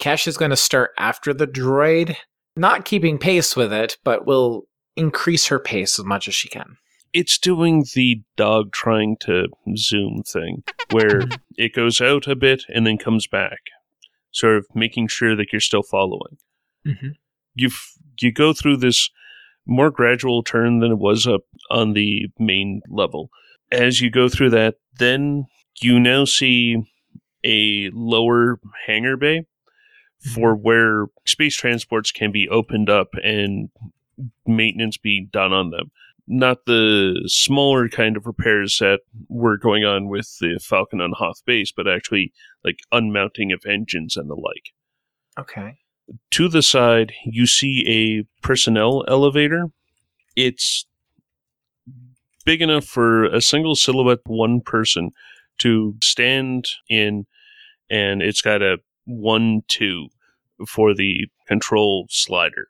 Kesh 0.00 0.26
is 0.26 0.36
going 0.36 0.50
to 0.50 0.56
start 0.56 0.92
after 0.98 1.34
the 1.34 1.46
droid, 1.46 2.16
not 2.56 2.84
keeping 2.84 3.18
pace 3.18 3.54
with 3.54 3.72
it, 3.72 3.98
but 4.02 4.26
will 4.26 4.66
increase 4.96 5.46
her 5.46 5.58
pace 5.58 5.98
as 5.98 6.04
much 6.04 6.26
as 6.26 6.34
she 6.34 6.48
can. 6.48 6.76
It's 7.12 7.38
doing 7.38 7.84
the 7.94 8.22
dog 8.36 8.72
trying 8.72 9.16
to 9.22 9.48
zoom 9.76 10.22
thing, 10.26 10.62
where 10.90 11.22
it 11.56 11.74
goes 11.74 12.00
out 12.00 12.26
a 12.28 12.36
bit 12.36 12.64
and 12.68 12.86
then 12.86 12.98
comes 12.98 13.26
back, 13.26 13.58
sort 14.30 14.56
of 14.56 14.66
making 14.74 15.08
sure 15.08 15.36
that 15.36 15.52
you're 15.52 15.60
still 15.60 15.82
following. 15.82 16.38
Mhm. 16.86 17.16
You 17.54 17.70
you 18.20 18.32
go 18.32 18.52
through 18.52 18.78
this 18.78 19.10
more 19.70 19.90
gradual 19.90 20.42
turn 20.42 20.80
than 20.80 20.90
it 20.92 20.98
was 20.98 21.26
up 21.26 21.42
on 21.70 21.94
the 21.94 22.26
main 22.38 22.82
level. 22.90 23.30
As 23.72 24.00
you 24.00 24.10
go 24.10 24.28
through 24.28 24.50
that, 24.50 24.74
then 24.98 25.46
you 25.80 25.98
now 26.00 26.24
see 26.24 26.76
a 27.44 27.88
lower 27.94 28.60
hangar 28.86 29.16
bay 29.16 29.38
mm-hmm. 29.38 30.30
for 30.34 30.54
where 30.54 31.06
space 31.24 31.56
transports 31.56 32.10
can 32.10 32.32
be 32.32 32.48
opened 32.48 32.90
up 32.90 33.08
and 33.22 33.70
maintenance 34.46 34.98
be 34.98 35.26
done 35.32 35.52
on 35.52 35.70
them. 35.70 35.90
not 36.32 36.64
the 36.64 37.20
smaller 37.26 37.88
kind 37.88 38.16
of 38.16 38.24
repairs 38.24 38.78
that 38.78 39.00
were 39.28 39.58
going 39.58 39.84
on 39.84 40.08
with 40.08 40.36
the 40.40 40.60
Falcon 40.62 41.00
on 41.00 41.12
Hoth 41.16 41.44
base, 41.44 41.72
but 41.76 41.88
actually 41.88 42.32
like 42.64 42.78
unmounting 42.92 43.50
of 43.52 43.62
engines 43.68 44.16
and 44.16 44.30
the 44.30 44.36
like. 44.36 44.72
Okay. 45.38 45.78
To 46.32 46.48
the 46.48 46.62
side, 46.62 47.12
you 47.24 47.46
see 47.46 47.84
a 47.88 48.46
personnel 48.46 49.04
elevator. 49.08 49.70
It's 50.36 50.86
big 52.44 52.62
enough 52.62 52.84
for 52.84 53.24
a 53.24 53.40
single 53.40 53.76
silhouette, 53.76 54.20
one 54.24 54.60
person 54.60 55.10
to 55.58 55.94
stand 56.02 56.68
in, 56.88 57.26
and 57.90 58.22
it's 58.22 58.42
got 58.42 58.62
a 58.62 58.78
one 59.04 59.62
two 59.68 60.08
for 60.66 60.94
the 60.94 61.28
control 61.46 62.06
slider. 62.10 62.68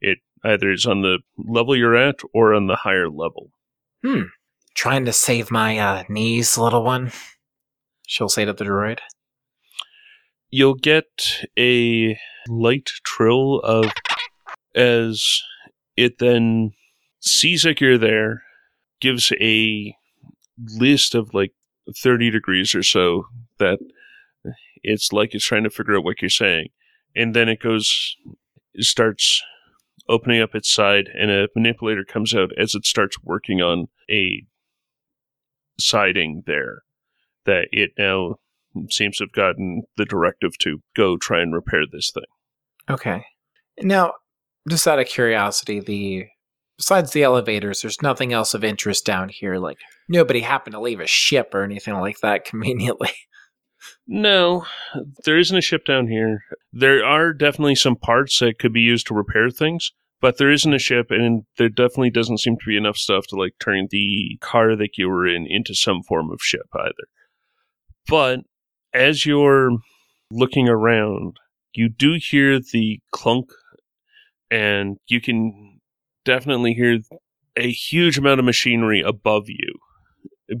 It 0.00 0.18
either 0.44 0.70
is 0.70 0.86
on 0.86 1.02
the 1.02 1.18
level 1.36 1.76
you're 1.76 1.96
at 1.96 2.20
or 2.32 2.54
on 2.54 2.66
the 2.66 2.76
higher 2.76 3.10
level. 3.10 3.50
Hmm. 4.04 4.22
Trying 4.74 5.04
to 5.06 5.12
save 5.12 5.50
my 5.50 5.78
uh, 5.78 6.04
knees, 6.08 6.56
little 6.56 6.84
one. 6.84 7.10
She'll 8.06 8.28
say 8.28 8.44
to 8.44 8.52
the 8.52 8.64
droid. 8.64 9.00
You'll 10.50 10.74
get 10.74 11.06
a 11.58 12.18
light 12.48 12.90
trill 13.04 13.60
of 13.60 13.92
as 14.74 15.42
it 15.96 16.18
then 16.18 16.72
sees 17.20 17.64
like 17.64 17.80
you're 17.80 17.98
there, 17.98 18.42
gives 19.00 19.32
a 19.40 19.94
list 20.76 21.14
of 21.14 21.34
like 21.34 21.52
30 21.96 22.30
degrees 22.30 22.74
or 22.74 22.82
so 22.82 23.24
that 23.58 23.78
it's 24.82 25.12
like 25.12 25.34
it's 25.34 25.44
trying 25.46 25.64
to 25.64 25.70
figure 25.70 25.96
out 25.96 26.04
what 26.04 26.22
you're 26.22 26.30
saying. 26.30 26.68
And 27.14 27.34
then 27.34 27.48
it 27.48 27.60
goes, 27.60 28.16
it 28.74 28.84
starts 28.84 29.42
opening 30.08 30.40
up 30.40 30.54
its 30.54 30.72
side, 30.72 31.08
and 31.18 31.30
a 31.30 31.48
manipulator 31.54 32.04
comes 32.04 32.34
out 32.34 32.50
as 32.56 32.74
it 32.74 32.86
starts 32.86 33.16
working 33.22 33.60
on 33.60 33.88
a 34.10 34.44
siding 35.78 36.42
there 36.46 36.82
that 37.44 37.68
it 37.72 37.90
now 37.98 38.36
seems 38.90 39.16
to 39.16 39.24
have 39.24 39.32
gotten 39.32 39.82
the 39.96 40.04
directive 40.04 40.56
to 40.58 40.78
go 40.96 41.16
try 41.16 41.40
and 41.40 41.54
repair 41.54 41.82
this 41.90 42.10
thing. 42.12 42.24
Okay. 42.90 43.24
Now, 43.80 44.14
just 44.68 44.86
out 44.86 44.98
of 44.98 45.06
curiosity, 45.06 45.80
the 45.80 46.26
besides 46.76 47.12
the 47.12 47.22
elevators, 47.22 47.82
there's 47.82 48.02
nothing 48.02 48.32
else 48.32 48.54
of 48.54 48.64
interest 48.64 49.04
down 49.04 49.28
here. 49.28 49.58
Like 49.58 49.78
nobody 50.08 50.40
happened 50.40 50.74
to 50.74 50.80
leave 50.80 51.00
a 51.00 51.06
ship 51.06 51.54
or 51.54 51.62
anything 51.62 51.94
like 51.94 52.20
that 52.20 52.44
conveniently. 52.44 53.10
No, 54.06 54.64
there 55.24 55.38
isn't 55.38 55.56
a 55.56 55.62
ship 55.62 55.84
down 55.84 56.08
here. 56.08 56.40
There 56.72 57.04
are 57.04 57.32
definitely 57.32 57.76
some 57.76 57.96
parts 57.96 58.38
that 58.40 58.58
could 58.58 58.72
be 58.72 58.80
used 58.80 59.06
to 59.06 59.14
repair 59.14 59.50
things, 59.50 59.92
but 60.20 60.38
there 60.38 60.50
isn't 60.50 60.74
a 60.74 60.80
ship, 60.80 61.06
and 61.10 61.44
there 61.58 61.68
definitely 61.68 62.10
doesn't 62.10 62.38
seem 62.38 62.56
to 62.56 62.66
be 62.66 62.76
enough 62.76 62.96
stuff 62.96 63.26
to 63.28 63.36
like 63.36 63.52
turn 63.60 63.86
the 63.90 64.36
car 64.40 64.74
that 64.74 64.98
you 64.98 65.08
were 65.08 65.26
in 65.26 65.46
into 65.48 65.74
some 65.74 66.02
form 66.02 66.30
of 66.30 66.40
ship 66.42 66.66
either. 66.74 67.06
But 68.08 68.40
as 68.92 69.24
you're 69.26 69.70
looking 70.30 70.68
around, 70.68 71.36
you 71.72 71.88
do 71.88 72.18
hear 72.20 72.58
the 72.58 73.00
clunk, 73.12 73.50
and 74.50 74.96
you 75.06 75.20
can 75.20 75.80
definitely 76.24 76.74
hear 76.74 76.98
a 77.56 77.70
huge 77.70 78.18
amount 78.18 78.38
of 78.38 78.44
machinery 78.46 79.02
above 79.04 79.44
you 79.48 79.74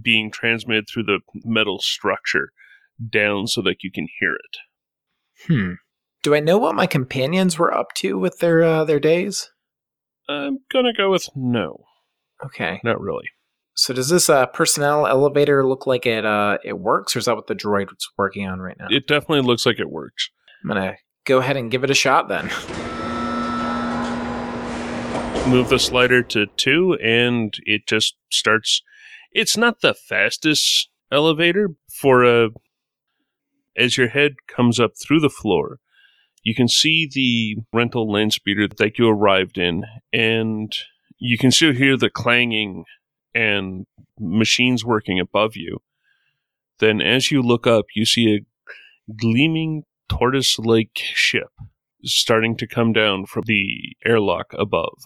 being 0.02 0.30
transmitted 0.30 0.86
through 0.88 1.04
the 1.04 1.20
metal 1.44 1.78
structure 1.80 2.50
down 3.08 3.46
so 3.46 3.62
that 3.62 3.82
you 3.82 3.90
can 3.90 4.06
hear 4.20 4.34
it. 4.34 5.46
Hmm. 5.46 5.72
Do 6.22 6.34
I 6.34 6.40
know 6.40 6.58
what 6.58 6.74
my 6.74 6.86
companions 6.86 7.58
were 7.58 7.72
up 7.72 7.94
to 7.96 8.18
with 8.18 8.38
their 8.38 8.62
uh, 8.62 8.84
their 8.84 9.00
days? 9.00 9.50
I'm 10.28 10.58
gonna 10.72 10.92
go 10.92 11.10
with 11.10 11.28
no, 11.34 11.84
Okay. 12.44 12.80
not 12.84 13.00
really. 13.00 13.30
So 13.78 13.94
does 13.94 14.08
this 14.08 14.28
uh, 14.28 14.46
personnel 14.46 15.06
elevator 15.06 15.64
look 15.64 15.86
like 15.86 16.04
it 16.04 16.26
uh, 16.26 16.58
it 16.64 16.80
works, 16.80 17.14
or 17.14 17.20
is 17.20 17.26
that 17.26 17.36
what 17.36 17.46
the 17.46 17.54
droid 17.54 17.86
is 17.96 18.08
working 18.18 18.44
on 18.44 18.58
right 18.58 18.76
now? 18.76 18.88
It 18.90 19.06
definitely 19.06 19.42
looks 19.42 19.64
like 19.64 19.78
it 19.78 19.88
works. 19.88 20.30
I'm 20.64 20.68
gonna 20.68 20.96
go 21.24 21.38
ahead 21.38 21.56
and 21.56 21.70
give 21.70 21.84
it 21.84 21.90
a 21.90 21.94
shot 21.94 22.26
then. 22.28 22.46
Move 25.48 25.68
the 25.68 25.78
slider 25.78 26.24
to 26.24 26.46
two, 26.56 26.98
and 27.00 27.54
it 27.66 27.86
just 27.86 28.16
starts. 28.32 28.82
It's 29.30 29.56
not 29.56 29.80
the 29.80 29.94
fastest 29.94 30.88
elevator 31.12 31.68
for 32.00 32.24
a. 32.24 32.48
As 33.76 33.96
your 33.96 34.08
head 34.08 34.32
comes 34.48 34.80
up 34.80 34.94
through 35.00 35.20
the 35.20 35.30
floor, 35.30 35.78
you 36.42 36.52
can 36.52 36.66
see 36.66 37.08
the 37.08 37.62
rental 37.72 38.10
land 38.10 38.32
speeder 38.32 38.66
that 38.76 38.98
you 38.98 39.08
arrived 39.08 39.56
in, 39.56 39.84
and 40.12 40.76
you 41.20 41.38
can 41.38 41.52
still 41.52 41.72
hear 41.72 41.96
the 41.96 42.10
clanging 42.10 42.84
and 43.34 43.86
machines 44.18 44.84
working 44.84 45.20
above 45.20 45.56
you. 45.56 45.78
Then, 46.78 47.00
as 47.00 47.30
you 47.30 47.42
look 47.42 47.66
up, 47.66 47.86
you 47.94 48.04
see 48.04 48.36
a 48.36 49.12
gleaming 49.12 49.84
tortoise 50.08 50.58
like 50.58 50.90
ship 50.94 51.48
starting 52.04 52.56
to 52.56 52.66
come 52.66 52.92
down 52.92 53.26
from 53.26 53.44
the 53.46 53.96
airlock 54.04 54.54
above. 54.58 54.98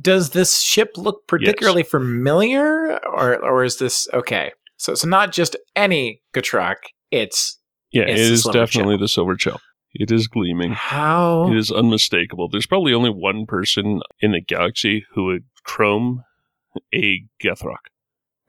Does 0.00 0.30
this 0.30 0.60
ship 0.60 0.92
look 0.96 1.26
particularly 1.26 1.82
familiar, 1.82 2.98
or 3.04 3.36
or 3.44 3.64
is 3.64 3.78
this 3.78 4.06
okay? 4.14 4.52
So 4.76 4.92
it's 4.92 5.04
not 5.04 5.32
just 5.32 5.56
any 5.74 6.22
Ghtroc. 6.32 6.76
It's 7.10 7.58
Yeah, 7.90 8.04
It's 8.04 8.20
it 8.20 8.32
is 8.32 8.44
definitely 8.44 8.96
the 8.96 9.08
silver 9.08 9.34
Chill. 9.34 9.60
It 9.94 10.12
is 10.12 10.28
gleaming. 10.28 10.70
how 10.72 11.50
It 11.50 11.56
is 11.56 11.72
unmistakable. 11.72 12.48
There's 12.48 12.66
probably 12.66 12.94
only 12.94 13.10
one 13.10 13.46
person 13.46 14.00
in 14.20 14.32
the 14.32 14.40
galaxy 14.40 15.04
who 15.14 15.24
would 15.24 15.44
chrome 15.64 16.22
a 16.94 17.24
Ghtroc. 17.42 17.76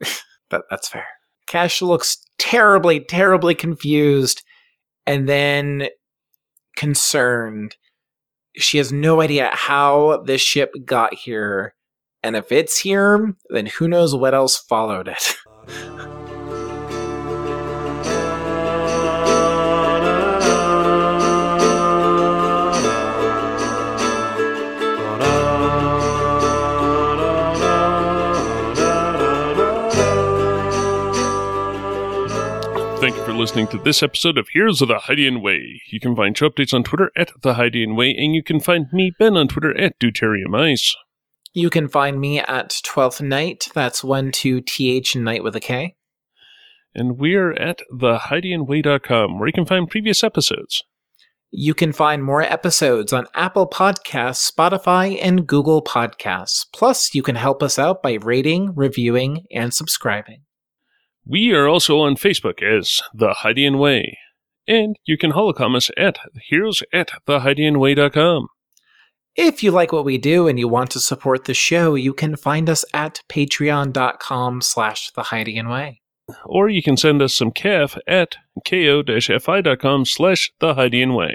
that, 0.50 0.62
that's 0.70 0.88
fair. 0.88 1.06
Kesh 1.48 1.82
looks 1.82 2.24
terribly, 2.38 3.00
terribly 3.00 3.54
confused, 3.54 4.42
and 5.06 5.28
then 5.28 5.88
concerned. 6.76 7.76
She 8.56 8.78
has 8.78 8.92
no 8.92 9.20
idea 9.20 9.50
how 9.52 10.22
this 10.24 10.40
ship 10.40 10.72
got 10.84 11.14
here, 11.14 11.74
and 12.22 12.36
if 12.36 12.52
it's 12.52 12.78
here, 12.78 13.34
then 13.48 13.66
who 13.66 13.88
knows 13.88 14.14
what 14.14 14.34
else 14.34 14.58
followed 14.58 15.08
it. 15.08 15.36
listening 33.40 33.68
to 33.68 33.78
this 33.78 34.02
episode 34.02 34.36
of 34.36 34.48
Heroes 34.48 34.82
of 34.82 34.88
the 34.88 34.96
Hydian 34.96 35.40
Way. 35.40 35.80
You 35.88 35.98
can 35.98 36.14
find 36.14 36.36
show 36.36 36.50
updates 36.50 36.74
on 36.74 36.84
Twitter 36.84 37.10
at 37.16 37.30
the 37.40 37.54
Hydian 37.54 37.96
Way, 37.96 38.14
and 38.14 38.34
you 38.34 38.42
can 38.42 38.60
find 38.60 38.92
me, 38.92 39.12
Ben, 39.18 39.34
on 39.34 39.48
Twitter 39.48 39.74
at 39.80 39.98
Deuterium 39.98 40.54
Ice. 40.54 40.94
You 41.54 41.70
can 41.70 41.88
find 41.88 42.20
me 42.20 42.38
at 42.38 42.68
12th 42.68 43.22
Night. 43.22 43.68
That's 43.74 44.04
1 44.04 44.32
2 44.32 44.60
TH 44.60 45.16
Night 45.16 45.42
with 45.42 45.56
a 45.56 45.60
K. 45.60 45.96
And 46.94 47.18
we 47.18 47.34
are 47.34 47.52
at 47.52 47.80
thehydianway.com, 47.90 49.38
where 49.38 49.48
you 49.48 49.54
can 49.54 49.64
find 49.64 49.88
previous 49.88 50.22
episodes. 50.22 50.84
You 51.50 51.72
can 51.72 51.94
find 51.94 52.22
more 52.22 52.42
episodes 52.42 53.10
on 53.10 53.26
Apple 53.34 53.66
Podcasts, 53.66 54.52
Spotify, 54.52 55.18
and 55.18 55.46
Google 55.46 55.82
Podcasts. 55.82 56.66
Plus, 56.74 57.14
you 57.14 57.22
can 57.22 57.36
help 57.36 57.62
us 57.62 57.78
out 57.78 58.02
by 58.02 58.18
rating, 58.20 58.74
reviewing, 58.74 59.46
and 59.50 59.72
subscribing. 59.72 60.42
We 61.26 61.52
are 61.52 61.68
also 61.68 62.00
on 62.00 62.16
Facebook 62.16 62.62
as 62.62 63.02
The 63.14 63.36
Hydian 63.42 63.78
Way. 63.78 64.18
And 64.66 64.96
you 65.04 65.18
can 65.18 65.32
holocom 65.32 65.76
us 65.76 65.90
at 65.96 66.18
heroes 66.48 66.82
at 66.92 67.10
thehydianway.com. 67.26 68.48
If 69.36 69.62
you 69.62 69.70
like 69.70 69.92
what 69.92 70.04
we 70.04 70.18
do 70.18 70.48
and 70.48 70.58
you 70.58 70.68
want 70.68 70.90
to 70.90 71.00
support 71.00 71.44
the 71.44 71.54
show, 71.54 71.94
you 71.94 72.12
can 72.12 72.36
find 72.36 72.68
us 72.68 72.84
at 72.92 73.22
patreon.com 73.28 74.60
slash 74.60 75.10
the 75.12 75.22
Way. 75.68 76.00
Or 76.44 76.68
you 76.68 76.82
can 76.82 76.96
send 76.96 77.22
us 77.22 77.34
some 77.34 77.50
CAF 77.52 77.98
at 78.06 78.36
ko-fi.com 78.66 80.04
slash 80.04 80.52
The 80.60 80.74
Hydian 80.74 81.16
Way. 81.16 81.34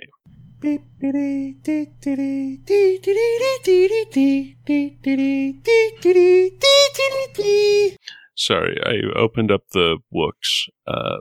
Sorry, 8.35 8.77
I 8.85 9.17
opened 9.17 9.51
up 9.51 9.61
the 9.71 9.97
books. 10.11 10.67
Uh, 10.85 11.19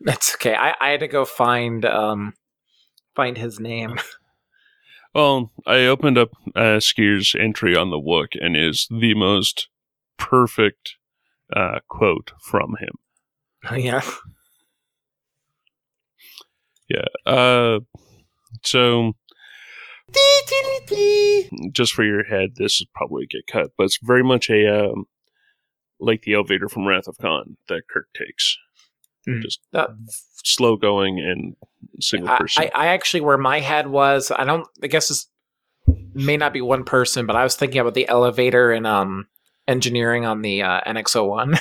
That's 0.00 0.34
okay. 0.34 0.54
I, 0.54 0.74
I 0.80 0.90
had 0.90 1.00
to 1.00 1.08
go 1.08 1.24
find 1.24 1.84
um 1.84 2.34
find 3.14 3.36
his 3.36 3.60
name. 3.60 3.98
well, 5.14 5.52
I 5.66 5.86
opened 5.86 6.18
up 6.18 6.30
uh, 6.54 6.78
Sskeer's 6.80 7.34
entry 7.38 7.76
on 7.76 7.90
the 7.90 8.00
Wook 8.00 8.34
and 8.40 8.56
is 8.56 8.86
the 8.90 9.14
most 9.14 9.68
perfect 10.18 10.96
uh, 11.54 11.80
quote 11.88 12.32
from 12.40 12.76
him. 12.80 12.94
Oh, 13.70 13.76
yeah. 13.76 14.02
Yeah. 16.88 17.06
Uh, 17.24 17.80
so, 18.62 19.14
just 21.72 21.94
for 21.94 22.04
your 22.04 22.24
head, 22.24 22.50
this 22.56 22.80
is 22.80 22.86
probably 22.94 23.26
get 23.26 23.46
cut, 23.46 23.70
but 23.76 23.84
it's 23.84 23.98
very 24.02 24.22
much 24.22 24.50
a 24.50 24.90
um, 24.90 25.06
like 26.00 26.22
the 26.22 26.34
elevator 26.34 26.68
from 26.68 26.86
Wrath 26.86 27.06
of 27.08 27.16
Khan 27.18 27.56
that 27.68 27.82
Kirk 27.90 28.06
takes. 28.16 28.56
Hmm. 29.26 29.40
Just 29.40 29.60
That- 29.72 29.90
slow 30.44 30.76
going 30.76 31.18
and 31.20 31.56
single 32.00 32.28
I, 32.28 32.38
person. 32.38 32.64
I, 32.64 32.70
I 32.74 32.86
actually 32.88 33.22
where 33.22 33.38
my 33.38 33.60
head 33.60 33.86
was, 33.88 34.30
I 34.30 34.44
don't. 34.44 34.66
I 34.82 34.86
guess 34.88 35.08
this 35.08 35.28
may 36.14 36.36
not 36.36 36.52
be 36.52 36.60
one 36.60 36.84
person, 36.84 37.26
but 37.26 37.36
I 37.36 37.42
was 37.42 37.56
thinking 37.56 37.80
about 37.80 37.94
the 37.94 38.08
elevator 38.08 38.72
and 38.72 38.86
um 38.86 39.26
engineering 39.66 40.26
on 40.26 40.42
the 40.42 40.62
uh, 40.62 40.80
NX01. 40.86 41.58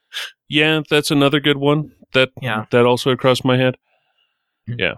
yeah, 0.48 0.82
that's 0.90 1.10
another 1.10 1.40
good 1.40 1.56
one. 1.56 1.92
That 2.12 2.30
Yeah. 2.42 2.66
that 2.70 2.84
also 2.86 3.16
crossed 3.16 3.44
my 3.44 3.56
head. 3.56 3.76
Hmm. 4.66 4.74
Yeah. 4.78 4.94